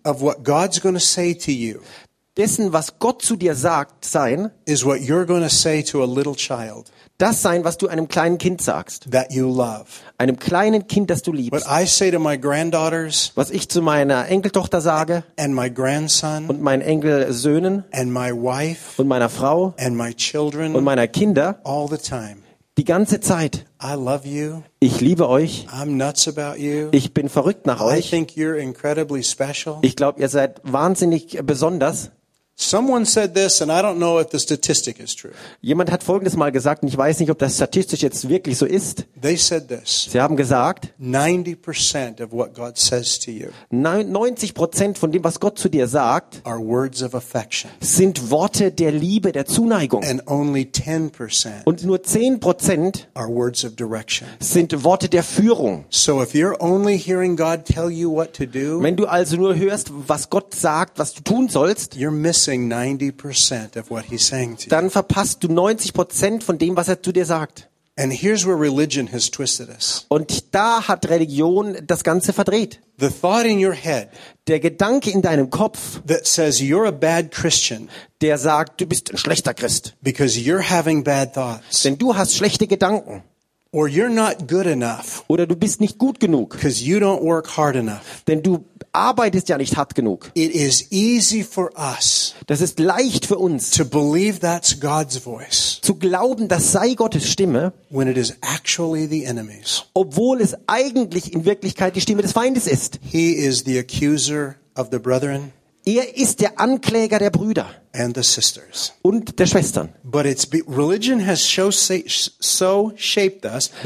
dessen, 2.38 2.74
was 2.74 3.00
Gott 3.00 3.22
zu 3.22 3.36
dir 3.36 3.56
sagt, 3.56 4.06
sein, 4.06 4.52
is 4.66 4.84
what 4.84 4.98
you're 4.98 5.26
going 5.26 5.44
to 5.44 5.50
say 5.50 5.84
to 5.84 6.04
a 6.04 6.06
little 6.06 6.36
child 6.36 6.92
das 7.18 7.42
sein, 7.42 7.64
was 7.64 7.78
du 7.78 7.88
einem 7.88 8.08
kleinen 8.08 8.38
Kind 8.38 8.62
sagst. 8.62 9.12
that 9.12 9.32
you 9.32 9.48
love. 9.48 9.86
Einem 10.18 10.38
kleinen 10.38 10.88
Kind, 10.88 11.10
das 11.10 11.22
du 11.22 11.32
What 11.32 11.38
liebst. 11.40 11.68
I 11.70 11.86
say 11.86 12.12
to 12.12 12.20
my 12.20 12.38
granddaughters 12.38 13.32
Was 13.36 13.52
ich 13.52 13.70
zu 13.70 13.82
meiner 13.82 14.28
Enkeltochter 14.28 14.82
sage 14.82 15.24
and 15.38 15.54
my 15.54 15.70
grandson 15.72 16.48
und 16.48 16.62
meinen 16.62 16.82
Enkelsöhnen 16.82 17.84
and 17.92 18.12
my 18.12 18.32
wife 18.32 19.02
und 19.02 19.08
meiner 19.08 19.30
Frau 19.30 19.74
and 19.78 19.96
my 19.96 20.14
children 20.14 20.76
und 20.76 20.84
meiner 20.84 21.08
Kinder 21.08 21.60
all 21.64 21.88
the 21.90 21.98
time. 21.98 22.38
die 22.78 22.84
ganze 22.86 23.22
Zeit. 23.22 23.66
I 23.82 23.94
love 23.94 24.28
you. 24.28 24.62
Ich 24.80 25.00
liebe 25.00 25.30
euch. 25.30 25.68
I'm 25.72 25.92
nuts 25.98 26.28
about 26.28 26.60
you. 26.60 26.90
Ich 26.92 27.14
bin 27.14 27.30
verrückt 27.30 27.66
nach 27.66 27.80
I 27.80 28.00
euch. 28.00 28.10
think 28.10 28.32
you're 28.32 28.56
incredibly 28.58 29.24
special. 29.24 29.78
Ich 29.82 29.96
glaube, 29.96 30.20
ihr 30.20 30.28
seid 30.28 30.60
wahnsinnig 30.64 31.40
besonders. 31.44 32.12
Someone 32.58 33.06
said 33.06 33.36
this, 33.36 33.62
and 33.62 33.70
I 33.70 33.82
don't 33.82 33.98
know 33.98 34.18
if 34.18 34.30
the 34.32 34.40
statistic 34.40 34.98
is 35.02 35.14
true. 35.14 35.34
Jemand 35.62 35.92
hat 35.92 36.04
Folgendes 36.04 36.38
mal 36.38 36.54
gesagt, 36.54 36.84
und 36.84 36.88
ich 36.88 36.98
weiß 36.98 37.20
nicht, 37.20 37.30
ob 37.30 37.38
das 37.38 37.56
statistisch 37.56 38.02
jetzt 38.02 38.30
wirklich 38.30 38.58
so 38.58 38.66
ist. 38.66 39.04
They 39.22 39.36
said 39.36 39.68
this 39.68 40.08
Sie 40.10 40.22
haben 40.22 40.38
gesagt, 40.38 40.88
90% 41.02 42.24
of 42.24 42.32
what 42.32 42.54
God 42.54 42.78
says 42.78 43.20
to 43.20 43.32
you 43.32 43.48
90 43.72 44.54
Prozent 44.54 44.98
von 44.98 45.12
dem, 45.12 45.26
was 45.26 45.42
Gott 45.42 45.60
zu 45.60 45.68
dir 45.68 45.88
sagt, 45.90 46.40
are 46.46 46.58
words 46.60 47.04
of 47.04 47.14
affection, 47.14 47.70
sind 47.82 48.32
Worte 48.32 48.72
der 48.72 48.94
Liebe, 48.94 49.34
der 49.34 49.46
Zuneigung. 49.46 50.06
and 50.06 50.24
only 50.26 50.62
10% 50.62 51.66
Und 51.66 51.84
nur 51.84 52.04
10 52.04 52.40
Prozent 52.40 53.10
are 53.16 53.28
words 53.28 53.66
of 53.66 53.76
direction. 53.76 54.30
sind 54.40 54.86
Worte 54.86 55.10
der 55.10 55.24
Führung. 55.24 55.84
So 55.90 56.22
if 56.22 56.34
you're 56.34 56.56
only 56.62 56.98
hearing 56.98 57.36
God 57.36 57.66
tell 57.66 57.90
you 57.90 58.10
what 58.14 58.32
to 58.38 58.46
do, 58.46 58.82
Wenn 58.82 58.96
du 58.96 59.08
also 59.08 59.36
nur 59.36 59.56
hörst, 59.58 59.92
was 60.08 60.30
Gott 60.30 60.56
sagt, 60.56 60.98
was 61.00 61.14
du 61.14 61.22
tun 61.22 61.50
sollst, 61.50 61.96
you're 61.96 62.12
missing 62.12 62.45
90% 62.52 63.78
of 63.78 63.90
what 63.92 64.06
He's 64.10 64.26
saying 64.28 64.58
to 64.58 64.64
you. 64.64 64.70
dann 64.70 64.90
verpasst 64.90 65.44
du 65.44 65.48
90 65.52 65.94
Prozent 65.94 66.44
von 66.44 66.58
dem, 66.58 66.76
was 66.76 66.88
er 66.88 67.02
zu 67.02 67.12
dir 67.12 67.26
sagt. 67.26 67.70
And 67.98 68.12
here's 68.12 68.46
where 68.46 68.60
religion 68.60 69.10
has 69.14 69.32
twisted 69.32 69.70
us. 69.70 70.06
Und 70.10 70.54
da 70.54 70.86
hat 70.86 71.08
Religion 71.10 71.78
das 71.88 72.04
Ganze 72.04 72.34
verdreht. 72.34 72.82
The 73.00 73.08
thought 73.10 73.46
in 73.46 73.64
your 73.66 73.74
head 73.74 74.10
Der 74.48 74.60
Gedanke 74.60 75.12
in 75.12 75.22
deinem 75.22 75.50
Kopf, 75.50 76.02
that 76.06 76.28
says 76.28 76.60
you're 76.60 76.86
a 76.88 76.92
bad 76.92 77.32
Christian 77.32 77.90
der 78.22 78.38
sagt, 78.38 78.82
du 78.82 78.86
bist 78.86 79.12
ein 79.12 79.18
schlechter 79.18 79.54
Christ. 79.54 79.96
because 80.02 80.38
you're 80.38 80.62
having 80.70 81.04
bad 81.06 81.34
thoughts, 81.34 81.84
Denn 81.84 81.98
du 81.98 82.16
hast 82.18 82.36
schlechte 82.36 82.68
Gedanken. 82.68 83.24
or 83.72 83.88
you're 83.88 84.10
not 84.10 84.46
good 84.50 84.66
enough 84.66 85.24
Oder 85.30 85.48
du 85.48 85.56
bist 85.56 85.80
nicht 85.80 85.98
gut 85.98 86.20
genug. 86.20 86.50
because 86.50 86.84
you 86.84 86.98
don't 86.98 87.22
work 87.22 87.56
hard 87.56 87.78
enough. 87.78 88.24
Denn 88.28 88.44
du 88.44 88.66
arbeitest 88.96 89.50
ja 89.50 89.58
nicht 89.58 89.78
hart 89.78 89.94
genug. 89.96 90.32
It 90.34 90.54
is 90.54 90.92
easy 90.92 91.44
for 91.44 91.72
us 91.78 92.34
Das 92.48 92.62
ist 92.62 92.80
leicht 92.80 93.26
für 93.26 93.38
uns 93.38 93.72
to 93.72 93.86
believe 93.86 94.40
that's 94.40 94.80
God's 94.80 95.18
voice 95.18 95.80
zu 95.82 95.96
glauben, 95.96 96.48
das 96.48 96.72
sei 96.72 96.94
Gottes 96.96 97.30
Stimme, 97.30 97.74
when 97.90 98.08
it 98.08 98.18
is 98.18 98.34
actually 98.42 99.08
the 99.08 99.24
enemy's. 99.26 99.84
obwohl 99.94 100.42
es 100.42 100.56
eigentlich 100.68 101.34
in 101.34 101.46
Wirklichkeit 101.46 101.96
die 101.96 102.02
Stimme 102.02 102.22
des 102.22 102.32
Feindes 102.32 102.68
ist. 102.68 103.00
He 103.04 103.32
is 103.34 103.64
the 103.66 103.78
accuser 103.80 104.56
of 104.76 104.88
the 104.92 105.00
brethren 105.00 105.52
Er 105.88 106.18
ist 106.18 106.40
der 106.42 106.60
Ankläger 106.60 107.20
der 107.20 107.30
Brüder 107.30 107.68
and 107.94 108.16
the 108.18 108.24
sisters. 108.24 108.94
und 109.04 109.38
der 109.38 109.46
Schwestern. 109.46 109.90
But 110.04 110.26
it's 110.26 110.48
religion 110.68 111.24
has 111.26 111.40
so, 111.44 111.70
so 111.70 112.92
shaped 112.96 113.46
us 113.46 113.70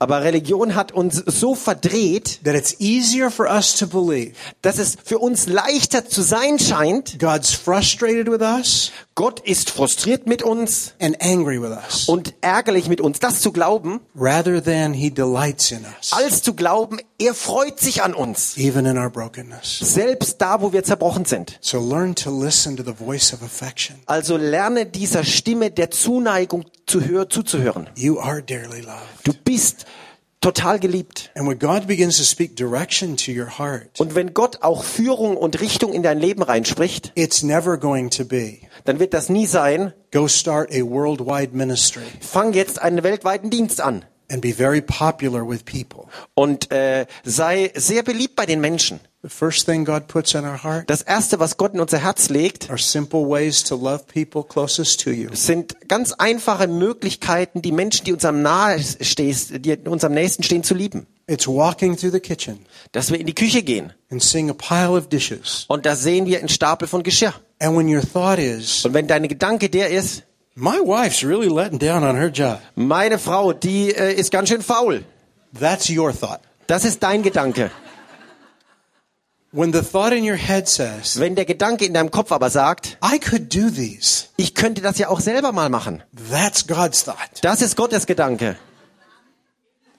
Aber 0.00 0.22
Religion 0.22 0.74
hat 0.76 0.92
uns 0.92 1.16
so 1.16 1.54
verdreht, 1.54 2.40
that 2.44 2.54
it's 2.54 2.76
easier 2.78 3.30
for 3.30 3.46
us 3.46 3.74
to 3.74 3.86
believe 3.86 4.34
dass 4.62 4.78
es 4.78 4.96
für 5.02 5.18
uns 5.18 5.46
leichter 5.48 6.06
zu 6.08 6.22
sein 6.22 6.58
scheint. 6.58 7.18
God's 7.18 7.52
frustrated 7.52 8.30
with 8.30 8.40
us 8.40 8.92
Gott 9.18 9.40
ist 9.40 9.70
frustriert 9.70 10.28
mit 10.28 10.44
uns 10.44 10.92
and 11.00 11.20
angry 11.20 11.60
with 11.60 11.70
us, 11.70 12.08
und 12.08 12.34
ärgerlich 12.40 12.86
mit 12.88 13.00
uns. 13.00 13.18
Das 13.18 13.40
zu 13.40 13.50
glauben, 13.50 13.98
rather 14.14 14.62
than 14.62 14.92
He 14.94 15.10
delights 15.10 15.72
in 15.72 15.84
us, 15.84 16.12
als 16.12 16.44
zu 16.44 16.54
glauben, 16.54 17.00
er 17.18 17.34
freut 17.34 17.80
sich 17.80 18.04
an 18.04 18.14
uns. 18.14 18.56
even 18.56 18.86
in 18.86 18.96
our 18.96 19.10
brokenness. 19.10 19.80
Selbst 19.80 20.40
da, 20.40 20.62
wo 20.62 20.72
wir 20.72 20.84
zerbrochen 20.84 21.24
sind. 21.24 21.58
So 21.60 21.80
learn 21.80 22.14
to 22.14 22.30
listen 22.30 22.76
to 22.76 22.84
the 22.84 22.94
voice 22.94 23.32
of 23.32 23.42
affection. 23.42 23.96
Also 24.06 24.36
lerne 24.36 24.86
dieser 24.86 25.24
Stimme 25.24 25.72
der 25.72 25.90
Zuneigung 25.90 26.64
zu 26.88 27.04
hör 27.04 27.28
zuzuhören. 27.28 27.88
You 27.96 28.18
are 28.18 28.42
dearly 28.42 28.80
loved. 28.80 29.24
Du 29.24 29.32
bist 29.44 29.86
total 30.40 30.78
geliebt. 30.78 31.30
And 31.34 31.48
when 31.48 31.58
God 31.58 31.86
begins 31.86 32.16
to 32.18 32.24
speak 32.24 32.56
direction 32.56 33.16
to 33.16 33.32
your 33.32 33.58
heart, 33.58 34.00
Und 34.00 34.14
wenn 34.14 34.34
Gott 34.34 34.62
auch 34.62 34.84
Führung 34.84 35.36
und 35.36 35.60
Richtung 35.60 35.92
in 35.92 36.02
dein 36.02 36.18
Leben 36.18 36.42
reinspricht, 36.42 37.12
it's 37.14 37.42
never 37.42 37.76
going 37.76 38.10
to 38.10 38.24
be 38.24 38.58
dann 38.84 39.00
wird 39.00 39.12
das 39.12 39.28
nie 39.28 39.46
sein, 39.46 39.92
go 40.12 40.28
start 40.28 40.70
a 40.72 40.80
worldwide 40.82 41.54
ministry 41.56 42.02
fang 42.20 42.52
jetzt 42.52 42.80
einen 42.80 43.02
weltweiten 43.02 43.50
Dienst 43.50 43.80
an 43.80 44.04
and 44.30 44.40
be 44.42 44.52
very 44.52 44.80
popular 44.82 45.46
with 45.48 45.64
people. 45.64 46.06
und 46.34 46.70
äh, 46.70 47.06
sei 47.24 47.72
sehr 47.74 48.02
beliebt 48.02 48.36
bei 48.36 48.46
den 48.46 48.60
Menschen. 48.60 49.00
The 49.22 49.28
first 49.28 49.66
thing 49.66 49.84
God 49.84 50.06
puts 50.06 50.34
in 50.34 50.44
our 50.44 50.62
heart 50.62 50.88
Das 50.88 51.02
Erste, 51.02 51.40
was 51.40 51.56
Gott 51.56 51.74
in 51.74 51.80
unser 51.80 51.98
Herz 51.98 52.28
legt, 52.28 52.70
are 52.70 52.78
simple 52.78 53.20
ways 53.28 53.64
to 53.64 53.74
love 53.74 54.04
people 54.06 54.44
closest 54.44 55.00
to 55.02 55.10
you. 55.10 55.30
sind 55.32 55.88
ganz 55.88 56.12
einfache 56.12 56.68
Möglichkeiten, 56.68 57.60
die 57.62 57.72
Menschen, 57.72 58.04
die 58.04 58.12
uns 58.12 58.24
am 58.24 58.42
nahe 58.42 58.78
stehst, 59.00 59.64
die 59.64 59.76
uns 59.76 60.04
am 60.04 60.12
nächsten 60.12 60.42
stehen, 60.44 60.62
zu 60.62 60.74
lieben. 60.74 61.06
It's 61.26 61.46
walking 61.46 61.96
through 61.96 62.12
the 62.12 62.20
kitchen 62.20 62.60
Dass 62.92 63.10
wir 63.10 63.18
in 63.20 63.26
die 63.26 63.34
Küche 63.34 63.62
gehen 63.62 63.92
and 64.10 64.22
seeing 64.22 64.48
a 64.50 64.54
pile 64.54 64.92
of 64.96 65.08
dishes. 65.08 65.64
und 65.68 65.84
da 65.84 65.94
sehen 65.96 66.24
wir 66.26 66.38
einen 66.38 66.48
Stapel 66.48 66.86
von 66.88 67.02
Geschirr. 67.02 67.34
And 67.60 67.76
when 67.76 67.88
your 67.94 68.02
thought 68.02 68.38
is, 68.38 68.84
Und 68.84 68.94
wenn 68.94 69.08
dein 69.08 69.26
Gedanke 69.26 69.68
der 69.68 69.90
ist, 69.90 70.22
my 70.58 70.80
wife's 70.80 71.22
really 71.22 71.48
letting 71.48 71.78
down 71.78 72.02
on 72.02 72.16
her 72.16 72.30
job, 72.30 72.60
meine 72.74 73.18
Frau, 73.18 73.52
die 73.52 73.94
äh, 73.94 74.14
ist 74.14 74.30
ganz 74.30 74.48
schön 74.48 74.62
faul. 74.62 75.04
that's 75.58 75.88
your 75.88 76.12
thought. 76.12 76.40
Das 76.66 76.84
ist 76.84 77.02
dein 77.02 77.22
Gedanke. 77.22 77.70
When 79.50 79.72
the 79.72 79.80
thought 79.80 80.12
in 80.12 80.24
your 80.24 80.36
head 80.36 80.68
says, 80.68 81.18
Wenn 81.18 81.34
der 81.34 81.46
Gedanke 81.46 81.86
in 81.86 81.94
deinem 81.94 82.10
Kopf 82.10 82.32
aber 82.32 82.50
sagt, 82.50 82.98
I 83.02 83.18
could 83.18 83.54
do 83.54 83.70
these, 83.70 84.26
ich 84.36 84.54
könnte 84.54 84.82
das 84.82 84.98
ja 84.98 85.08
auch 85.08 85.20
selber 85.20 85.52
mal 85.52 85.70
machen. 85.70 86.02
that's 86.30 86.66
God's 86.66 87.04
thought. 87.04 87.16
Das 87.42 87.62
ist 87.62 87.76
Gottes 87.76 88.06
Gedanke. 88.06 88.56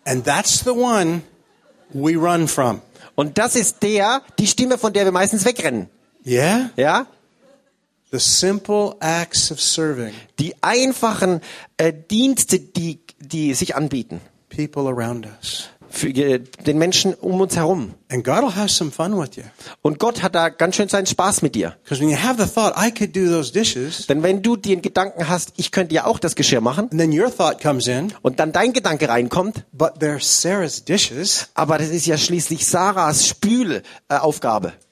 And 0.05 0.23
that's 0.25 0.63
the 0.63 0.71
one 0.71 1.23
we 1.93 2.15
run 2.15 2.47
from. 2.47 2.81
Und 3.15 3.37
das 3.37 3.55
ist 3.55 3.81
der, 3.81 4.21
die 4.37 4.47
Stimme, 4.47 4.77
von 4.77 4.93
der 4.93 5.05
wir 5.05 5.11
meistens 5.11 5.45
wegrennen. 5.45 5.89
Yeah? 6.25 6.69
Ja? 6.75 7.07
The 8.11 8.19
simple 8.19 8.95
acts 8.99 9.51
of 9.51 9.61
serving 9.61 10.13
Die 10.39 10.55
einfachen 10.61 11.41
äh, 11.77 11.93
Dienste, 11.93 12.59
die, 12.59 13.01
die 13.19 13.53
sich 13.53 13.75
anbieten. 13.75 14.21
people 14.49 14.87
around 14.87 15.27
us. 15.27 15.65
Für 15.91 16.09
äh, 16.09 16.39
den 16.65 16.77
Menschen 16.77 17.15
um 17.15 17.41
uns 17.41 17.55
herum. 17.55 17.95
And 18.11 18.23
God 18.23 18.43
will 18.43 18.55
have 18.55 18.69
some 18.69 18.91
fun 18.91 19.19
with 19.19 19.35
you. 19.37 19.43
Und 19.81 19.97
Gott 19.99 20.21
hat 20.21 20.35
da 20.35 20.49
ganz 20.49 20.75
schön 20.75 20.87
seinen 20.87 21.07
Spaß 21.07 21.41
mit 21.41 21.55
dir. 21.55 21.75
Because 21.83 21.99
when 21.99 22.09
you 22.09 22.17
have 22.17 22.39
the 22.43 22.47
thought, 22.51 22.73
I 22.77 22.91
could 22.91 23.15
do 23.15 23.25
those 23.25 23.51
dishes, 23.51 24.05
Denn 24.05 24.21
wenn 24.21 24.41
du 24.43 24.55
den 24.55 24.81
Gedanken 24.83 25.27
hast, 25.27 25.53
ich 25.57 25.71
könnte 25.71 25.95
ja 25.95 26.05
auch 26.05 26.19
das 26.19 26.35
Geschirr 26.35 26.61
machen, 26.61 26.89
and 26.91 26.99
then 26.99 27.11
your 27.11 27.35
thought 27.35 27.59
comes 27.61 27.87
in, 27.87 28.13
und 28.21 28.39
dann 28.39 28.51
dein 28.51 28.73
Gedanke 28.73 29.09
reinkommt, 29.09 29.65
but 29.71 29.93
they're 29.99 30.19
Sarah's 30.23 30.83
dishes, 30.85 31.49
aber 31.55 31.77
das 31.79 31.89
ist 31.89 32.05
ja 32.05 32.17
schließlich 32.17 32.67
Sarahs 32.67 33.27
Spülaufgabe. 33.27 34.69
Äh, 34.69 34.88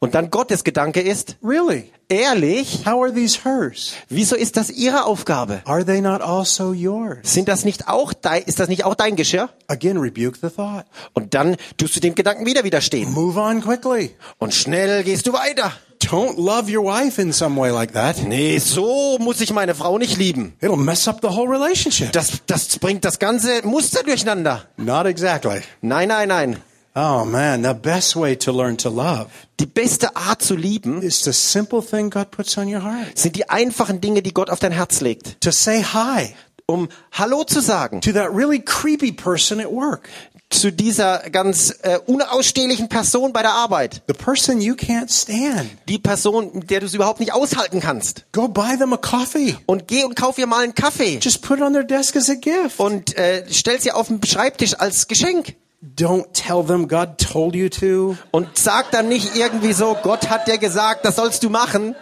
und 0.00 0.14
dann 0.14 0.30
Gottes 0.30 0.64
Gedanke 0.64 1.00
ist, 1.00 1.36
really? 1.42 1.90
ehrlich, 2.08 2.84
How 2.86 3.02
are 3.02 3.12
these 3.12 3.44
hers? 3.44 3.92
wieso 4.08 4.36
ist 4.36 4.56
das 4.56 4.70
ihre 4.70 5.04
Aufgabe? 5.04 5.62
Are 5.64 5.84
they 5.84 6.00
not 6.00 6.20
also 6.20 6.72
yours? 6.72 7.18
Sind 7.22 7.48
das 7.48 7.64
nicht 7.64 7.88
auch 7.88 8.12
dein, 8.12 8.42
ist 8.44 8.60
das 8.60 8.68
nicht 8.68 8.84
auch 8.84 8.94
dein 8.94 9.16
Geschirr? 9.16 9.50
Again, 9.66 9.98
rebuke 9.98 10.38
the 10.40 10.48
thought. 10.48 10.84
Und 11.12 11.34
dann 11.34 11.56
tust 11.76 11.96
du 11.96 12.00
dem 12.00 12.14
Gedanken 12.14 12.46
wieder 12.46 12.64
widerstehen. 12.64 13.12
Move 13.12 13.38
on 13.38 13.62
quickly. 13.62 14.14
Und 14.38 14.54
schnell 14.54 15.04
gehst 15.04 15.26
du 15.26 15.32
weiter. 15.32 15.72
Don't 16.02 16.36
love 16.36 16.70
your 16.70 16.84
wife 16.84 17.20
in 17.20 17.32
some 17.32 17.60
way 17.60 17.70
like 17.70 17.92
that. 17.92 18.22
Nee, 18.22 18.58
so 18.58 19.18
muss 19.18 19.40
ich 19.40 19.52
meine 19.52 19.74
Frau 19.74 19.98
nicht 19.98 20.16
lieben. 20.16 20.54
It'll 20.62 20.76
mess 20.76 21.08
up 21.08 21.18
the 21.22 21.28
whole 21.28 21.50
relationship. 21.50 22.12
Das, 22.12 22.32
das 22.46 22.78
bringt 22.78 23.04
das 23.04 23.18
ganze 23.18 23.66
Muster 23.66 24.04
durcheinander. 24.04 24.64
Not 24.76 25.06
exactly. 25.06 25.60
Nein, 25.82 26.08
nein, 26.08 26.28
nein. 26.28 26.62
Oh 27.00 27.24
man, 27.24 27.62
the 27.62 27.74
best 27.74 28.16
way 28.16 28.34
to 28.34 28.50
learn 28.50 28.76
to 28.78 28.88
love 28.90 29.28
Die 29.60 29.66
beste 29.66 30.16
Art 30.16 30.42
zu 30.42 30.56
lieben 30.56 31.00
is 31.00 31.22
the 31.22 31.32
simple 31.32 31.80
thing 31.80 32.10
God 32.10 32.32
puts 32.32 32.58
on 32.58 32.66
your 32.66 32.82
heart. 32.82 33.16
sind 33.16 33.36
die 33.36 33.48
einfachen 33.48 34.00
Dinge, 34.00 34.20
die 34.20 34.34
Gott 34.34 34.50
auf 34.50 34.58
dein 34.58 34.72
Herz 34.72 35.00
legt. 35.00 35.40
To 35.42 35.52
say 35.52 35.84
hi 35.84 36.34
Um 36.66 36.88
Hallo 37.12 37.44
zu 37.44 37.60
sagen 37.60 38.00
to 38.00 38.10
that 38.12 38.34
really 38.34 38.58
creepy 38.58 39.12
person 39.12 39.60
at 39.60 39.70
work. 39.70 40.08
zu 40.50 40.72
dieser 40.72 41.18
ganz 41.30 41.72
äh, 41.82 41.98
unausstehlichen 42.06 42.88
Person 42.88 43.32
bei 43.32 43.42
der 43.42 43.52
Arbeit. 43.52 44.02
The 44.08 44.14
person 44.14 44.60
you 44.60 44.74
can't 44.74 45.08
stand. 45.12 45.70
Die 45.88 45.98
Person, 46.00 46.50
mit 46.52 46.68
der 46.70 46.80
du 46.80 46.86
es 46.86 46.94
überhaupt 46.94 47.20
nicht 47.20 47.32
aushalten 47.32 47.78
kannst. 47.80 48.24
Go 48.32 48.48
buy 48.48 48.76
them 48.76 48.92
a 48.92 48.96
coffee. 48.96 49.56
Und 49.66 49.86
geh 49.86 50.02
und 50.02 50.16
kauf 50.16 50.36
ihr 50.36 50.46
mal 50.48 50.64
einen 50.64 50.74
Kaffee. 50.74 51.20
Just 51.22 51.42
put 51.42 51.58
it 51.58 51.62
on 51.62 51.74
their 51.74 51.84
desk 51.84 52.16
as 52.16 52.28
a 52.28 52.34
gift. 52.34 52.80
Und 52.80 53.16
äh, 53.16 53.44
stell 53.50 53.80
sie 53.80 53.92
auf 53.92 54.08
den 54.08 54.20
Schreibtisch 54.24 54.74
als 54.74 55.06
Geschenk. 55.06 55.54
Don't 55.80 56.32
tell 56.32 56.64
them 56.64 56.88
God 56.88 57.18
told 57.18 57.54
you 57.54 57.68
to. 57.68 58.16
Und 58.32 58.58
sag 58.58 58.90
dann 58.90 59.08
nicht 59.08 59.36
irgendwie 59.36 59.72
so, 59.72 59.96
Gott 60.02 60.28
hat 60.28 60.48
dir 60.48 60.58
gesagt, 60.58 61.04
das 61.04 61.16
sollst 61.16 61.44
du 61.44 61.50
machen. 61.50 61.94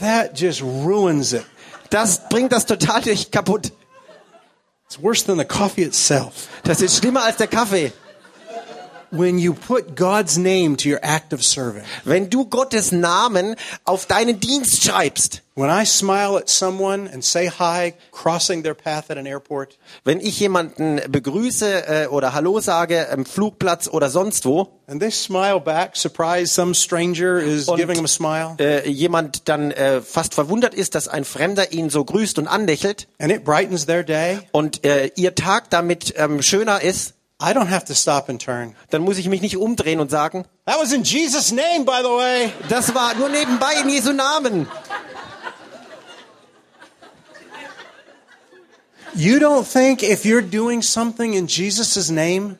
That 0.00 0.38
just 0.40 0.62
ruins 0.62 1.32
it. 1.32 1.44
Das 1.90 2.28
bringt 2.28 2.52
das 2.52 2.66
total 2.66 3.02
durch 3.02 3.30
kaputt. 3.30 3.72
It's 4.86 5.00
worse 5.00 5.24
than 5.24 5.38
the 5.38 5.44
coffee 5.44 5.84
itself. 5.84 6.48
Das 6.64 6.80
ist 6.80 6.98
schlimmer 6.98 7.22
als 7.22 7.36
der 7.36 7.46
Kaffee. 7.46 7.92
Wenn 12.04 12.30
du 12.30 12.44
Gottes 12.46 12.92
Namen 12.92 13.56
auf 13.84 14.06
deinen 14.06 14.40
Dienst 14.40 14.84
schreibst. 14.84 15.42
When 15.56 15.68
I 15.68 15.84
smile 15.84 16.38
at 16.38 16.48
someone 16.48 17.10
and 17.12 17.22
say 17.22 17.50
hi, 17.50 17.92
crossing 18.12 18.62
their 18.62 18.72
path 18.72 19.10
at 19.10 19.18
an 19.18 19.26
airport, 19.26 19.76
Wenn 20.04 20.18
ich 20.20 20.40
jemanden 20.40 21.00
begrüße 21.10 21.86
äh, 21.86 22.06
oder 22.06 22.32
Hallo 22.32 22.60
sage 22.60 23.10
am 23.10 23.26
Flugplatz 23.26 23.86
oder 23.88 24.08
sonst 24.08 24.46
wo, 24.46 24.68
and 24.86 25.02
they 25.02 25.10
smile 25.10 25.60
back, 25.60 25.96
surprised 25.96 26.54
some 26.54 26.74
stranger 26.74 27.38
is 27.40 27.68
Und- 27.68 27.76
giving 27.78 27.96
them 27.96 28.04
a 28.06 28.08
smile, 28.08 28.54
äh, 28.58 28.88
jemand 28.88 29.48
dann 29.50 29.70
äh, 29.72 30.00
fast 30.00 30.32
verwundert 30.34 30.72
ist, 30.72 30.94
dass 30.94 31.08
ein 31.08 31.24
Fremder 31.26 31.72
ihn 31.72 31.90
so 31.90 32.04
grüßt 32.06 32.38
und 32.38 32.46
anlächelt 32.48 33.06
and 33.18 33.30
it 33.30 33.44
brightens 33.44 33.84
their 33.84 34.02
day, 34.02 34.38
und 34.52 34.82
äh, 34.86 35.10
ihr 35.16 35.34
Tag 35.34 35.68
damit 35.68 36.14
ähm, 36.16 36.40
schöner 36.40 36.80
ist, 36.80 37.14
I 37.42 37.54
don't 37.54 37.68
have 37.68 37.84
to 37.86 37.94
stop 37.94 38.28
and 38.28 38.40
turn. 38.40 38.74
dann 38.90 39.02
muss 39.02 39.16
ich 39.18 39.28
mich 39.28 39.40
nicht 39.40 39.56
umdrehen 39.56 40.00
und 40.00 40.10
sagen, 40.10 40.44
That 40.66 40.78
was 40.78 40.92
in 40.92 41.04
Jesus' 41.04 41.52
name, 41.52 41.84
by 41.84 42.00
the 42.02 42.10
way. 42.10 42.52
das 42.68 42.94
war 42.94 43.14
nur 43.14 43.28
nebenbei 43.28 43.72
in 43.82 43.88
Jesu 43.88 44.12
Namen. 44.12 44.66
You 49.14 49.38
don't 49.38 49.64
think 49.64 50.02
if 50.02 50.24
you're 50.24 50.42
doing 50.42 50.82
something 50.82 51.34
in 51.34 51.46
Jesus' 51.48 52.10
name 52.10 52.58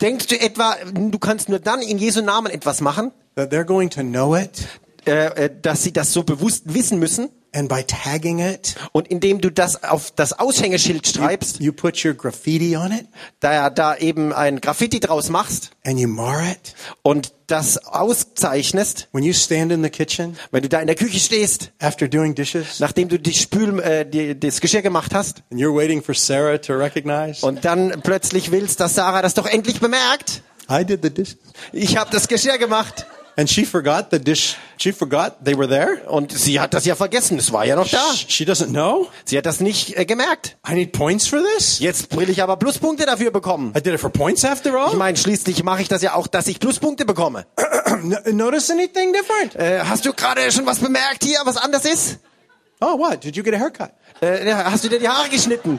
Denkst 0.00 0.26
du 0.26 0.40
etwa, 0.40 0.76
du 0.92 1.18
kannst 1.18 1.48
nur 1.48 1.60
dann 1.60 1.80
in 1.80 1.98
Jesu 1.98 2.22
Namen 2.22 2.50
etwas 2.50 2.80
machen, 2.80 3.12
that 3.36 3.52
they're 3.52 3.64
going 3.64 3.90
to 3.90 4.02
know 4.02 4.34
it 4.34 4.66
äh, 5.06 5.44
äh, 5.44 5.50
dass 5.62 5.84
sie 5.84 5.92
das 5.92 6.12
so 6.12 6.24
bewusst 6.24 6.62
wissen 6.74 6.98
müssen? 6.98 7.28
And 7.56 7.68
by 7.68 7.82
tagging 7.82 8.38
it, 8.38 8.76
Und 8.92 9.08
indem 9.08 9.40
du 9.40 9.50
das 9.50 9.82
auf 9.82 10.10
das 10.10 10.38
Aushängeschild 10.38 11.06
schreibst, 11.08 11.60
you 11.60 11.72
put 11.72 12.04
your 12.04 12.12
graffiti 12.14 12.76
on 12.76 12.92
it 12.92 13.06
da 13.40 13.70
da 13.70 13.96
eben 13.96 14.32
ein 14.32 14.60
Graffiti 14.60 15.00
draus 15.00 15.30
machst 15.30 15.70
and 15.84 15.98
you 15.98 16.06
mar 16.08 16.42
it? 16.42 16.74
und 17.02 17.32
das 17.46 17.78
auszeichnest, 17.78 19.08
When 19.12 19.24
you 19.24 19.32
stand 19.32 19.72
in 19.72 19.82
the 19.82 19.90
kitchen 19.90 20.36
wenn 20.50 20.62
du 20.62 20.68
da 20.68 20.80
in 20.80 20.86
der 20.86 20.96
Küche 20.96 21.18
stehst, 21.18 21.72
after 21.80 22.06
doing 22.08 22.34
dishes 22.34 22.78
nachdem 22.80 23.08
du 23.08 23.18
die 23.18 23.32
Spül, 23.32 23.80
äh, 23.80 24.04
die, 24.04 24.38
das 24.38 24.60
Geschirr 24.60 24.82
gemacht 24.82 25.14
hast 25.14 25.42
and 25.50 25.60
you're 25.60 25.74
waiting 25.74 26.02
for 26.02 26.14
Sarah 26.14 26.58
to 26.58 26.74
recognize, 26.74 27.44
und 27.44 27.64
dann 27.64 28.00
plötzlich 28.02 28.50
willst, 28.50 28.80
dass 28.80 28.94
Sarah 28.94 29.22
das 29.22 29.34
doch 29.34 29.46
endlich 29.46 29.80
bemerkt. 29.80 30.42
I 30.68 30.84
did 30.84 31.00
the 31.02 31.10
dishes. 31.10 31.36
Ich 31.72 31.96
habe 31.96 32.10
das 32.10 32.26
Geschirr 32.28 32.58
gemacht 32.58 33.06
And 33.38 33.50
she 33.50 33.66
forgot 33.66 34.06
the 34.10 34.18
dish. 34.18 34.56
She 34.78 34.92
forgot 34.92 35.44
they 35.44 35.54
were 35.56 35.68
there. 35.68 36.08
und 36.08 36.32
sie 36.32 36.58
hat 36.58 36.72
das 36.72 36.86
ja 36.86 36.94
vergessen. 36.94 37.38
Es 37.38 37.52
war 37.52 37.66
ja 37.66 37.76
noch 37.76 37.86
da. 37.88 38.02
She 38.14 38.44
doesn't 38.44 38.68
know. 38.70 39.08
Sie 39.26 39.36
hat 39.36 39.44
das 39.44 39.60
nicht 39.60 39.94
äh, 39.98 40.06
gemerkt. 40.06 40.56
I 40.66 40.72
need 40.72 40.92
points 40.92 41.26
for 41.28 41.40
this. 41.56 41.78
Jetzt 41.78 42.16
will 42.16 42.30
ich 42.30 42.42
aber 42.42 42.56
Pluspunkte 42.56 43.04
dafür 43.04 43.30
bekommen. 43.30 43.72
I 43.76 43.82
did 43.82 43.92
it 43.92 44.00
for 44.00 44.08
points 44.10 44.42
after 44.44 44.70
Ich 44.70 44.76
all. 44.76 44.96
meine, 44.96 45.18
schließlich 45.18 45.62
mache 45.64 45.82
ich 45.82 45.88
das 45.88 46.00
ja 46.00 46.14
auch, 46.14 46.26
dass 46.28 46.46
ich 46.46 46.58
Pluspunkte 46.60 47.04
bekomme. 47.04 47.46
No- 48.02 48.16
Notice 48.32 48.70
anything 48.70 49.12
different? 49.12 49.54
Äh, 49.54 49.80
hast 49.84 50.04
du 50.06 50.12
gerade 50.12 50.50
schon 50.50 50.66
was 50.66 50.78
bemerkt 50.80 51.22
hier, 51.24 51.38
was 51.44 51.56
anders 51.56 51.84
ist? 51.84 52.18
Oh, 52.80 52.98
what? 52.98 53.22
Did 53.22 53.36
you 53.36 53.42
get 53.42 53.54
a 53.54 53.58
haircut? 53.58 53.90
Äh, 54.20 54.52
hast 54.52 54.82
du 54.84 54.88
dir 54.88 54.98
die 54.98 55.08
Haare 55.08 55.28
geschnitten? 55.28 55.78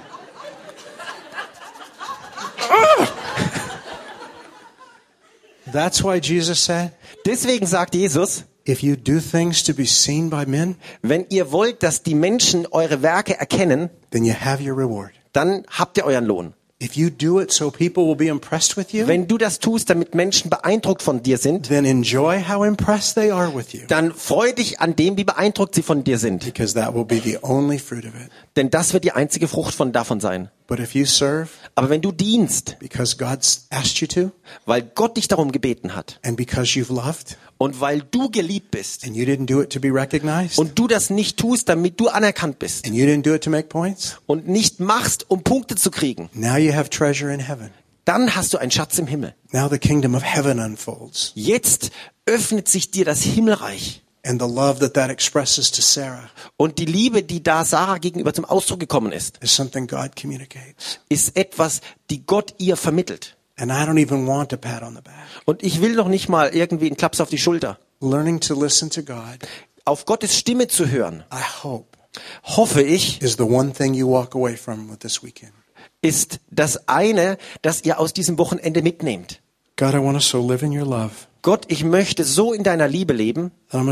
That's 5.71 6.03
why 6.03 6.19
Jesus 6.21 6.63
said, 6.63 6.91
Deswegen 7.25 7.65
sagt 7.65 7.93
Jesus, 7.95 8.45
if 8.65 8.81
you 8.83 8.95
do 8.95 9.19
things 9.19 9.63
to 9.63 9.73
be 9.73 9.85
seen 9.85 10.29
by 10.29 10.45
men, 10.45 10.75
wenn 11.01 11.25
ihr 11.29 11.51
wollt, 11.51 11.83
dass 11.83 12.03
die 12.03 12.15
Menschen 12.15 12.65
eure 12.67 13.01
Werke 13.01 13.37
erkennen, 13.39 13.89
then 14.11 14.23
you 14.25 14.33
have 14.33 14.63
your 14.63 14.77
reward. 14.77 15.11
dann 15.33 15.65
habt 15.69 15.97
ihr 15.97 16.05
euren 16.05 16.25
Lohn. 16.25 16.53
If 16.79 16.95
you 16.95 17.09
do 17.09 17.39
it 17.41 17.51
so 17.51 17.71
people 17.71 18.05
will 18.05 18.15
be 18.15 18.27
impressed 18.27 18.77
with 18.77 18.91
you, 18.93 19.07
Wenn 19.07 19.27
du 19.27 19.39
das 19.39 19.57
tust, 19.57 19.89
damit 19.89 20.13
Menschen 20.13 20.51
beeindruckt 20.51 21.01
von 21.01 21.23
dir 21.23 21.39
sind, 21.39 21.69
then 21.69 21.85
enjoy 21.85 22.39
how 22.47 22.63
impressed 22.63 23.15
they 23.15 23.31
are 23.31 23.51
with 23.55 23.73
you. 23.73 23.81
dann 23.87 24.13
freu 24.13 24.51
dich 24.51 24.79
an 24.79 24.95
dem, 24.95 25.17
wie 25.17 25.23
beeindruckt 25.23 25.73
sie 25.73 25.81
von 25.81 26.03
dir 26.03 26.19
sind. 26.19 26.45
Because 26.45 26.75
that 26.75 26.93
will 26.93 27.03
be 27.03 27.19
the 27.19 27.39
only 27.41 27.79
fruit 27.79 28.05
of 28.05 28.13
it. 28.13 28.29
Denn 28.55 28.69
das 28.69 28.93
wird 28.93 29.05
die 29.05 29.11
einzige 29.11 29.47
Frucht 29.47 29.73
von 29.73 29.91
davon 29.91 30.19
sein. 30.19 30.51
But 30.67 30.79
if 30.79 30.93
you 30.93 31.05
serve 31.05 31.49
Aber 31.73 31.89
wenn 31.89 32.01
du 32.01 32.11
dienst, 32.11 32.75
because 32.77 33.17
God's 33.17 33.65
asked 33.71 33.97
you 33.99 34.05
to, 34.07 34.31
weil 34.65 34.81
Gott 34.83 35.17
dich 35.17 35.27
darum 35.27 35.51
gebeten 35.51 35.95
hat 35.95 36.19
and 36.23 36.37
because 36.37 36.77
you've 36.77 36.93
loved, 36.93 37.37
und 37.57 37.79
weil 37.81 38.01
du 38.01 38.29
geliebt 38.29 38.71
bist 38.71 39.05
and 39.05 39.15
you 39.15 39.25
didn't 39.25 39.45
do 39.45 39.61
it 39.61 39.71
to 39.71 39.79
be 39.79 39.89
recognized, 39.93 40.57
und 40.57 40.77
du 40.77 40.87
das 40.87 41.09
nicht 41.09 41.37
tust, 41.37 41.69
damit 41.69 41.99
du 41.99 42.07
anerkannt 42.07 42.59
bist 42.59 42.85
and 42.85 42.95
you 42.95 43.05
didn't 43.05 43.23
do 43.23 43.33
it 43.33 43.43
to 43.43 43.49
make 43.49 43.67
points, 43.67 44.17
und 44.25 44.47
nicht 44.47 44.79
machst, 44.79 45.29
um 45.29 45.43
Punkte 45.43 45.75
zu 45.75 45.91
kriegen, 45.91 46.29
now 46.33 46.57
you 46.57 46.73
have 46.73 46.89
treasure 46.89 47.33
in 47.33 47.39
heaven. 47.39 47.69
dann 48.05 48.35
hast 48.35 48.53
du 48.53 48.57
einen 48.57 48.71
Schatz 48.71 48.97
im 48.99 49.07
Himmel. 49.07 49.35
Now 49.51 49.67
the 49.69 49.77
kingdom 49.79 50.15
of 50.15 50.23
heaven 50.23 50.59
unfolds. 50.59 51.31
Jetzt 51.35 51.91
öffnet 52.25 52.67
sich 52.69 52.91
dir 52.91 53.03
das 53.05 53.21
Himmelreich. 53.21 54.01
And 54.25 54.41
the 54.41 54.47
love 54.47 54.79
that 54.79 54.93
that 54.95 55.09
expresses 55.09 55.71
to 55.71 55.81
Sarah 55.81 56.29
Und 56.57 56.79
die 56.79 56.85
Liebe, 56.85 57.23
die 57.23 57.41
da 57.41 57.63
Sarah 57.63 57.97
gegenüber 57.97 58.33
zum 58.33 58.43
Ausdruck 58.43 58.79
gekommen 58.81 59.13
ist, 59.13 59.37
is 59.41 59.55
something 59.55 59.87
God 59.87 60.17
communicates. 60.21 60.99
ist 61.07 61.37
etwas, 61.37 61.79
die 62.09 62.25
Gott 62.25 62.53
ihr 62.57 62.75
vermittelt. 62.75 63.36
And 63.57 63.71
I 63.71 63.85
don't 63.85 63.99
even 63.99 64.27
want 64.27 64.53
a 64.53 64.57
pat 64.57 64.83
on 64.83 64.95
the 64.95 65.01
back. 65.01 65.13
Und 65.45 65.63
ich 65.63 65.81
will 65.81 65.95
noch 65.95 66.07
nicht 66.07 66.29
mal 66.29 66.49
irgendwie 66.49 66.87
einen 66.87 66.97
Klaps 66.97 67.19
auf 67.19 67.29
die 67.29 67.37
Schulter. 67.37 67.79
Learning 67.99 68.39
to 68.39 68.59
listen 68.59 68.89
to 68.89 69.01
God, 69.01 69.39
Auf 69.85 70.05
Gottes 70.05 70.37
Stimme 70.37 70.67
zu 70.67 70.89
hören, 70.89 71.23
I 71.33 71.63
hope, 71.63 71.97
hoffe 72.43 72.83
ich, 72.83 73.21
is 73.21 73.37
the 73.37 73.43
one 73.43 73.73
thing 73.73 73.93
you 73.93 74.09
walk 74.09 74.35
away 74.35 74.55
from 74.55 74.89
with 74.91 74.99
this 74.99 75.23
weekend. 75.23 75.53
ist 76.01 76.39
das 76.51 76.87
eine, 76.87 77.37
das 77.63 77.83
ihr 77.83 77.99
aus 77.99 78.13
diesem 78.13 78.37
Wochenende 78.37 78.83
mitnehmt. 78.83 79.41
God, 79.77 79.93
I 79.93 79.97
want 79.97 80.17
to 80.17 80.23
so 80.23 80.47
live 80.47 80.61
in 80.61 80.77
your 80.77 80.85
love 80.85 81.11
Gott, 81.47 81.63
ich 81.69 81.85
möchte 81.85 82.25
so 82.25 82.51
in 82.51 82.63
deiner 82.63 82.89
Liebe 82.89 83.13
leben, 83.13 83.51
dass 83.69 83.87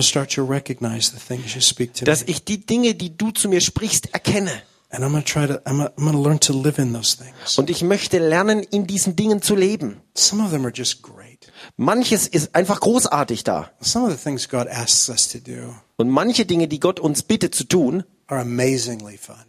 ich 2.23 2.43
die 2.43 2.65
Dinge, 2.65 2.95
die 2.95 3.17
du 3.17 3.31
zu 3.31 3.47
mir 3.47 3.61
sprichst, 3.61 4.13
erkenne. 4.13 4.51
And 4.91 5.03
I'm 5.03 5.11
going 5.11 5.23
to 5.23 5.29
try 5.29 5.47
to, 5.47 5.61
I'm 5.65 5.77
going 5.77 5.89
to, 5.89 5.93
I'm 5.97 6.03
going 6.05 6.15
to 6.15 6.21
learn 6.21 6.39
to 6.39 6.53
live 6.53 6.79
in 6.79 6.93
those 6.93 7.17
things. 7.17 7.57
Und 7.57 7.69
ich 7.69 7.83
möchte 7.83 8.17
lernen, 8.19 8.61
in 8.63 8.87
diesen 8.87 9.15
Dingen 9.15 9.41
zu 9.41 9.55
leben. 9.55 10.01
Some 10.15 10.43
of 10.43 10.51
them 10.51 10.63
are 10.65 10.73
just 10.73 11.01
great. 11.01 11.51
Manches 11.77 12.27
ist 12.27 12.55
einfach 12.55 12.79
großartig 12.79 13.43
da. 13.43 13.71
Some 13.81 14.05
of 14.05 14.11
the 14.11 14.17
things 14.23 14.47
God 14.47 14.67
asks 14.67 15.09
us 15.09 15.27
to 15.29 15.39
do 15.39 15.75
Und 15.97 16.09
manche 16.09 16.45
Dinge, 16.45 16.67
die 16.67 16.79
Gott 16.79 16.99
uns 16.99 17.23
bittet 17.23 17.55
zu 17.55 17.65
tun, 17.65 18.03
are 18.27 18.41
amazingly 18.41 19.17
fun. 19.17 19.43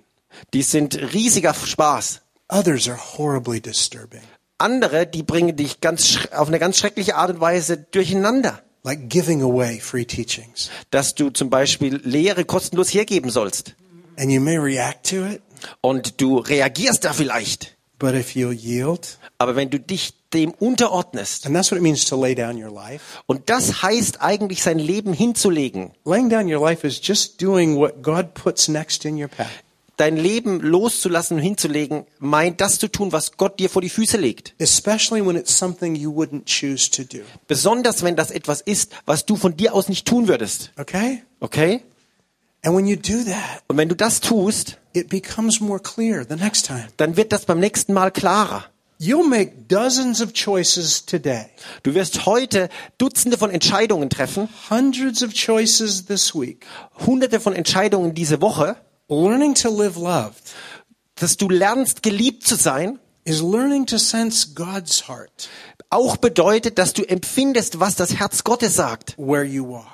die 0.53 0.63
sind 0.63 0.97
riesiger 1.15 1.55
Spaß. 1.55 2.23
Others 2.49 2.89
are 2.89 2.99
horribly 3.19 3.61
disturbing, 3.61 4.21
Andere, 4.59 5.07
die 5.07 5.23
bringen 5.23 5.57
dich 5.57 5.81
ganz 5.81 6.19
auf 6.33 6.49
eine 6.49 6.59
ganz 6.59 6.79
schreckliche 6.79 7.17
Art 7.17 7.31
und 7.31 7.41
Weise 7.41 7.77
durcheinander. 7.77 8.63
like 8.85 9.09
giving 9.09 9.43
away 9.43 9.81
free 9.81 10.05
teachings. 10.05 10.71
Dass 10.91 11.15
du 11.15 11.31
zum 11.31 11.51
Beispiel 11.51 12.01
Lehre 12.05 12.45
kostenlos 12.45 12.95
hergeben 12.95 13.31
sollst. 13.31 13.75
And 14.19 14.31
you 14.31 14.41
may 14.41 14.57
react 14.59 15.09
to 15.11 15.27
it, 15.27 15.43
Und 15.81 16.21
du 16.21 16.39
reagierst 16.39 17.05
da 17.05 17.13
vielleicht. 17.13 17.77
but 17.99 18.15
if 18.15 18.35
you'll 18.37 18.53
yield, 18.53 19.19
Aber 19.39 19.57
wenn 19.57 19.71
du 19.71 19.79
dich 19.81 20.13
dem 20.33 20.51
unterordnest, 20.53 21.47
and 21.47 21.55
that's 21.55 21.71
what 21.71 21.77
it 21.79 21.83
means 21.83 22.05
to 22.07 22.21
lay 22.21 22.35
down 22.35 22.63
your 22.63 22.71
life. 22.73 23.03
und 23.27 23.49
das 23.49 23.83
heißt 23.83 24.21
eigentlich 24.21 24.63
sein 24.63 24.79
Leben 24.79 25.13
hinzulegen, 25.13 25.93
Laying 26.05 26.29
down 26.29 26.53
your 26.53 26.63
life 26.67 26.87
is 26.87 27.01
just 27.03 27.41
doing 27.41 27.77
what 27.77 28.03
God 28.03 28.35
puts 28.35 28.69
next 28.69 29.05
in 29.05 29.21
your 29.21 29.29
path. 29.29 29.49
dein 29.97 30.19
Leben 30.19 30.61
loszulassen 30.61 31.39
und 31.39 31.43
hinzulegen, 31.43 32.05
meint 32.19 32.61
das 32.61 32.79
zu 32.79 32.89
tun, 32.89 33.13
was 33.13 33.39
Gott 33.39 33.59
dir 33.59 33.71
vor 33.71 33.81
die 33.81 33.89
Füße 33.89 34.19
legt. 34.19 34.55
Especially 34.59 35.25
when 35.27 35.37
it's 35.37 35.57
something 35.59 35.95
you 35.95 36.13
wouldn't 36.13 36.45
choose 36.45 36.91
to 36.91 37.03
do. 37.03 37.23
Besonders 37.49 38.03
wenn 38.03 38.15
das 38.15 38.31
etwas 38.31 38.61
ist, 38.61 38.93
was 39.07 39.25
du 39.25 39.37
von 39.37 39.57
dir 39.57 39.73
aus 39.73 39.89
nicht 39.89 40.07
tun 40.07 40.29
würdest. 40.29 40.71
Okay? 40.79 41.23
Okay? 41.41 41.81
Und 42.67 43.77
wenn 43.77 43.89
du 43.89 43.95
das 43.95 44.21
tust, 44.21 44.79
it 44.93 45.09
becomes 45.09 45.61
more 45.61 45.81
clear 45.81 46.25
the 46.29 46.37
next 46.37 46.67
time. 46.67 46.89
dann 46.97 47.17
wird 47.17 47.33
das 47.33 47.45
beim 47.45 47.61
nächsten 47.61 47.93
Mal 47.93 48.11
klarer. 48.11 48.65
You'll 48.99 49.29
make 49.29 49.53
dozens 49.69 50.23
of 50.23 50.33
choices 50.33 51.05
today, 51.05 51.47
Du 51.83 51.95
wirst 51.95 52.25
heute 52.25 52.71
Dutzende 52.97 53.37
von 53.37 53.51
Entscheidungen 53.51 54.09
treffen, 54.09 54.49
hundreds 54.71 55.23
of 55.23 55.35
choices 55.35 56.07
this 56.07 56.35
week. 56.35 56.65
Hunderte 57.07 57.41
von 57.41 57.53
Entscheidungen 57.55 58.15
diese 58.15 58.41
Woche, 58.41 58.77
Learning 59.09 59.55
to 59.55 59.69
live 59.71 59.97
loved 59.97 60.43
dass 61.17 61.37
du 61.39 61.49
lernst, 61.49 62.03
geliebt 62.03 62.47
zu 62.47 62.57
sein, 62.57 62.99
is 63.25 63.41
learning 63.41 63.87
to 63.87 63.97
sense 63.97 64.49
God's 64.55 65.09
heart 65.09 65.49
auch 65.91 66.17
bedeutet, 66.17 66.79
dass 66.79 66.93
du 66.93 67.03
empfindest, 67.05 67.81
was 67.81 67.97
das 67.97 68.19
Herz 68.19 68.45
Gottes 68.45 68.75
sagt. 68.75 69.15
where 69.17 69.45
you 69.45 69.67
walk. 69.69 69.87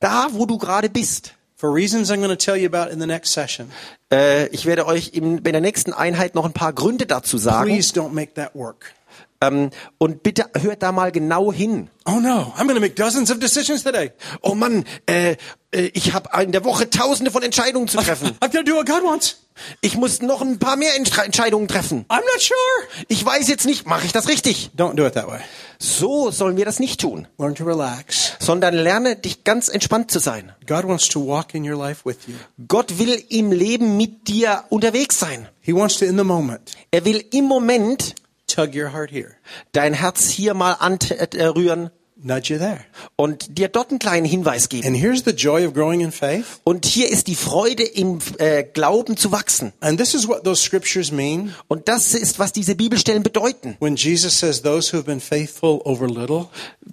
Da, 0.00 0.28
wo 0.32 0.46
du 0.46 0.58
gerade 0.58 0.88
bist. 0.88 1.32
For 1.58 1.72
reasons 1.72 2.10
I'm 2.10 2.18
going 2.20 2.28
to 2.28 2.36
tell 2.36 2.56
you 2.56 2.66
about 2.66 2.90
in 2.92 2.98
the 3.00 3.06
next 3.06 3.30
session, 3.32 3.70
Äh, 4.12 4.46
ich 4.48 4.66
werde 4.66 4.86
euch 4.86 5.10
in, 5.14 5.38
in 5.38 5.42
der 5.52 5.60
nächsten 5.60 5.92
Einheit 5.92 6.34
noch 6.34 6.44
ein 6.44 6.52
paar 6.52 6.72
Gründe 6.72 7.06
dazu 7.06 7.38
sagen. 7.38 7.64
please 7.70 7.92
don't 7.92 8.12
make 8.12 8.34
that 8.34 8.54
work. 8.54 8.92
Ähm, 9.40 9.70
und 9.98 10.22
bitte 10.22 10.46
hört 10.58 10.82
da 10.82 10.92
mal 10.92 11.12
genau 11.12 11.52
hin. 11.52 11.90
Oh 12.06 12.20
no, 12.20 12.52
I'm 12.56 12.72
to 12.72 12.80
make 12.80 12.94
dozens 12.94 13.30
of 13.30 13.38
decisions 13.38 13.82
today. 13.82 14.12
Oh 14.42 14.54
Mann, 14.54 14.84
äh, 15.06 15.32
äh, 15.72 15.90
ich 15.92 16.12
habe 16.14 16.30
in 16.42 16.52
der 16.52 16.64
Woche 16.64 16.88
Tausende 16.88 17.30
von 17.30 17.42
Entscheidungen 17.42 17.88
zu 17.88 17.98
treffen. 17.98 18.28
I've 18.40 18.52
got 18.52 18.52
to 18.52 18.62
do 18.62 18.74
what 18.76 18.86
God 18.86 19.02
wants. 19.02 19.42
Ich 19.80 19.96
muss 19.96 20.20
noch 20.22 20.42
ein 20.42 20.58
paar 20.58 20.76
mehr 20.76 20.94
Entstre- 20.98 21.24
Entscheidungen 21.24 21.66
treffen. 21.66 22.04
I'm 22.08 22.20
not 22.20 22.40
sure. 22.40 23.04
Ich 23.08 23.24
weiß 23.24 23.48
jetzt 23.48 23.64
nicht, 23.66 23.86
mache 23.86 24.06
ich 24.06 24.12
das 24.12 24.28
richtig? 24.28 24.70
Don't 24.76 24.94
do 24.94 25.06
it 25.06 25.14
that 25.14 25.26
way. 25.28 25.40
So 25.78 26.30
sollen 26.30 26.56
wir 26.56 26.64
das 26.64 26.78
nicht 26.78 27.00
tun, 27.00 27.26
Learn 27.38 27.54
to 27.54 27.64
relax. 27.64 28.32
sondern 28.38 28.74
lerne 28.74 29.16
dich 29.16 29.44
ganz 29.44 29.68
entspannt 29.68 30.10
zu 30.10 30.18
sein. 30.18 30.52
God 30.66 30.86
wants 30.86 31.08
to 31.08 31.26
walk 31.26 31.54
in 31.54 31.68
your 31.68 31.76
life 31.78 32.02
with 32.04 32.16
you. 32.26 32.34
Gott 32.68 32.98
will 32.98 33.22
im 33.28 33.50
Leben 33.52 33.96
mit 33.96 34.28
dir 34.28 34.64
unterwegs 34.70 35.18
sein. 35.18 35.48
He 35.60 35.74
wants 35.74 35.98
to, 35.98 36.04
in 36.06 36.16
the 36.16 36.24
moment, 36.24 36.72
Er 36.90 37.04
will 37.04 37.24
im 37.32 37.44
Moment 37.46 38.14
tug 38.46 38.74
your 38.74 38.92
heart 38.92 39.10
here, 39.10 39.34
dein 39.72 39.94
Herz 39.94 40.28
hier 40.28 40.54
mal 40.54 40.72
anrühren 40.72 41.90
nudge 42.22 42.52
you 42.52 42.58
there. 42.58 42.80
und 43.16 43.58
dir 43.58 43.68
dort 43.68 43.90
einen 43.90 43.98
kleinen 43.98 44.24
Hinweis 44.26 44.68
geben. 44.68 44.86
And 44.86 44.96
here's 44.96 45.22
the 45.24 45.32
joy 45.32 45.66
of 45.66 45.74
growing 45.74 46.00
in 46.00 46.12
faith. 46.12 46.44
Und 46.64 46.86
hier 46.86 47.10
ist 47.10 47.26
die 47.26 47.34
Freude 47.34 47.82
im 47.82 48.18
äh, 48.38 48.64
Glauben 48.64 49.16
zu 49.16 49.32
wachsen. 49.32 49.72
And 49.80 49.98
this 49.98 50.14
is 50.14 50.26
what 50.26 50.44
those 50.44 50.62
scriptures 50.62 51.12
mean 51.12 51.54
Und 51.68 51.88
das 51.88 52.14
ist, 52.14 52.38
was 52.38 52.52
diese 52.52 52.74
Bibelstellen 52.74 53.22
bedeuten. 53.22 53.76
when 53.80 53.96
Jesus 53.96 54.38
says, 54.38 54.62
Those 54.62 54.92
who 54.92 54.98
have 54.98 55.06
been 55.06 55.20
faithful 55.20 55.80
over 55.84 56.06
little 56.08 56.46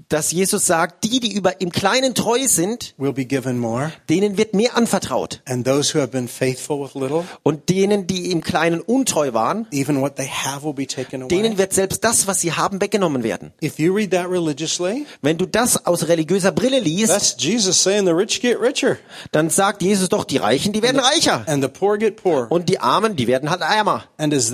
Dass 0.09 0.31
Jesus 0.31 0.65
sagt, 0.65 1.03
die, 1.03 1.19
die 1.19 1.33
über 1.33 1.61
im 1.61 1.71
Kleinen 1.71 2.13
treu 2.15 2.39
sind, 2.47 2.93
will 2.97 3.13
be 3.13 3.25
given 3.25 3.57
more, 3.57 3.91
denen 4.09 4.37
wird 4.37 4.53
mehr 4.53 4.75
anvertraut. 4.75 5.41
and 5.45 5.65
those 5.65 5.93
who 5.95 5.99
have 6.01 6.11
been 6.11 6.27
faithful 6.27 6.79
with 6.83 6.95
little, 6.95 7.23
Und 7.43 7.69
denen, 7.69 8.07
die 8.07 8.31
im 8.31 8.41
Kleinen 8.41 8.81
untreu 8.81 9.33
waren, 9.33 9.67
even 9.71 10.01
what 10.01 10.15
they 10.17 10.27
have 10.27 10.63
will 10.65 10.73
be 10.73 10.85
taken 10.87 11.21
away. 11.21 11.29
denen 11.29 11.57
wird 11.57 11.73
selbst 11.73 12.03
das, 12.03 12.27
was 12.27 12.41
sie 12.41 12.51
haben, 12.53 12.81
weggenommen 12.81 13.23
werden. 13.23 13.53
If 13.63 13.79
you 13.79 13.93
read 13.93 14.11
that 14.11 14.29
religiously, 14.29 15.05
Wenn 15.21 15.37
du 15.37 15.45
das 15.45 15.85
aus 15.85 16.07
religiöser 16.07 16.51
Brille 16.51 16.79
liest, 16.79 17.11
that's 17.11 17.35
Jesus 17.37 17.81
saying 17.81 18.05
the 18.05 18.11
rich 18.11 18.41
get 18.41 18.59
richer 18.59 18.97
dann 19.31 19.49
sagt 19.49 19.81
Jesus 19.81 20.09
doch, 20.09 20.23
die 20.23 20.37
Reichen, 20.37 20.73
die 20.73 20.81
werden 20.81 20.99
reicher. 20.99 21.43
and 21.47 21.63
the 21.63 21.69
poor 21.69 21.97
get 21.97 22.21
poorer. 22.21 22.51
Und 22.51 22.69
die 22.69 22.79
Armen, 22.79 23.15
die 23.15 23.27
werden 23.27 23.49
halt 23.49 23.61
ärmer. 23.61 24.05
And 24.17 24.33
the 24.33 24.39
the 24.39 24.53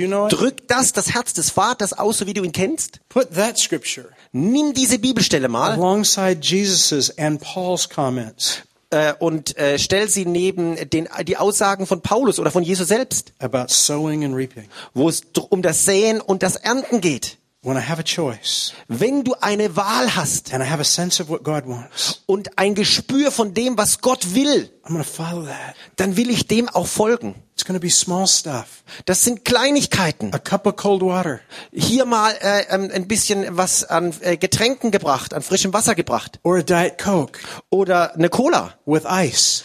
you 0.00 0.06
know 0.06 0.24
Und 0.24 0.32
drückt 0.32 0.70
das 0.70 0.92
das 0.92 1.14
Herz 1.14 1.32
des 1.32 1.50
Vaters 1.50 1.92
aus, 1.92 2.18
so 2.18 2.26
wie 2.26 2.34
du 2.34 2.42
ihn 2.42 2.52
kennst? 2.52 3.00
Put 3.08 3.34
that 3.34 3.58
scripture 3.58 4.08
Nimm 4.32 4.74
diese 4.74 4.98
Bibelstelle 4.98 5.48
mal 5.48 5.72
alongside 5.72 6.38
Jesus's 6.42 7.16
and 7.18 7.40
Paul's 7.40 7.88
comments 7.88 8.62
äh, 8.90 9.14
und 9.18 9.56
äh, 9.56 9.78
stell 9.78 10.08
sie 10.08 10.26
neben 10.26 10.76
den, 10.90 11.08
die 11.26 11.36
Aussagen 11.36 11.86
von 11.86 12.00
Paulus 12.00 12.38
oder 12.38 12.50
von 12.50 12.62
Jesus 12.62 12.88
selbst, 12.88 13.32
about 13.38 13.68
sowing 13.68 14.24
and 14.24 14.34
reaping. 14.34 14.64
wo 14.94 15.08
es 15.08 15.22
um 15.48 15.62
das 15.62 15.84
Säen 15.84 16.20
und 16.20 16.42
das 16.42 16.56
Ernten 16.56 17.00
geht. 17.00 17.38
When 17.62 17.76
I 17.76 17.80
have 17.86 18.00
a 18.00 18.02
choice 18.02 18.72
Wenn 18.88 19.22
du 19.22 19.34
eine 19.40 19.76
Wahl 19.76 20.16
hast 20.16 20.54
and 20.54 20.64
I 20.64 20.66
have 20.70 20.80
a 20.80 20.84
sense 20.84 21.22
of 21.22 21.28
what 21.28 21.44
God 21.44 21.66
wants, 21.66 22.22
und 22.24 22.58
ein 22.58 22.74
Gespür 22.74 23.30
von 23.30 23.52
dem, 23.52 23.76
was 23.76 24.00
Gott 24.00 24.34
will, 24.34 24.70
I'm 24.84 24.92
going 24.94 25.04
to 25.04 25.08
follow 25.10 25.44
that. 25.44 25.74
dann 25.96 26.16
will 26.16 26.30
ich 26.30 26.46
dem 26.46 26.70
auch 26.70 26.86
folgen. 26.86 27.34
It's 27.54 27.66
going 27.66 27.78
to 27.78 27.80
be 27.86 27.90
small 27.90 28.26
stuff. 28.26 28.82
Das 29.04 29.22
sind 29.24 29.44
Kleinigkeiten. 29.44 30.32
A 30.32 30.38
cup 30.38 30.66
of 30.66 30.76
cold 30.76 31.02
water 31.02 31.40
Hier 31.70 32.06
mal 32.06 32.32
äh, 32.40 32.64
ähm, 32.70 32.90
ein 32.94 33.06
bisschen 33.06 33.46
was 33.54 33.84
an 33.84 34.14
äh, 34.22 34.38
Getränken 34.38 34.90
gebracht, 34.90 35.34
an 35.34 35.42
frischem 35.42 35.74
Wasser 35.74 35.94
gebracht. 35.94 36.40
or 36.42 36.56
a 36.56 36.62
Diet 36.62 36.96
Coke 36.96 37.40
Oder 37.68 38.14
eine 38.14 38.30
Cola, 38.30 38.72
with 38.86 39.02
ice. 39.06 39.64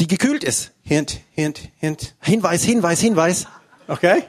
die 0.00 0.08
gekühlt 0.08 0.42
ist. 0.42 0.72
Hint, 0.82 1.20
hint, 1.30 1.60
hint. 1.76 2.16
Hinweis, 2.20 2.64
Hinweis, 2.64 2.98
Hinweis. 3.00 3.46
Okay? 3.86 4.24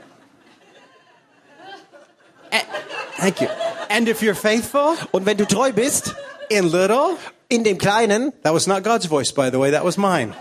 Thank 3.17 3.41
you. 3.41 3.47
And 3.89 4.07
if 4.07 4.21
you're 4.21 4.35
faithful 4.35 4.95
Und 5.11 5.25
wenn 5.25 5.37
du 5.37 5.45
treu 5.45 5.71
bist, 5.71 6.15
in 6.49 6.65
little, 6.65 7.17
in 7.49 7.63
dem 7.63 7.77
Kleinen, 7.77 8.33
that 8.43 8.53
was 8.53 8.67
not 8.67 8.83
God's 8.83 9.07
voice, 9.07 9.31
by 9.31 9.49
the 9.51 9.59
way, 9.59 9.71
that 9.71 9.83
was 9.83 9.97
mine. 9.97 10.33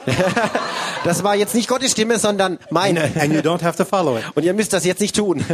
das 1.05 1.23
war 1.23 1.35
jetzt 1.35 1.55
nicht 1.55 1.69
Gottes 1.69 1.93
Stimme, 1.93 2.19
sondern 2.19 2.59
meine. 2.71 3.05
And 3.21 3.33
you 3.33 3.41
don't 3.41 3.63
have 3.63 3.77
to 3.77 3.85
follow 3.85 4.17
it. 4.17 4.25
Und 4.35 4.45
ihr 4.45 4.55
müsst 4.55 4.73
das 4.73 4.85
jetzt 4.85 5.01
nicht 5.01 5.17
tun. 5.17 5.45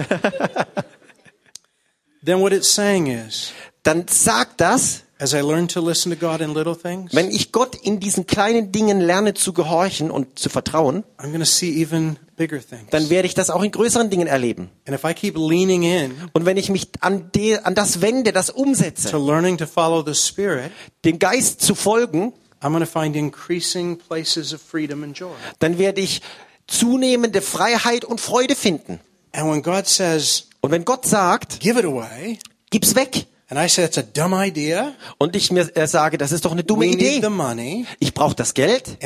Then 2.24 2.40
what 2.40 2.52
it's 2.52 2.72
saying 2.72 3.07
is, 3.07 3.52
Dann 3.84 4.09
sagt 4.09 4.61
das, 4.62 5.03
as 5.25 5.33
I 5.33 5.41
learn 5.41 5.68
to 5.68 5.81
listen 5.81 6.12
to 6.12 6.18
God 6.18 6.43
in 6.43 6.53
little 6.53 6.77
things, 6.77 7.14
wenn 7.14 7.31
ich 7.31 7.51
Gott 7.51 7.75
in 7.75 7.99
diesen 7.99 8.27
kleinen 8.27 8.70
Dingen 8.72 9.01
lerne 9.01 9.33
zu 9.33 9.55
gehorchen 9.55 10.11
und 10.11 10.39
zu 10.39 10.51
vertrauen, 10.51 11.03
I'm 11.18 11.29
going 11.29 11.41
to 11.41 11.47
see 11.47 11.81
even 11.83 12.18
bigger 12.37 12.61
things. 12.61 12.91
dann 12.91 13.09
werde 13.09 13.27
ich 13.27 13.35
das 13.35 13.49
auch 13.49 13.62
in 13.62 13.70
größeren 13.70 14.11
Dingen 14.11 14.27
erleben. 14.27 14.70
And 14.87 14.95
if 14.95 15.05
I 15.05 15.14
keep 15.14 15.37
leaning 15.37 15.83
in 15.83 16.12
Und 16.35 16.45
wenn 16.45 16.59
ich 16.59 16.68
mich 16.68 16.89
an, 17.01 17.31
de, 17.35 17.59
an 17.59 17.75
das 17.75 18.03
wende, 18.03 18.33
das 18.33 18.49
to 18.49 18.57
umsetze, 18.57 19.16
learning 19.16 19.57
to 19.57 19.66
follow 19.66 20.05
the 20.05 20.14
Spirit, 20.14 20.70
dem 21.07 21.18
Geist 21.18 21.62
zu 21.62 21.75
folgen, 21.75 22.35
I'm 22.61 22.72
going 22.72 22.85
to 22.85 22.87
find 22.87 23.16
increasing 23.16 23.97
places 23.99 24.53
of 24.53 24.61
freedom 24.61 25.03
and 25.03 25.18
joy. 25.18 25.33
dann 25.59 25.79
werde 25.79 26.01
ich 26.03 26.20
zunehmende 26.66 27.41
Freiheit 27.41 28.05
und 28.05 28.20
Freude 28.20 28.55
finden. 28.55 29.01
And 29.33 29.51
when 29.51 29.62
God 29.62 29.87
says, 29.87 30.49
Und 30.61 30.70
wenn 30.70 30.85
Gott 30.85 31.07
sagt, 31.07 31.61
give 31.61 31.79
it 31.79 31.85
away, 31.85 32.39
gib's 32.70 32.95
weg, 32.95 33.27
and 33.55 33.64
I 33.64 33.68
say 33.68 33.84
it's 33.84 33.98
a 33.98 34.02
dumb 34.02 34.34
idea, 34.34 34.94
und 35.18 35.36
ich 35.36 35.52
mir 35.52 35.70
äh, 35.76 35.86
sage, 35.86 36.18
das 36.18 36.32
ist 36.32 36.44
doch 36.44 36.52
eine 36.52 36.64
dumme 36.64 36.86
we 36.86 36.90
Idee, 36.90 37.20
the 37.22 37.28
money, 37.30 37.86
ich 38.00 38.12
brauche 38.12 38.34
das 38.34 38.55
Geld 38.55 38.98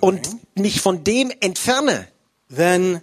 und 0.00 0.20
mich 0.54 0.80
von 0.80 1.02
dem 1.04 1.32
entferne, 1.40 2.08
then 2.54 3.00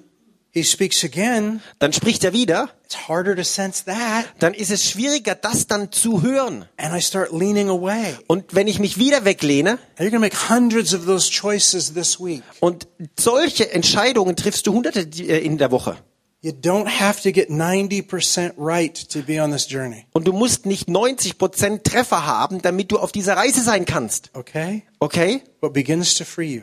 He 0.51 0.63
speaks 0.63 1.03
again. 1.03 1.61
dann 1.79 1.91
spricht 1.91 2.23
er 2.23 2.31
wieder, 2.31 2.69
It's 2.85 3.09
harder 3.09 3.35
to 3.35 3.43
sense 3.43 3.83
that, 3.85 4.25
dann 4.39 4.53
ist 4.53 4.69
es 4.71 4.87
schwieriger, 4.89 5.35
das 5.35 5.67
dann 5.67 5.91
zu 5.91 6.21
hören. 6.21 6.65
and 6.77 6.95
I 6.95 7.01
start 7.01 7.33
leaning 7.33 7.67
away. 7.69 8.15
Und 8.27 8.53
wenn 8.53 8.67
ich 8.67 8.79
mich 8.79 8.97
wieder 8.97 9.25
weglehne, 9.25 9.79
you're 9.97 10.11
to 10.11 10.19
make 10.19 10.49
hundreds 10.49 10.93
of 10.93 11.05
those 11.05 11.29
choices 11.31 11.93
this 11.93 12.19
week. 12.19 12.43
und 12.61 12.87
solche 13.19 13.71
Entscheidungen 13.73 14.35
triffst 14.35 14.67
du 14.67 14.73
hunderte 14.73 15.01
äh, 15.01 15.39
in 15.43 15.57
der 15.57 15.71
Woche. 15.71 15.97
You 16.45 16.51
don't 16.51 16.87
have 16.87 17.23
to 17.23 17.31
get 17.31 17.49
90% 17.49 18.53
right 18.55 18.93
to 19.09 19.23
be 19.23 19.41
on 19.41 19.51
this 19.51 19.67
journey. 19.67 20.05
Und 20.13 20.27
du 20.27 20.31
musst 20.31 20.67
nicht 20.67 20.87
90% 20.87 21.81
Treffer 21.81 22.27
haben, 22.27 22.61
damit 22.61 22.91
du 22.91 22.99
auf 22.99 23.11
dieser 23.11 23.35
Reise 23.35 23.63
sein 23.63 23.85
kannst. 23.85 24.29
Okay? 24.33 24.83
Okay? 24.99 25.41
What 25.61 25.73
begins 25.73 26.13
to 26.13 26.23
free 26.23 26.57
you 26.57 26.61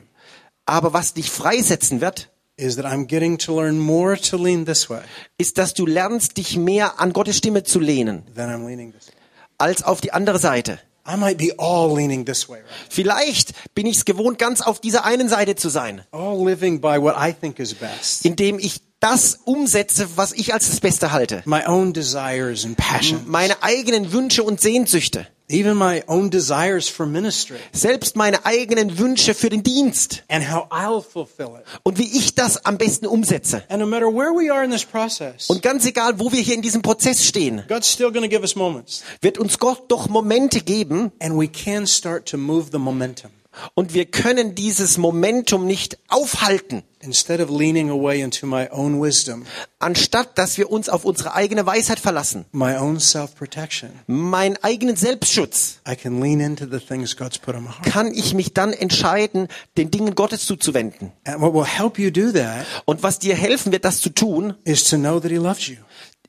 Aber 0.67 0.93
was 0.93 1.15
dich 1.15 1.33
freisetzen 1.33 2.01
wird, 2.01 2.31
is 2.57 2.77
that 2.77 2.85
I'm 2.85 3.07
getting 3.07 3.39
to 3.39 3.61
learn 3.61 3.77
more 3.81 4.17
to 4.17 4.37
lean 4.37 4.67
this 4.67 4.89
way 4.89 5.01
ist, 5.37 5.59
dass 5.59 5.75
du 5.75 5.85
lernst, 5.85 6.37
dich 6.37 6.57
mehr 6.57 7.01
an 7.01 7.13
Gottes 7.13 7.39
Stimme 7.39 7.65
zu 7.65 7.81
lehnen, 7.81 8.23
than 8.37 8.51
I'm 8.51 8.65
leaning 8.65 8.93
this 8.93 9.09
way. 9.09 9.15
als 9.59 9.83
auf 9.83 10.01
die 10.01 10.13
andere 10.13 10.39
Seite. 10.39 10.79
I 11.13 11.17
might 11.17 11.39
be 11.39 11.53
all 11.59 11.93
leaning 11.93 12.25
this 12.25 12.49
way, 12.49 12.59
right? 12.59 12.67
Vielleicht 12.89 13.75
bin 13.75 13.87
ich 13.87 13.97
es 13.97 14.05
gewohnt, 14.05 14.39
ganz 14.39 14.61
auf 14.61 14.79
dieser 14.79 15.05
einen 15.05 15.29
Seite 15.29 15.57
zu 15.57 15.71
sein, 15.71 16.03
All 16.13 16.41
living 16.47 16.81
by 16.81 17.01
what 17.03 17.17
I 17.19 17.33
think 17.33 17.59
is 17.59 17.75
best. 17.75 18.25
indem 18.25 18.61
ich 18.61 18.81
das 19.03 19.41
umsetze, 19.45 20.09
was 20.17 20.33
ich 20.33 20.55
als 20.55 20.71
das 20.71 20.81
Beste 20.81 21.13
halte. 21.13 21.43
My 21.45 21.67
own 21.67 21.93
desires 21.93 22.65
and 22.65 22.77
passions. 22.77 23.27
Meine 23.27 23.63
eigenen 23.63 24.13
Wünsche 24.13 24.45
und 24.45 24.61
Sehnsüchte. 24.61 25.27
Even 25.49 25.77
my 25.77 26.03
own 26.07 26.31
desires 26.31 26.89
for 26.89 27.05
ministry. 27.05 27.59
Selbst 27.73 28.17
meine 28.17 28.47
eigenen 28.47 28.97
Wünsche 28.99 29.35
für 29.35 29.51
den 29.51 29.63
Dienst. 29.63 30.23
And 30.29 30.51
how 30.51 30.71
I'll 30.71 31.03
fulfill 31.03 31.59
it. 31.59 31.67
Und 31.83 31.99
wie 31.99 32.17
ich 32.17 32.35
das 32.35 32.65
am 32.65 32.79
besten 32.79 33.07
umsetze. 33.07 33.65
And 33.69 33.81
no 33.81 33.87
matter 33.87 34.07
where 34.07 34.31
we 34.31 34.51
are 34.51 34.65
in 34.65 34.71
this 34.71 34.85
process, 34.85 35.51
Und 35.51 35.63
ganz 35.63 35.85
egal, 35.85 36.19
wo 36.19 36.33
wir 36.33 36.41
hier 36.41 36.55
in 36.55 36.63
diesem 36.63 36.81
Prozess 36.81 37.27
stehen, 37.27 37.65
God's 37.69 37.91
still 37.93 38.13
give 38.13 38.41
us 38.41 38.55
moments. 38.55 39.03
wird 39.21 39.37
uns 39.37 39.59
Gott 39.59 39.91
doch 39.91 40.09
Momente 40.09 40.61
geben 40.61 41.11
And 41.19 41.39
we 41.39 41.49
can 41.49 41.87
start 41.87 42.27
to 42.31 42.39
move 42.39 42.69
the 42.71 42.79
momentum. 42.79 43.31
Und 43.75 43.95
wir 43.95 44.07
können 44.07 44.55
dieses 44.55 44.99
Momentum 44.99 45.67
nicht 45.67 45.99
aufhalten, 46.09 46.83
Instead 47.05 47.41
of 47.41 47.51
leaning 47.51 47.91
away 47.91 48.21
into 48.21 48.47
my 48.47 48.69
own 48.71 49.03
wisdom, 49.03 49.45
anstatt 49.81 50.39
dass 50.39 50.57
wir 50.57 50.71
uns 50.71 50.89
auf 50.89 51.05
unsere 51.05 51.35
eigene 51.35 51.67
Weisheit 51.67 51.99
verlassen, 51.99 52.45
meinen 52.53 54.57
eigenen 54.63 54.95
Selbstschutz, 54.95 55.81
I 55.89 55.97
can 55.97 56.23
lean 56.23 56.39
into 56.39 56.65
the 56.71 56.79
things 56.79 57.17
God's 57.17 57.39
put 57.39 57.57
on 57.57 57.65
my 57.65 57.71
heart. 57.71 57.87
kann 57.87 58.15
ich 58.15 58.35
mich 58.35 58.55
dann 58.55 58.73
entscheiden, 58.73 59.49
den 59.77 59.91
Dingen 59.91 60.15
Gottes 60.15 60.47
zuzuwenden. 60.47 61.11
And 61.25 61.41
what 61.41 61.53
will 61.53 61.65
help 61.65 61.99
you 61.99 62.13
do 62.13 62.31
that 62.31 62.65
Und 62.85 63.03
was 63.03 63.19
dir 63.19 63.35
helfen 63.35 63.73
wird, 63.73 63.85
das 63.85 64.01
zu 64.01 64.11
tun, 64.11 64.55
is 64.63 64.85
to 64.85 64.97
know 64.97 65.19
that 65.19 65.33
He 65.33 65.39
loves 65.39 65.67
you. 65.67 65.79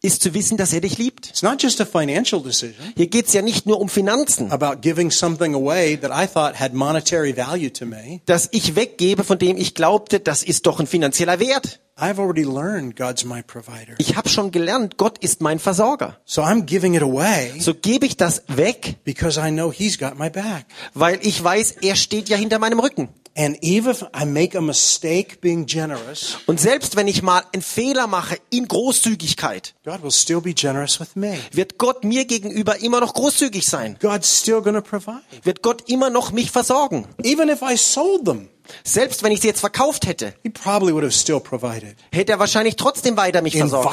Ist 0.04 0.22
zu 0.22 0.34
wissen, 0.36 0.58
dass 0.58 0.74
er 0.74 0.82
dich 0.82 0.97
liebt. 0.99 1.30
It's 1.30 1.41
not 1.41 1.64
just 1.64 1.82
a 1.82 1.86
financial 1.86 2.43
decision 2.43 2.76
Hier 2.95 3.08
geht's 3.08 3.34
ja 3.34 3.41
nicht 3.41 3.66
nur 3.66 3.80
um 3.80 3.89
Finanzen, 3.89 4.51
about 4.51 4.82
giving 4.82 5.10
something 5.10 5.56
away 5.56 5.97
that 5.97 6.12
I 6.14 6.28
thought 6.32 6.60
had 6.60 6.74
monetary 6.74 7.36
value 7.36 7.72
to 7.74 7.86
me. 7.86 8.20
dass 8.26 8.49
ich 8.51 8.76
weggebe, 8.76 9.24
von 9.24 9.39
dem 9.39 9.58
ich 9.58 9.74
glaubte, 9.74 10.20
das 10.20 10.43
ist 10.43 10.66
doch 10.68 10.80
ein 10.80 10.88
finanzieller 10.88 11.39
Wert. 11.39 11.80
I've 11.95 12.20
already 12.20 12.43
learned 12.43 12.95
God's 12.97 13.24
my 13.24 13.41
provider. 13.43 13.93
Ich 13.99 14.16
habe 14.16 14.28
schon 14.28 14.51
gelernt, 14.51 14.97
Gott 14.97 15.20
ist 15.20 15.41
mein 15.41 15.60
Versorger. 15.60 16.18
So 16.26 16.41
I'm 16.41 16.64
giving 16.64 16.95
it 16.95 17.01
away 17.04 17.51
So 17.60 17.74
gebe 17.74 18.06
ich 18.06 18.18
das 18.18 18.43
weg, 18.47 18.97
because 19.06 19.39
I 19.39 19.51
know 19.51 19.72
He's 19.72 19.97
got 19.97 20.18
my 20.20 20.30
back. 20.30 20.66
weil 20.93 21.20
ich 21.22 21.41
weiß, 21.41 21.76
er 21.82 21.95
steht 21.95 22.30
ja 22.30 22.36
hinter 22.38 22.60
meinem 22.60 22.80
Rücken. 22.80 23.10
And 23.36 23.58
even 23.64 23.92
if 23.92 24.04
I 24.16 24.26
make 24.26 24.56
a 24.56 24.62
mistake 24.62 25.42
being 25.42 25.66
generous, 25.66 26.38
Und 26.46 26.60
selbst 26.60 26.96
wenn 26.96 27.08
ich 27.08 27.24
mal 27.24 27.44
einen 27.52 27.64
Fehler 27.64 28.06
mache 28.06 28.38
in 28.52 28.68
Großzügigkeit, 28.68 29.74
God 29.84 30.04
will 30.04 30.12
still 30.12 30.40
be 30.40 30.54
generous 30.54 31.00
with 31.00 31.16
me. 31.16 31.38
wird 31.52 31.78
Gott 31.80 32.04
mir 32.04 32.26
gegenüber 32.26 32.80
immer 32.82 33.00
noch 33.00 33.14
großzügig 33.16 33.66
sein. 33.66 33.98
God's 34.00 34.40
still 34.40 34.62
going 34.62 34.76
to 34.76 34.82
provide. 34.82 35.24
Wird 35.44 35.64
Gott 35.64 35.90
immer 35.90 36.10
noch 36.12 36.32
mich 36.32 36.52
versorgen. 36.52 37.08
Even 37.24 37.50
if 37.50 37.62
I 37.64 37.76
sold 37.76 38.26
them, 38.26 38.50
Selbst 38.84 39.24
wenn 39.24 39.32
ich 39.32 39.41
sie 39.41 39.47
jetzt 39.47 39.59
verkauft 39.59 40.07
hätte, 40.07 40.34
He 40.43 40.49
probably 40.49 40.93
would 40.93 41.03
have 41.03 41.11
still 41.14 41.39
provided. 41.39 41.95
hätte 42.11 42.32
er 42.34 42.39
wahrscheinlich 42.39 42.76
trotzdem 42.76 43.18
weiter 43.18 43.41
mich 43.41 43.57
versorgt 43.57 43.89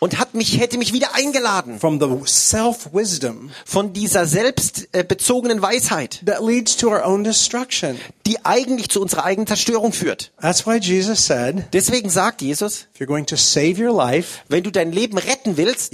und 0.00 0.18
hat 0.18 0.34
mich, 0.34 0.58
hätte 0.60 0.78
mich 0.78 0.92
wieder 0.92 1.14
eingeladen 1.14 1.78
from 1.80 2.00
the 2.00 2.06
self-wisdom 2.30 3.50
von 3.64 3.92
dieser 3.92 4.26
selbstbezogenen 4.26 5.62
Weisheit, 5.62 6.20
that 6.26 6.40
leads 6.42 6.76
to 6.76 6.88
our 6.88 7.04
own 7.04 7.24
destruction. 7.24 7.98
die 8.26 8.44
eigentlich 8.44 8.88
zu 8.90 9.00
unserer 9.00 9.24
eigenen 9.24 9.46
Zerstörung 9.46 9.92
führt. 9.92 10.32
That's 10.40 10.66
why 10.66 10.76
Jesus 10.78 11.24
said, 11.26 11.64
Deswegen 11.72 12.10
sagt 12.10 12.42
Jesus, 12.42 12.86
if 12.94 13.00
you're 13.00 13.06
going 13.06 13.26
to 13.26 13.36
save 13.36 13.82
your 13.82 13.94
life, 13.94 14.40
wenn 14.48 14.62
du 14.62 14.70
dein 14.70 14.92
Leben 14.92 15.18
retten 15.18 15.56
willst, 15.56 15.92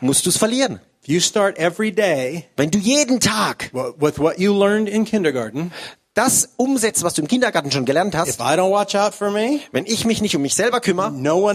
musst 0.00 0.26
du 0.26 0.30
es 0.30 0.36
verlieren. 0.36 0.80
If 1.02 1.08
you 1.08 1.20
start 1.20 1.58
every 1.58 1.90
day 1.92 2.44
Wenn 2.56 2.70
du 2.70 2.78
jeden 2.78 3.20
Tag 3.20 3.70
with 3.72 4.18
what 4.18 4.38
you 4.38 4.52
learned 4.52 4.88
in 4.88 5.04
kindergarten, 5.06 5.72
das 6.14 6.50
umsetzt, 6.56 7.04
was 7.04 7.14
du 7.14 7.22
im 7.22 7.28
Kindergarten 7.28 7.70
schon 7.70 7.84
gelernt 7.84 8.14
if 8.14 8.20
hast, 8.20 8.40
I 8.40 8.54
don't 8.58 8.72
watch 8.72 8.96
out 8.96 9.14
for 9.14 9.30
me, 9.30 9.60
wenn 9.70 9.86
ich 9.86 10.04
mich 10.04 10.20
nicht 10.20 10.34
um 10.34 10.42
mich 10.42 10.54
selber 10.54 10.80
kümmere, 10.80 11.12
no 11.12 11.52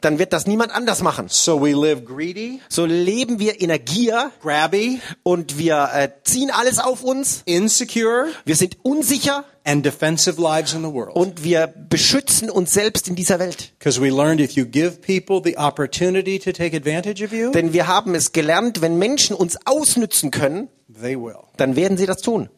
dann 0.00 0.18
wird 0.18 0.32
das 0.32 0.46
niemand 0.46 0.74
anders 0.74 1.02
machen. 1.02 1.26
So 1.28 1.60
we 1.62 1.72
live 1.72 2.04
greedy, 2.04 2.60
So 2.68 2.84
leben 2.84 3.38
wir 3.38 3.60
in 3.60 3.68
der 3.68 3.78
Gier 3.78 4.30
grabby, 4.42 5.00
und 5.22 5.56
wir 5.58 5.88
äh, 5.94 6.10
ziehen 6.22 6.50
alles 6.50 6.78
auf 6.78 7.02
uns. 7.02 7.42
insecure, 7.46 8.26
Wir 8.44 8.56
sind 8.56 8.76
unsicher 8.82 9.44
and 9.64 9.84
defensive 9.84 10.40
lives 10.40 10.74
in 10.74 10.82
the 10.84 10.92
world. 10.92 11.16
und 11.16 11.42
wir 11.42 11.66
beschützen 11.66 12.50
uns 12.50 12.72
selbst 12.72 13.08
in 13.08 13.16
dieser 13.16 13.38
Welt. 13.38 13.72
Denn 17.54 17.72
wir 17.72 17.86
haben 17.86 18.14
es 18.14 18.32
gelernt, 18.32 18.80
wenn 18.82 18.98
Menschen 18.98 19.36
uns 19.36 19.58
ausnützen 19.64 20.30
können, 20.30 20.68
dann 21.56 21.76
werden 21.76 21.96
sie 21.96 22.06
das 22.06 22.20
tun. 22.22 22.50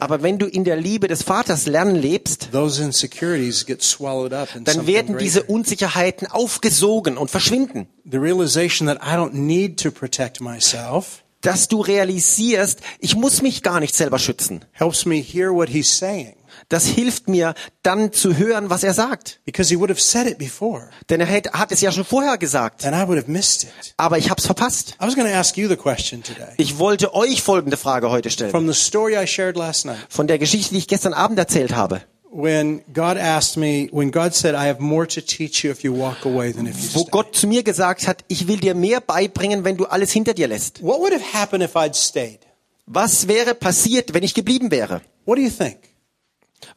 Aber 0.00 0.22
wenn 0.22 0.38
du 0.38 0.46
in 0.46 0.64
der 0.64 0.76
Liebe 0.76 1.08
des 1.08 1.22
Vaters 1.22 1.66
lernen 1.66 1.96
lebst, 1.96 2.48
those 2.52 2.82
insecurities 2.82 3.64
get 3.64 3.82
swallowed 3.82 4.32
up 4.32 4.54
in 4.54 4.64
dann 4.64 4.86
werden 4.86 5.16
diese. 5.16 5.44
Unsicherheiten 5.44 6.26
aufgesogen 6.26 7.16
und 7.16 7.30
verschwinden. 7.30 7.86
The 8.04 8.18
realization 8.18 8.88
that 8.88 8.98
I 9.02 9.14
don't 9.14 9.32
need 9.32 9.80
to 9.82 9.90
protect 9.90 10.40
myself 10.40 11.22
Dass 11.40 11.68
du 11.68 11.80
realisierst, 11.80 12.80
ich 12.98 13.14
muss 13.14 13.42
mich 13.42 13.62
gar 13.62 13.80
nicht 13.80 13.94
selber 13.94 14.18
schützen. 14.18 14.64
helps 14.72 15.06
me 15.06 15.16
hear 15.16 15.50
what 15.54 15.68
He's 15.68 15.96
saying. 15.96 16.34
Das 16.70 16.84
hilft 16.84 17.28
mir 17.28 17.54
dann 17.82 18.12
zu 18.12 18.36
hören, 18.36 18.68
was 18.68 18.82
er 18.84 18.92
sagt. 18.92 19.40
Because 19.46 19.70
He 19.72 19.78
would 19.78 19.88
have 19.90 20.00
said 20.00 20.26
it 20.26 20.36
before, 20.36 20.90
Denn 21.08 21.20
er 21.20 21.26
hätte- 21.26 21.52
hat 21.52 21.72
es 21.72 21.80
ja 21.80 21.90
schon 21.90 22.04
vorher 22.04 22.36
gesagt. 22.36 22.84
and 22.84 22.94
I 22.94 23.08
would 23.08 23.18
have 23.18 23.30
missed 23.30 23.64
it. 23.64 23.94
Aber 23.96 24.18
ich 24.18 24.28
habe 24.28 24.38
es 24.38 24.44
verpasst. 24.46 24.94
I 25.02 25.06
was 25.06 25.14
going 25.14 25.26
to 25.26 25.34
ask 25.34 25.56
you 25.56 25.66
the 25.68 25.76
question 25.76 26.22
today. 26.22 26.48
Ich 26.58 26.78
wollte 26.78 27.14
euch 27.14 27.42
folgende 27.42 27.76
Frage 27.78 28.10
heute 28.10 28.28
stellen. 28.30 28.50
From 28.50 28.66
the 28.70 28.74
story 28.78 29.16
I 29.16 29.26
shared 29.26 29.56
last 29.56 29.86
night, 29.86 29.98
Von 30.10 30.26
der 30.26 30.38
Geschichte, 30.38 30.74
die 30.74 30.78
ich 30.78 30.88
gestern 30.88 31.14
Abend 31.14 31.38
erzählt 31.38 31.74
habe. 31.74 32.02
when 32.30 32.82
God 32.92 33.16
asked 33.16 33.56
me, 33.56 33.88
when 33.90 34.10
God 34.10 34.34
said, 34.34 34.54
I 34.54 34.68
have 34.68 34.80
more 34.82 35.06
to 35.08 35.22
teach 35.22 35.64
you 35.64 35.70
if 35.70 35.82
you 35.82 35.94
walk 35.98 36.26
away 36.26 36.52
than 36.52 36.66
if 36.66 36.78
you 36.78 37.00
Wo. 37.00 37.04
Gott 37.06 37.34
zu 37.34 37.46
mir 37.46 37.62
gesagt 37.62 38.06
hat, 38.06 38.22
ich 38.28 38.46
will 38.46 38.58
dir 38.58 38.74
mehr 38.74 39.00
beibringen, 39.00 39.64
wenn 39.64 39.78
du 39.78 39.86
alles 39.86 40.12
hinter 40.12 40.34
dir 40.34 40.46
lässt. 40.48 40.82
What 40.82 41.00
would 41.00 41.14
have 41.14 41.24
happened 41.32 41.64
if 41.64 41.74
I'd 41.74 41.94
stayed? 41.96 42.40
Was 42.84 43.26
wäre 43.28 43.54
passiert, 43.54 44.12
wenn 44.12 44.22
ich 44.22 44.34
geblieben 44.34 44.70
wäre? 44.70 45.00
What 45.24 45.38
do 45.38 45.42
you 45.42 45.48
think? 45.50 45.78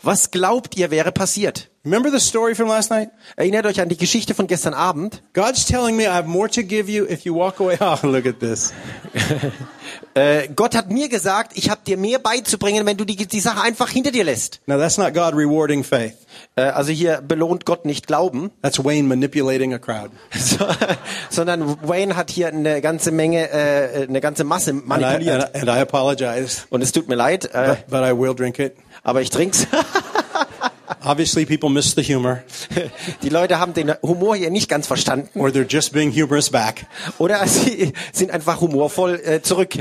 Was 0.03 0.32
glaubt 0.32 0.77
ihr 0.77 0.91
wäre 0.91 1.11
passiert? 1.11 1.69
Remember 1.84 2.11
the 2.11 2.19
story 2.19 2.53
from 2.53 2.67
last 2.67 2.91
night? 2.91 3.09
Erinnert 3.36 3.65
euch 3.65 3.82
an 3.82 3.89
die 3.89 3.97
Geschichte 3.97 4.36
von 4.36 4.45
gestern 4.45 4.75
Abend. 4.75 5.23
God's 5.34 5.65
telling 5.65 5.95
me 5.95 6.03
I 6.03 6.09
have 6.13 6.27
more 6.27 6.47
to 6.49 6.61
give 6.61 6.91
you 6.91 7.05
if 7.05 7.21
you 7.25 7.34
walk 7.36 7.59
away. 7.59 7.77
Oh, 7.82 7.97
look 8.07 8.25
at 8.27 8.39
this. 8.39 8.71
Äh, 10.13 10.49
Gott 10.55 10.75
hat 10.75 10.89
mir 10.91 11.07
gesagt, 11.07 11.53
ich 11.55 11.69
habe 11.69 11.82
dir 11.88 11.95
mehr 11.97 12.19
beizubringen, 12.19 12.86
wenn 12.86 12.97
du 12.97 13.05
die, 13.05 13.15
die 13.15 13.39
Sache 13.39 13.61
einfach 13.61 13.89
hinter 13.89 14.11
dir 14.11 14.25
lässt. 14.25 14.59
Now 14.65 14.77
that's 14.77 14.97
not 14.97 15.13
God 15.13 15.34
rewarding 15.34 15.84
faith. 15.86 16.15
Äh, 16.55 16.63
also 16.63 16.91
hier 16.91 17.21
belohnt 17.21 17.65
Gott 17.65 17.86
nicht 17.86 18.07
Glauben, 18.07 18.51
That's 18.61 18.84
Wayne 18.84 19.07
manipulating 19.07 19.73
a 19.73 19.79
crowd. 19.79 20.09
so, 20.38 20.65
sondern 21.29 21.77
Wayne 21.88 22.15
hat 22.17 22.29
hier 22.29 22.47
eine 22.49 22.82
ganze 22.82 23.11
Menge, 23.11 23.49
äh, 23.51 24.03
eine 24.07 24.19
ganze 24.19 24.43
Masse 24.43 24.71
And 24.71 24.84
I, 24.84 24.88
manipuliert. 24.88 25.45
and, 25.45 25.55
I- 25.55 25.59
and 25.59 25.69
I 25.69 25.82
apologize, 25.82 26.63
Und 26.69 26.82
es 26.82 26.91
tut 26.91 27.07
mir 27.07 27.15
leid, 27.15 27.45
äh, 27.53 27.67
but, 27.69 27.88
but 27.88 28.01
I 28.03 28.11
will 28.17 28.36
drink 28.36 28.59
it. 28.59 28.75
Aber 29.04 29.22
ich 29.22 29.30
trink's. 29.30 29.68
Obviously, 31.04 31.45
people 31.45 31.70
miss 31.70 31.95
the 31.95 32.04
humor, 32.04 32.43
Die 33.24 33.30
Leute 33.30 33.58
haben 33.58 33.74
den 33.74 33.91
Humor 34.04 34.36
hier 34.36 34.52
nicht 34.52 34.70
ganz 34.70 34.86
verstanden 34.86 35.39
or 35.39 35.49
they're 35.49 35.66
just 35.68 35.93
being 35.93 36.12
humorous 36.14 36.49
back. 36.52 36.86
oder 37.18 37.47
sie 37.47 37.93
sind 38.14 38.30
einfach 38.30 38.62
humorvoll 38.62 39.20
äh, 39.24 39.41
zurück. 39.41 39.74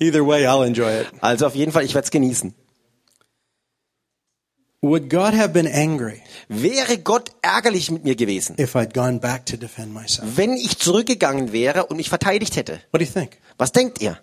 Either 0.00 0.26
way, 0.26 0.46
I'll 0.48 0.66
enjoy 0.66 1.02
it. 1.02 1.06
Also 1.20 1.46
auf 1.46 1.54
jeden 1.54 1.70
Fall, 1.70 1.84
ich 1.84 1.94
werde 1.94 2.06
es 2.06 2.10
genießen. 2.10 2.54
Would 4.80 5.08
God 5.08 5.32
have 5.34 5.50
been 5.50 5.66
angry 5.66 6.20
Wäre 6.48 6.98
Gott 6.98 7.30
ärgerlich 7.40 7.90
mit 7.90 8.04
mir 8.04 8.16
gewesen, 8.16 8.56
if 8.58 8.74
I'd 8.76 8.92
gone 8.92 9.18
back 9.18 9.46
to 9.46 9.56
defend 9.56 9.94
myself? 9.94 10.36
wenn 10.36 10.52
ich 10.54 10.78
zurückgegangen 10.78 11.52
wäre 11.52 11.86
und 11.86 11.96
mich 11.98 12.08
verteidigt 12.10 12.56
hätte? 12.56 12.80
What 12.90 13.00
do 13.00 13.04
you 13.06 13.10
think? 13.10 13.38
Was 13.58 13.72
denkt 13.72 14.02
ihr? 14.02 14.18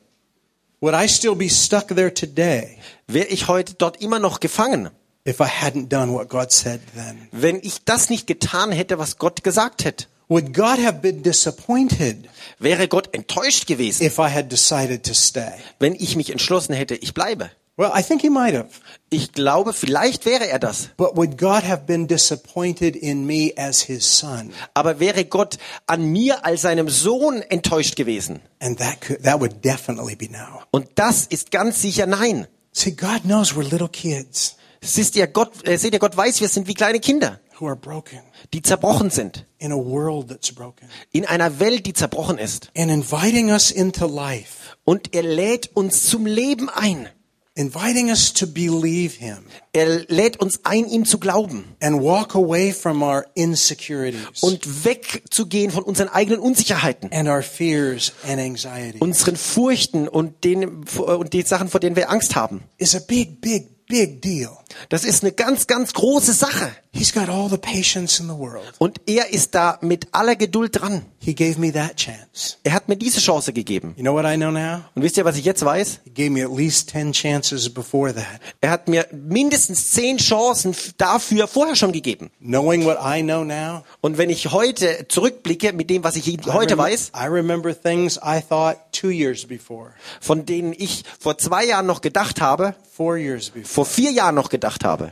Would 0.83 0.95
I 0.95 1.07
still 1.07 1.35
be 1.35 1.47
stuck 1.47 1.89
there 1.89 2.11
today 2.11 2.77
Wäre 3.07 3.27
ich 3.27 3.47
heute 3.47 3.75
dort 3.75 4.01
immer 4.01 4.17
noch 4.17 4.39
gefangen, 4.39 4.89
if 5.27 5.39
I 5.39 5.43
hadn't 5.45 5.89
done 5.89 6.11
what 6.11 6.27
God 6.27 6.51
said 6.51 6.81
then? 6.95 7.27
wenn 7.31 7.57
ich 7.61 7.83
das 7.85 8.09
nicht 8.09 8.25
getan 8.25 8.71
hätte, 8.71 8.97
was 8.97 9.17
Gott 9.17 9.43
gesagt 9.43 9.85
hätte? 9.85 10.07
Would 10.27 10.55
God 10.55 10.79
have 10.83 11.01
been 11.01 11.21
disappointed 11.21 12.27
Wäre 12.57 12.87
Gott 12.87 13.13
enttäuscht 13.13 13.67
gewesen, 13.67 14.03
if 14.03 14.17
I 14.17 14.29
had 14.33 14.51
decided 14.51 15.03
to 15.05 15.13
stay? 15.13 15.51
wenn 15.77 15.93
ich 15.93 16.15
mich 16.15 16.31
entschlossen 16.31 16.73
hätte, 16.73 16.95
ich 16.95 17.13
bleibe? 17.13 17.51
Well, 17.81 17.93
I 17.95 18.03
think 18.03 18.21
he 18.21 18.29
might 18.29 18.53
have. 18.53 18.69
Ich 19.09 19.31
glaube, 19.31 19.73
vielleicht 19.73 20.27
wäre 20.27 20.47
er 20.47 20.59
das. 20.59 20.89
But 20.97 21.17
would 21.17 21.35
God 21.39 21.63
have 21.63 21.87
been 21.87 22.05
disappointed 22.05 22.95
in 22.95 23.25
me 23.25 23.53
as 23.57 23.81
his 23.81 24.19
son? 24.19 24.53
Aber 24.75 24.99
wäre 24.99 25.25
Gott 25.25 25.57
an 25.87 26.05
mir 26.11 26.45
als 26.45 26.61
seinem 26.61 26.89
Sohn 26.89 27.41
enttäuscht 27.41 27.95
gewesen? 27.95 28.41
And 28.59 28.77
that 28.77 29.01
could, 29.01 29.23
that 29.23 29.39
would 29.39 29.65
definitely 29.65 30.15
be 30.15 30.29
no. 30.29 30.61
Und 30.69 30.89
das 30.93 31.25
ist 31.25 31.49
ganz 31.49 31.81
sicher 31.81 32.05
nein. 32.05 32.45
See, 32.71 32.91
God 32.91 33.23
knows 33.23 33.55
we're 33.55 33.67
little 33.67 33.89
kids 33.89 34.57
Siehst 34.83 35.15
ihr, 35.15 35.25
Gott, 35.25 35.67
äh, 35.67 35.77
seht 35.79 35.93
ihr, 35.93 35.99
Gott 35.99 36.15
weiß, 36.15 36.39
wir 36.39 36.49
sind 36.49 36.67
wie 36.67 36.75
kleine 36.75 36.99
Kinder, 36.99 37.39
who 37.59 37.65
are 37.65 37.75
broken 37.75 38.19
die 38.53 38.61
zerbrochen 38.61 39.09
sind. 39.09 39.47
in 39.57 39.71
a 39.71 39.75
world 39.75 40.27
that's 40.27 40.51
broken. 40.51 40.87
In 41.11 41.25
einer 41.25 41.59
Welt, 41.59 41.87
die 41.87 41.93
zerbrochen 41.93 42.37
ist. 42.37 42.69
And 42.77 42.91
inviting 42.91 43.49
us 43.49 43.71
into 43.71 44.05
life, 44.05 44.75
Und 44.83 45.15
er 45.15 45.23
lädt 45.23 45.75
uns 45.75 46.03
zum 46.03 46.27
Leben 46.27 46.69
ein. 46.69 47.09
Inviting 47.55 48.09
us 48.09 48.33
to 48.33 48.47
believe 48.47 49.17
him 49.17 49.45
Er 49.73 50.05
lädt 50.07 50.41
uns 50.41 50.61
ein, 50.63 50.85
ihm 50.87 51.05
zu 51.05 51.17
glauben 51.19 51.63
and 51.81 52.01
walk 52.01 52.35
away 52.35 52.71
from 52.73 53.01
our 53.01 53.25
insecurities 53.35 54.41
und 54.41 54.85
wegzugehen 54.85 55.71
von 55.71 55.83
unseren 55.83 56.09
eigenen 56.09 56.39
Unsicherheiten, 56.39 57.11
and 57.11 57.27
our 57.29 57.41
fears 57.41 58.13
and 58.27 58.39
anxieties 58.39 59.01
unseren 59.01 59.35
Furchten 59.35 60.07
und 60.07 60.43
den, 60.43 60.85
und 60.97 61.33
die 61.33 61.41
Sachen, 61.43 61.69
vor 61.69 61.79
denen 61.79 61.95
wir 61.95 62.09
Angst 62.09 62.35
haben. 62.35 62.63
is 62.77 62.95
a 62.95 62.99
big, 62.99 63.41
big, 63.41 63.80
big 63.91 64.21
deal. 64.21 64.49
Das 64.89 65.03
ist 65.03 65.21
eine 65.23 65.33
ganz, 65.33 65.67
ganz 65.67 65.93
große 65.93 66.31
Sache. 66.33 66.71
He's 66.93 67.13
got 67.13 67.29
all 67.29 67.49
the 67.49 67.57
patience 67.57 68.19
in 68.19 68.27
the 68.27 68.37
world. 68.37 68.63
Und 68.79 69.01
er 69.05 69.29
ist 69.33 69.53
da 69.55 69.77
mit 69.81 70.07
aller 70.13 70.35
Geduld 70.35 70.81
dran. 70.81 71.05
He 71.19 71.35
gave 71.35 71.59
me 71.59 71.71
that 71.73 71.97
chance. 71.97 72.55
Er 72.63 72.73
hat 72.73 72.87
mir 72.89 72.95
diese 72.97 73.19
Chance 73.19 73.53
gegeben. 73.53 73.93
You 73.97 74.03
know 74.03 74.13
what 74.13 74.25
I 74.25 74.35
know 74.37 74.49
now? 74.51 74.81
Und 74.95 75.03
wisst 75.03 75.17
ihr, 75.17 75.25
was 75.25 75.37
ich 75.37 75.45
jetzt 75.45 75.63
weiß? 75.63 75.99
He 76.05 76.09
gave 76.09 76.29
me 76.31 76.43
at 76.43 76.51
least 76.57 76.89
10 76.89 77.11
chances 77.13 77.69
before 77.73 78.13
that. 78.13 78.25
Er 78.61 78.71
hat 78.71 78.87
mir 78.87 79.05
mindestens 79.11 79.91
zehn 79.91 80.17
Chancen 80.17 80.75
dafür 80.97 81.47
vorher 81.47 81.75
schon 81.75 81.91
gegeben. 81.91 82.31
Knowing 82.41 82.85
what 82.85 82.97
I 83.03 83.21
know 83.21 83.43
now, 83.43 83.83
Und 84.01 84.17
wenn 84.17 84.29
ich 84.29 84.51
heute 84.51 85.05
zurückblicke 85.09 85.73
mit 85.73 85.89
dem, 85.89 86.03
was 86.03 86.15
ich 86.15 86.27
I 86.27 86.37
heute 86.47 86.75
remem- 86.75 86.77
weiß, 86.77 87.11
I 87.15 87.27
remember 87.27 87.73
things 87.79 88.17
I 88.17 88.41
thought 88.41 88.77
two 88.91 89.09
years 89.11 89.45
before, 89.45 89.91
von 90.19 90.45
denen 90.45 90.73
ich 90.77 91.03
vor 91.19 91.37
zwei 91.37 91.65
Jahren 91.65 91.85
noch 91.85 92.01
gedacht 92.01 92.41
habe, 92.41 92.73
four 92.91 93.15
years 93.17 93.49
before, 93.49 93.67
vor 93.81 93.87
vier 93.87 94.11
Jahren 94.11 94.35
noch 94.35 94.49
gedacht 94.49 94.85
habe, 94.85 95.11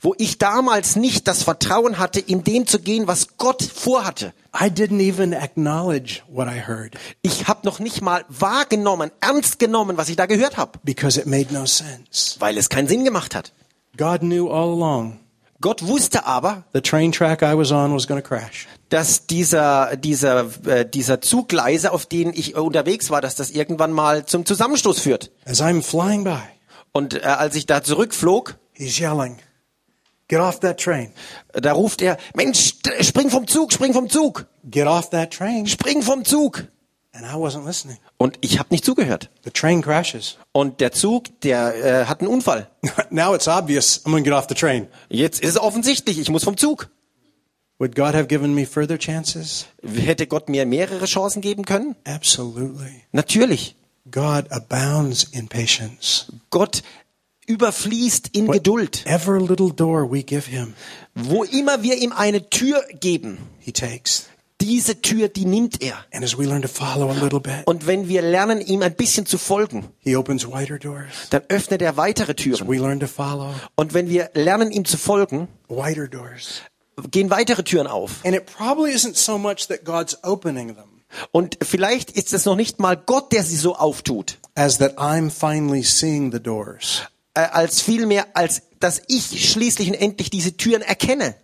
wo 0.00 0.14
ich 0.16 0.38
damals 0.38 0.96
nicht 0.96 1.28
das 1.28 1.42
Vertrauen 1.42 1.98
hatte, 1.98 2.18
in 2.18 2.44
dem 2.44 2.66
zu 2.66 2.78
gehen, 2.78 3.06
was 3.06 3.36
Gott 3.36 3.62
vorhatte. 3.62 4.32
I 4.58 4.68
didn't 4.70 5.00
even 5.06 5.34
acknowledge 5.34 6.22
what 6.28 6.48
I 6.48 6.66
heard 6.66 6.94
Ich 7.20 7.46
habe 7.46 7.66
noch 7.66 7.78
nicht 7.78 8.00
mal 8.00 8.24
wahrgenommen, 8.30 9.10
ernst 9.20 9.58
genommen, 9.58 9.98
was 9.98 10.08
ich 10.08 10.16
da 10.16 10.24
gehört 10.24 10.56
habe, 10.56 10.78
because 10.82 11.20
it 11.20 11.26
made 11.26 11.52
no 11.52 11.66
sense. 11.66 12.36
weil 12.38 12.56
es 12.56 12.70
keinen 12.70 12.88
Sinn 12.88 13.04
gemacht 13.04 13.34
hat. 13.34 13.52
God 13.98 14.20
knew 14.20 14.48
all 14.48 14.72
along 14.72 15.19
Gott 15.60 15.86
wusste 15.86 16.24
aber, 16.26 16.64
the 16.72 16.80
train 16.80 17.12
track 17.12 17.42
I 17.42 17.56
was 17.56 17.70
on 17.70 17.94
was 17.94 18.06
going 18.06 18.20
to 18.22 18.26
crash. 18.26 18.66
dass 18.88 19.26
dieser 19.26 19.96
dieser 19.96 20.46
äh, 20.66 20.88
dieser 20.88 21.20
Zuggleise, 21.20 21.92
auf 21.92 22.06
denen 22.06 22.32
ich 22.34 22.56
unterwegs 22.56 23.10
war, 23.10 23.20
dass 23.20 23.34
das 23.36 23.50
irgendwann 23.50 23.92
mal 23.92 24.24
zum 24.26 24.46
Zusammenstoß 24.46 25.00
führt. 25.00 25.30
As 25.44 25.60
I'm 25.60 25.82
flying 25.82 26.24
by, 26.24 26.38
Und 26.92 27.14
äh, 27.14 27.20
als 27.26 27.54
ich 27.56 27.66
da 27.66 27.82
zurückflog, 27.82 28.56
he's 28.72 28.98
yelling, 28.98 29.36
Get 30.28 30.38
off 30.40 30.60
that 30.60 30.80
train. 30.80 31.12
äh, 31.52 31.60
da 31.60 31.72
ruft 31.72 32.00
er: 32.02 32.16
Mensch, 32.34 32.74
spring 33.02 33.30
vom 33.30 33.46
Zug, 33.46 33.72
spring 33.72 33.92
vom 33.92 34.08
Zug, 34.08 34.46
Get 34.64 34.86
off 34.86 35.10
that 35.10 35.30
train. 35.32 35.66
spring 35.66 36.02
vom 36.02 36.24
Zug. 36.24 36.64
And 37.12 37.26
I 37.26 37.34
wasn't 37.34 37.66
listening. 37.66 37.98
Und 38.18 38.38
ich 38.40 38.58
habe 38.58 38.68
nicht 38.70 38.84
zugehört. 38.84 39.30
The 39.44 39.50
train 39.50 39.82
crashes. 39.82 40.36
Und 40.52 40.80
der 40.80 40.92
Zug, 40.92 41.40
der 41.40 41.74
äh, 41.74 42.04
hat 42.06 42.20
einen 42.20 42.28
Unfall. 42.28 42.68
now 43.10 43.34
it's 43.34 43.48
obvious 43.48 44.04
I'm 44.04 44.12
going 44.12 44.22
to 44.22 44.30
get 44.30 44.38
off 44.38 44.46
the 44.48 44.54
train. 44.54 44.86
Jetzt 45.08 45.40
ist 45.40 45.50
es 45.50 45.58
offensichtlich, 45.58 46.18
ich 46.18 46.30
muss 46.30 46.44
vom 46.44 46.56
Zug. 46.56 46.88
Would 47.78 47.96
God 47.96 48.14
have 48.14 48.26
given 48.26 48.54
me 48.54 48.66
further 48.66 48.98
chances? 48.98 49.66
Hätte 49.82 50.26
Gott 50.26 50.48
mir 50.48 50.66
mehrere 50.66 51.06
Chancen 51.06 51.40
geben 51.40 51.64
können? 51.64 51.96
Absolutely. 52.04 53.02
Natürlich. 53.10 53.74
God 54.10 54.52
abounds 54.52 55.24
in 55.24 55.48
patience. 55.48 56.26
Gott 56.50 56.82
überfließt 57.46 58.28
in 58.36 58.48
Geduld. 58.48 59.04
Whatever 59.04 59.40
little 59.40 59.72
door 59.72 60.10
we 60.10 60.22
give 60.22 60.48
him, 60.48 60.74
Wo 61.14 61.42
immer 61.42 61.82
wir 61.82 61.96
ihm 61.96 62.12
eine 62.12 62.48
Tür 62.50 62.84
geben, 63.00 63.38
he 63.58 63.72
takes. 63.72 64.26
Diese 64.60 65.00
Tür, 65.00 65.28
die 65.28 65.44
nimmt 65.44 65.82
er. 65.82 66.04
Bit, 66.10 67.66
Und 67.66 67.86
wenn 67.86 68.08
wir 68.08 68.22
lernen, 68.22 68.60
ihm 68.60 68.82
ein 68.82 68.94
bisschen 68.94 69.26
zu 69.26 69.38
folgen, 69.38 69.88
dann 70.04 71.42
öffnet 71.48 71.82
er 71.82 71.96
weitere 71.96 72.34
Türen. 72.34 73.00
To 73.00 73.06
follow 73.06 73.54
Und 73.76 73.94
wenn 73.94 74.08
wir 74.08 74.30
lernen, 74.34 74.70
ihm 74.70 74.84
zu 74.84 74.96
folgen, 74.96 75.48
gehen 77.10 77.30
weitere 77.30 77.62
Türen 77.62 77.86
auf. 77.86 78.22
So 79.14 79.32
Und 81.32 81.58
vielleicht 81.62 82.10
ist 82.12 82.32
es 82.32 82.44
noch 82.44 82.56
nicht 82.56 82.78
mal 82.78 82.96
Gott, 82.96 83.32
der 83.32 83.42
sie 83.42 83.56
so 83.56 83.74
auftut, 83.74 84.38
as 84.54 84.78
that 84.78 84.98
I'm 84.98 85.30
finally 85.30 85.82
seeing 85.82 86.30
the 86.30 86.40
doors 86.40 87.02
äh, 87.34 87.40
als 87.40 87.80
vielmehr, 87.80 88.26
als 88.34 88.62
dass 88.80 89.02
ich 89.08 89.50
schließlich 89.50 89.88
und 89.88 89.94
endlich 89.94 90.30
diese 90.30 90.56
Türen 90.56 90.82
erkenne, 90.82 91.34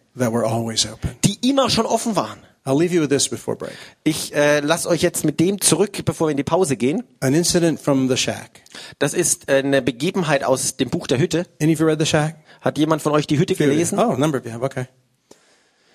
die 1.24 1.48
immer 1.48 1.70
schon 1.70 1.86
offen 1.86 2.16
waren. 2.16 2.38
I'll 2.66 2.76
leave 2.76 2.92
you 2.92 3.00
with 3.00 3.10
this 3.10 3.28
before 3.28 3.56
break. 3.56 3.72
Ich 4.02 4.34
äh, 4.34 4.60
lasse 4.60 4.88
euch 4.88 5.00
jetzt 5.00 5.24
mit 5.24 5.38
dem 5.38 5.60
zurück, 5.60 6.04
bevor 6.04 6.26
wir 6.26 6.32
in 6.32 6.36
die 6.36 6.42
Pause 6.42 6.76
gehen. 6.76 7.04
An 7.20 7.32
incident 7.32 7.80
from 7.80 8.08
the 8.08 8.16
shack. 8.16 8.62
Das 8.98 9.14
ist 9.14 9.48
äh, 9.48 9.58
eine 9.58 9.82
Begebenheit 9.82 10.42
aus 10.42 10.76
dem 10.76 10.90
Buch 10.90 11.06
der 11.06 11.18
Hütte. 11.18 11.46
Any 11.62 11.74
of 11.74 11.80
you 11.80 11.86
read 11.86 12.00
the 12.00 12.06
shack? 12.06 12.36
Hat 12.60 12.76
jemand 12.76 13.02
von 13.02 13.12
euch 13.12 13.28
die 13.28 13.38
Hütte 13.38 13.54
gelesen? 13.54 13.98
Oh, 13.98 14.16
number 14.16 14.38
of 14.38 14.44
you 14.44 14.52
have. 14.52 14.64
Okay. 14.64 14.86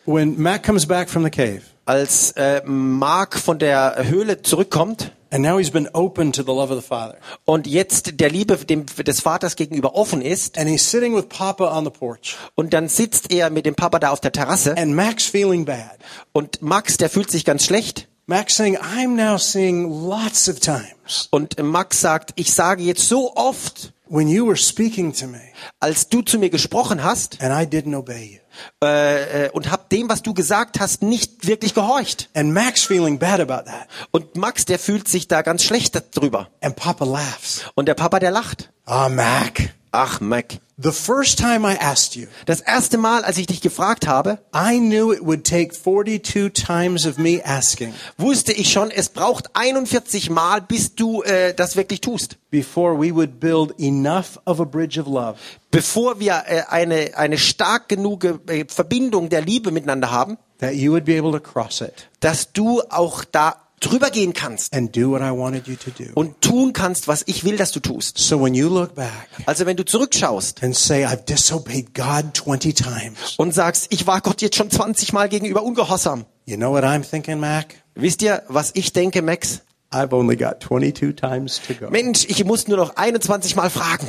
When 0.05 0.41
Matt 0.41 0.63
comes 0.63 0.85
back 0.85 1.09
from 1.09 1.23
the 1.23 1.29
cave, 1.29 1.61
Als 1.85 2.31
äh, 2.31 2.61
Mark 2.65 3.37
von 3.37 3.59
der 3.59 3.95
Höhle 4.03 4.41
zurückkommt. 4.41 5.11
And 5.33 5.43
now 5.43 5.57
he's 5.57 5.71
been 5.71 5.87
open 5.93 6.33
to 6.33 6.41
the 6.43 6.51
love 6.51 6.73
of 6.73 6.81
the 6.81 6.85
Father, 6.85 7.17
und 7.45 7.65
jetzt 7.65 8.19
der 8.19 8.29
Liebe 8.29 8.57
dem, 8.57 8.85
des 8.85 9.21
Vaters 9.21 9.55
gegenüber 9.55 9.95
offen 9.95 10.21
ist. 10.21 10.57
And 10.57 10.69
he's 10.69 10.89
sitting 10.89 11.15
with 11.15 11.29
Papa 11.29 11.77
on 11.77 11.85
the 11.85 11.89
porch, 11.89 12.35
und 12.55 12.73
dann 12.73 12.89
sitzt 12.89 13.31
er 13.31 13.49
mit 13.49 13.65
dem 13.65 13.75
Papa 13.75 13.99
da 13.99 14.09
auf 14.09 14.19
der 14.19 14.33
Terrasse. 14.33 14.77
And 14.77 14.93
Mac's 14.93 15.25
feeling 15.25 15.63
bad. 15.63 15.97
und 16.33 16.61
Max, 16.61 16.97
der 16.97 17.09
fühlt 17.09 17.31
sich 17.31 17.45
ganz 17.45 17.65
schlecht. 17.65 18.09
Mac's 18.25 18.55
saying, 18.55 18.77
I'm 18.77 19.15
now 19.15 19.37
seeing 19.37 19.89
lots 19.89 20.49
of 20.49 20.59
times. 20.59 21.27
Und 21.31 21.61
Max 21.61 22.01
sagt, 22.01 22.33
ich 22.35 22.53
sage 22.53 22.83
jetzt 22.83 23.07
so 23.07 23.33
oft, 23.35 23.93
when 24.09 24.27
you 24.27 24.45
were 24.45 24.57
speaking 24.57 25.13
to 25.13 25.27
me 25.27 25.39
als 25.79 26.09
du 26.09 26.21
zu 26.21 26.37
mir 26.37 26.49
gesprochen 26.49 27.03
hast 27.03 27.41
and 27.41 27.53
I 27.53 27.65
didn't 27.65 27.95
obey 27.95 28.33
you. 28.33 28.40
Äh, 28.83 29.45
äh, 29.45 29.49
und 29.51 29.71
hab 29.71 29.89
dem, 29.89 30.09
was 30.09 30.21
du 30.21 30.33
gesagt 30.33 30.79
hast, 30.79 31.01
nicht 31.01 31.47
wirklich 31.47 31.73
gehorcht. 31.73 32.29
And 32.33 32.53
Mac's 32.53 32.83
feeling 32.83 33.19
bad 33.19 33.39
about 33.39 33.69
that. 33.69 33.87
Und 34.11 34.35
Max, 34.35 34.65
der 34.65 34.79
fühlt 34.79 35.07
sich 35.07 35.27
da 35.27 35.41
ganz 35.41 35.63
schlecht 35.63 36.01
darüber. 36.15 36.49
And 36.61 36.75
Papa 36.75 37.05
laughs. 37.05 37.65
Und 37.75 37.87
der 37.87 37.95
Papa, 37.95 38.19
der 38.19 38.31
lacht. 38.31 38.71
Ah, 38.85 39.09
Mac. 39.09 39.73
Ach, 39.91 40.21
Mac. 40.21 40.59
The 40.81 40.91
first 40.91 41.37
time 41.37 41.65
I 41.69 41.75
asked 41.75 42.15
you, 42.15 42.27
Das 42.45 42.61
erste 42.61 42.97
Mal, 42.97 43.23
als 43.23 43.37
ich 43.37 43.45
dich 43.45 43.61
gefragt 43.61 44.07
habe, 44.07 44.39
I 44.55 44.79
knew 44.79 45.11
it 45.11 45.21
would 45.21 45.43
take 45.43 45.73
42 45.73 46.49
times 46.53 47.05
of 47.05 47.17
me 47.17 47.41
asking 47.45 47.93
wusste 48.17 48.51
ich 48.53 48.71
schon, 48.71 48.89
es 48.89 49.09
braucht 49.09 49.55
41 49.55 50.29
Mal, 50.29 50.61
bis 50.61 50.95
du 50.95 51.21
äh, 51.23 51.53
das 51.53 51.75
wirklich 51.75 52.01
tust. 52.01 52.37
before 52.49 52.97
we 52.97 53.13
would 53.13 53.39
build 53.39 53.73
enough 53.79 54.39
of 54.45 54.59
a 54.59 54.65
bridge 54.65 54.99
of 54.99 55.07
love 55.07 55.35
Bevor 55.71 56.19
wir 56.19 56.43
äh, 56.47 56.63
eine, 56.69 57.11
eine 57.15 57.37
stark 57.37 57.87
genug 57.87 58.23
äh, 58.23 58.65
Verbindung 58.67 59.29
der 59.29 59.41
Liebe 59.41 59.71
miteinander 59.71 60.09
haben, 60.11 60.37
that 60.59 60.73
you 60.73 60.91
would 60.91 61.05
be 61.05 61.17
able 61.17 61.31
to 61.31 61.39
cross 61.39 61.81
it 61.81 62.09
dass 62.21 62.53
du 62.53 62.81
auch 62.89 63.23
da 63.23 63.55
drüber 63.81 64.09
gehen 64.09 64.31
kannst 64.33 64.73
and 64.73 64.95
do 64.95 65.11
what 65.11 65.21
I 65.21 65.31
wanted 65.37 65.67
you 65.67 65.75
to 65.75 65.91
do. 65.91 66.11
und 66.15 66.39
tun 66.41 66.71
kannst, 66.71 67.07
was 67.09 67.23
ich 67.25 67.43
will, 67.43 67.57
dass 67.57 67.71
du 67.71 67.81
tust. 67.81 68.17
So 68.17 68.41
when 68.41 68.53
you 68.53 68.69
look 68.69 68.95
back 68.95 69.27
Also 69.45 69.65
wenn 69.65 69.75
du 69.75 69.83
zurückschaust 69.83 70.63
and 70.63 70.75
say, 70.75 71.05
I've 71.05 71.25
disobeyed 71.25 71.93
God 71.93 72.33
20 72.33 72.73
times, 72.73 73.35
und 73.37 73.53
sagst, 73.53 73.87
ich 73.89 74.07
war 74.07 74.21
Gott 74.21 74.41
jetzt 74.41 74.55
schon 74.55 74.69
20 74.71 75.11
Mal 75.11 75.27
gegenüber 75.27 75.63
ungehorsam. 75.63 76.25
you 76.45 76.55
know 76.55 76.71
what 76.71 76.83
I'm 76.85 77.03
thinking, 77.03 77.39
Mac? 77.39 77.75
Wisst 77.95 78.21
ihr, 78.21 78.43
was 78.47 78.71
ich 78.73 78.93
denke, 78.93 79.21
Max? 79.21 79.61
I've 79.93 80.13
only 80.15 80.37
got 80.37 80.61
22 80.63 81.13
times 81.17 81.59
to 81.67 81.73
go. 81.73 81.89
Mensch, 81.89 82.25
ich 82.29 82.45
muss 82.45 82.67
nur 82.69 82.77
noch 82.77 82.95
21 82.95 83.57
Mal 83.57 83.69
fragen. 83.69 84.07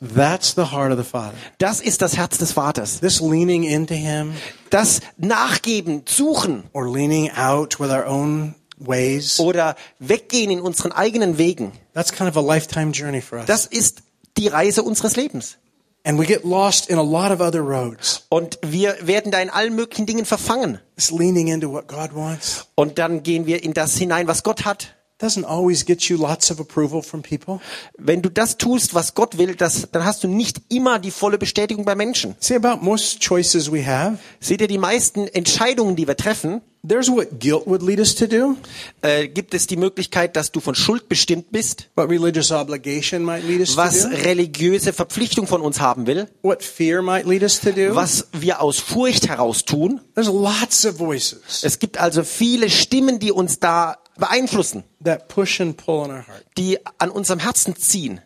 That's 0.00 0.54
the 0.54 0.70
heart 0.72 0.92
of 0.92 0.98
the 0.98 1.04
Father. 1.04 1.34
Das 1.58 1.80
ist 1.80 2.02
das 2.02 2.16
Herz 2.16 2.38
des 2.38 2.52
Vaters. 2.52 3.00
This 3.00 3.20
leaning 3.20 3.64
into 3.64 3.94
Him 3.94 4.34
Das 4.70 5.00
Nachgeben, 5.16 6.02
Suchen 6.06 6.64
or 6.72 6.88
leaning 6.88 7.30
out 7.32 7.80
with 7.80 7.90
our 7.90 8.06
own 8.06 8.54
ways, 8.78 9.40
oder 9.40 9.74
Weggehen 9.98 10.50
in 10.50 10.60
unseren 10.60 10.92
eigenen 10.92 11.38
Wegen, 11.38 11.72
that's 11.94 12.12
kind 12.12 12.30
of 12.30 12.36
a 12.36 12.40
lifetime 12.40 12.92
journey 12.92 13.20
for 13.20 13.38
us. 13.38 13.46
das 13.46 13.66
ist 13.66 14.02
die 14.36 14.48
Reise 14.48 14.82
unseres 14.82 15.16
Lebens. 15.16 15.56
And 16.04 16.18
we 16.18 16.26
get 16.26 16.44
lost 16.44 16.88
in 16.88 16.96
a 16.96 17.02
lot 17.02 17.32
of 17.32 17.40
other 17.40 17.60
roads. 17.60 18.24
Und 18.28 18.58
wir 18.62 18.96
werden 19.02 19.32
da 19.32 19.40
in 19.40 19.50
allen 19.50 19.74
möglichen 19.74 20.06
Dingen 20.06 20.24
verfangen. 20.24 20.80
This 20.96 21.10
leaning 21.10 21.48
into 21.48 21.72
what 21.72 21.88
God 21.88 22.14
wants 22.14 22.66
Und 22.76 22.98
dann 22.98 23.24
gehen 23.24 23.46
wir 23.46 23.64
in 23.64 23.74
das 23.74 23.96
hinein, 23.96 24.28
was 24.28 24.44
Gott 24.44 24.64
hat. 24.64 24.94
Doesn't 25.18 25.44
always 25.44 25.84
get 25.84 26.08
you 26.08 26.16
lots 26.16 26.50
of 26.50 26.60
approval 26.60 27.02
from 27.02 27.22
people. 27.22 27.60
Wenn 27.96 28.22
du 28.22 28.30
das 28.30 28.56
tust, 28.56 28.94
was 28.94 29.14
Gott 29.14 29.36
will, 29.36 29.54
das, 29.54 29.88
dann 29.90 30.04
hast 30.04 30.22
du 30.22 30.28
nicht 30.28 30.60
immer 30.68 30.98
die 30.98 31.10
volle 31.10 31.38
Bestätigung 31.38 31.84
bei 31.84 31.94
Menschen. 31.94 32.36
See, 32.38 32.54
about 32.54 32.84
most 32.84 33.20
choices 33.20 33.70
we 33.70 33.84
have, 33.84 34.18
Seht 34.40 34.60
ihr, 34.60 34.68
die 34.68 34.78
meisten 34.78 35.26
Entscheidungen, 35.26 35.96
die 35.96 36.06
wir 36.06 36.16
treffen, 36.16 36.60
there's 36.86 37.10
what 37.10 37.40
guilt 37.40 37.66
would 37.66 37.82
lead 37.82 37.98
us 37.98 38.14
to 38.14 38.26
do, 38.26 38.56
äh, 39.02 39.26
gibt 39.26 39.54
es 39.54 39.66
die 39.66 39.76
Möglichkeit, 39.76 40.36
dass 40.36 40.52
du 40.52 40.60
von 40.60 40.76
Schuld 40.76 41.08
bestimmt 41.08 41.50
bist, 41.50 41.88
what 41.96 42.08
religious 42.08 42.52
obligation 42.52 43.24
might 43.24 43.42
lead 43.44 43.60
us 43.60 43.76
was 43.76 44.02
to 44.02 44.10
do, 44.10 44.16
religiöse 44.16 44.92
Verpflichtung 44.92 45.48
von 45.48 45.60
uns 45.60 45.80
haben 45.80 46.06
will, 46.06 46.28
what 46.42 46.62
fear 46.62 47.02
might 47.02 47.26
lead 47.26 47.42
us 47.42 47.60
to 47.60 47.72
do. 47.72 47.94
was 47.96 48.28
wir 48.32 48.60
aus 48.62 48.78
Furcht 48.78 49.28
heraus 49.28 49.64
tun. 49.64 50.00
There's 50.14 50.28
lots 50.28 50.86
of 50.86 50.98
voices 50.98 51.64
Es 51.64 51.80
gibt 51.80 51.98
also 51.98 52.22
viele 52.22 52.70
Stimmen, 52.70 53.18
die 53.18 53.32
uns 53.32 53.58
da 53.58 53.96
beeinflussen, 54.18 54.84
that 55.04 55.28
push 55.28 55.60
and 55.60 55.76
pull 55.76 56.04
in 56.04 56.10
our 56.10 56.26
heart. 56.26 56.44
die 56.56 56.78
an 56.98 57.10
unserem 57.10 57.38
Herzen 57.38 57.76
ziehen. 57.76 58.20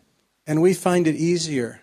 And 0.45 0.61
we 0.61 0.73
find 0.75 1.07
it 1.07 1.15
easier 1.17 1.75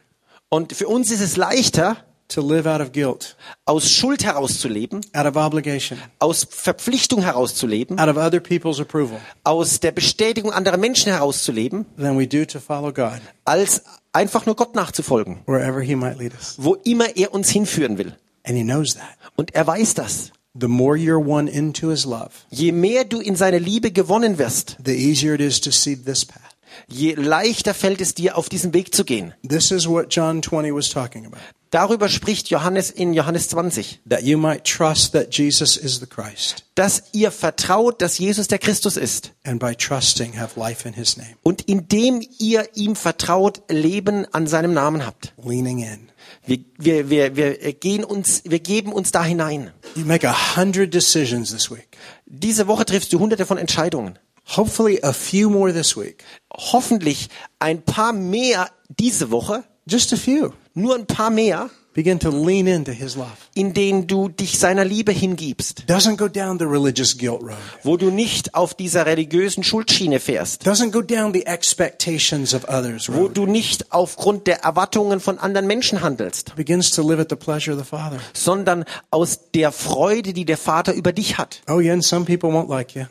Und 0.50 0.72
für 0.74 0.88
uns 0.88 1.10
ist 1.10 1.20
es 1.20 1.36
leichter, 1.36 1.96
to 2.28 2.40
live 2.40 2.66
out 2.66 2.80
of 2.80 2.92
guilt, 2.92 3.36
aus 3.64 3.90
Schuld 3.90 4.24
herauszuleben, 4.24 5.00
out 5.14 5.26
of 5.26 5.36
obligation, 5.36 5.98
aus 6.18 6.46
Verpflichtung 6.48 7.22
herauszuleben, 7.22 7.98
out 7.98 8.08
of 8.08 8.16
other 8.16 8.38
people's 8.40 8.80
approval 8.80 9.20
aus 9.44 9.80
der 9.80 9.92
Bestätigung 9.92 10.52
anderer 10.52 10.76
Menschen 10.76 11.10
herauszuleben, 11.12 11.86
than 11.96 12.18
we 12.18 12.26
do 12.26 12.44
to 12.44 12.60
follow 12.60 12.92
God 12.92 13.20
als 13.44 13.82
einfach 14.12 14.44
nur 14.46 14.54
Gott 14.56 14.74
nachzufolgen, 14.74 15.38
wherever 15.46 15.80
He 15.80 15.94
might 15.96 16.18
lead 16.18 16.32
us. 16.34 16.54
wo 16.58 16.74
immer 16.84 17.16
er 17.16 17.32
uns 17.34 17.48
hinführen 17.50 17.96
will. 17.98 18.16
And 18.44 18.56
He 18.56 18.62
knows 18.64 18.94
that. 18.94 19.16
Und 19.36 19.54
er 19.54 19.66
weiß 19.66 19.94
das. 19.94 20.30
The 20.58 20.66
more 20.68 20.96
you're 20.96 21.24
won 21.24 21.46
into 21.48 21.90
His 21.90 22.04
love, 22.04 22.30
Je 22.50 22.72
mehr 22.72 23.04
du 23.04 23.20
in 23.20 23.36
seine 23.36 23.58
Liebe 23.58 23.92
gewonnen 23.92 24.38
wirst, 24.38 24.76
the 24.84 24.92
easier 24.94 25.34
it 25.34 25.40
is 25.40 25.60
to 25.60 25.70
see 25.70 25.94
this 25.96 26.24
path. 26.24 26.40
je 26.88 27.14
leichter 27.14 27.72
fällt 27.74 28.00
es 28.00 28.14
dir, 28.14 28.36
auf 28.36 28.48
diesen 28.48 28.72
Weg 28.74 28.92
zu 28.94 29.04
gehen. 29.04 29.32
This 29.48 29.70
is 29.70 29.88
what 29.88 30.06
John 30.14 30.42
20 30.42 30.72
was 30.74 30.88
talking 30.88 31.24
about. 31.24 31.38
Darüber 31.70 32.08
spricht 32.08 32.50
Johannes 32.50 32.90
in 32.90 33.14
Johannes 33.14 33.46
20, 33.50 34.00
That 34.08 34.22
you 34.24 34.36
might 34.38 34.64
trust 34.64 35.12
that 35.12 35.32
Jesus 35.32 35.76
is 35.76 36.00
the 36.00 36.06
Christ, 36.06 36.64
dass 36.74 37.04
ihr 37.12 37.30
vertraut, 37.30 38.02
dass 38.02 38.18
Jesus 38.18 38.48
der 38.48 38.58
Christus 38.58 38.96
ist. 38.96 39.30
and 39.44 39.60
by 39.60 39.76
trusting 39.76 40.36
have 40.36 40.58
life 40.58 40.84
in 40.88 40.94
His 40.94 41.16
name. 41.16 41.36
Und 41.44 41.62
indem 41.68 42.26
ihr 42.40 42.68
ihm 42.74 42.96
vertraut, 42.96 43.62
Leben 43.68 44.26
an 44.32 44.48
seinem 44.48 44.72
Namen 44.74 45.06
habt. 45.06 45.32
Leaning 45.44 45.78
in. 45.78 46.08
Wir, 46.46 46.58
wir, 46.78 47.10
wir, 47.10 47.36
wir 47.36 47.72
gehen 47.74 48.02
uns, 48.02 48.42
wir 48.44 48.58
geben 48.60 48.92
uns 48.92 49.12
da 49.12 49.22
hinein. 49.22 49.70
You 49.94 50.04
make 50.04 50.26
a 50.26 50.56
hundred 50.56 50.92
decisions 50.94 51.50
this 51.50 51.70
week. 51.70 51.88
Diese 52.26 52.66
Woche 52.66 52.84
triffst 52.86 53.12
du 53.12 53.18
hunderte 53.20 53.46
von 53.46 53.58
Entscheidungen. 53.58 54.18
Hopefully 54.56 54.98
a 55.02 55.12
few 55.12 55.48
more 55.50 55.72
this 55.72 55.96
week. 55.96 56.24
Hoffentlich 56.52 57.28
ein 57.58 57.82
paar 57.82 58.12
mehr 58.12 58.70
diese 58.88 59.30
Woche, 59.30 59.64
Just 59.86 60.12
a 60.12 60.16
few. 60.16 60.50
nur 60.74 60.94
ein 60.96 61.06
paar 61.06 61.30
mehr, 61.30 61.70
Begin 61.92 62.20
to 62.20 62.30
lean 62.30 62.68
into 62.68 62.92
His 62.92 63.16
love. 63.16 63.32
in 63.54 63.74
denen 63.74 64.06
du 64.06 64.28
dich 64.28 64.58
seiner 64.60 64.84
Liebe 64.84 65.10
hingibst. 65.10 65.84
Doesn't 65.88 66.18
go 66.18 66.28
down 66.28 66.58
the 66.58 66.64
religious 66.64 67.18
guilt 67.18 67.42
road. 67.42 67.56
Wo 67.82 67.96
du 67.96 68.10
nicht 68.10 68.54
auf 68.54 68.74
dieser 68.74 69.06
religiösen 69.06 69.64
Schuldschiene 69.64 70.20
fährst. 70.20 70.64
Doesn't 70.66 70.92
go 70.92 71.02
down 71.02 71.32
the 71.34 71.46
expectations 71.46 72.54
of 72.54 72.64
others 72.68 73.08
Wo 73.12 73.22
road. 73.22 73.36
du 73.36 73.46
nicht 73.46 73.92
aufgrund 73.92 74.46
der 74.46 74.60
Erwartungen 74.62 75.18
von 75.18 75.38
anderen 75.38 75.66
Menschen 75.66 76.00
handelst. 76.00 76.54
Begins 76.54 76.90
to 76.92 77.02
live 77.06 77.20
at 77.20 77.28
the 77.28 77.36
pleasure 77.36 77.76
of 77.76 77.82
the 77.82 77.88
Father. 77.88 78.20
Sondern 78.34 78.84
aus 79.10 79.40
der 79.54 79.72
Freude, 79.72 80.32
die 80.32 80.44
der 80.44 80.58
Vater 80.58 80.92
über 80.92 81.12
dich 81.12 81.38
hat. 81.38 81.60
Oh 81.68 81.80
yeah, 81.80 81.92
and 81.92 82.04
some 82.04 82.24
people 82.24 82.50
won't 82.50 82.68
like 82.70 82.94
you. 82.94 83.06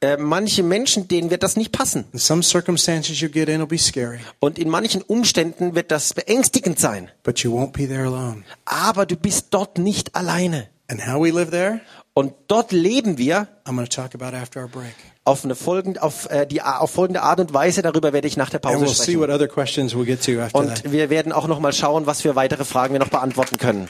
Äh, 0.00 0.16
manche 0.16 0.62
Menschen, 0.62 1.08
denen 1.08 1.30
wird 1.30 1.42
das 1.42 1.56
nicht 1.56 1.72
passen. 1.72 2.04
In 2.12 2.20
Und 4.40 4.58
in 4.58 4.68
manchen 4.70 5.02
Umständen 5.02 5.74
wird 5.74 5.90
das 5.90 6.14
beängstigend 6.14 6.78
sein. 6.78 7.10
but 7.22 7.38
you 7.40 7.56
won't 7.56 7.72
be 7.72 7.86
there 7.88 8.06
alone. 8.06 8.42
Aber 8.64 9.06
du 9.06 9.16
bist 9.16 9.48
dort 9.50 9.78
nicht 9.78 10.14
alleine. 10.14 10.68
And 10.88 11.06
how 11.06 11.22
we 11.22 11.30
live 11.30 11.50
there, 11.50 11.80
Und 12.12 12.34
dort 12.46 12.70
leben 12.70 13.16
wir 13.18 13.48
I'm 13.64 13.74
going 13.74 13.88
to 13.88 14.02
talk 14.02 14.14
about 14.14 14.36
after 14.36 14.60
our 14.60 14.68
break. 14.68 14.94
auf 15.24 15.42
eine 15.44 15.54
folgende, 15.54 16.02
auf, 16.02 16.30
äh, 16.30 16.46
die, 16.46 16.60
auf 16.62 16.90
folgende 16.90 17.22
Art 17.22 17.40
und 17.40 17.54
Weise. 17.54 17.80
Darüber 17.82 18.12
werde 18.12 18.28
ich 18.28 18.36
nach 18.36 18.50
der 18.50 18.58
Pause 18.58 18.84
we'll 18.84 18.94
sprechen. 18.94 19.20
what 19.20 19.30
other 19.30 19.48
questions 19.48 19.94
we'll 19.94 20.04
after 20.40 20.60
that. 20.66 20.84
Und 20.84 20.92
wir 20.92 21.08
werden 21.10 21.32
auch 21.32 21.48
noch 21.48 21.58
mal 21.60 21.72
schauen, 21.72 22.06
was 22.06 22.20
für 22.20 22.36
weitere 22.36 22.64
Fragen 22.64 22.92
wir 22.92 23.00
noch 23.00 23.08
beantworten 23.08 23.56
können. 23.56 23.88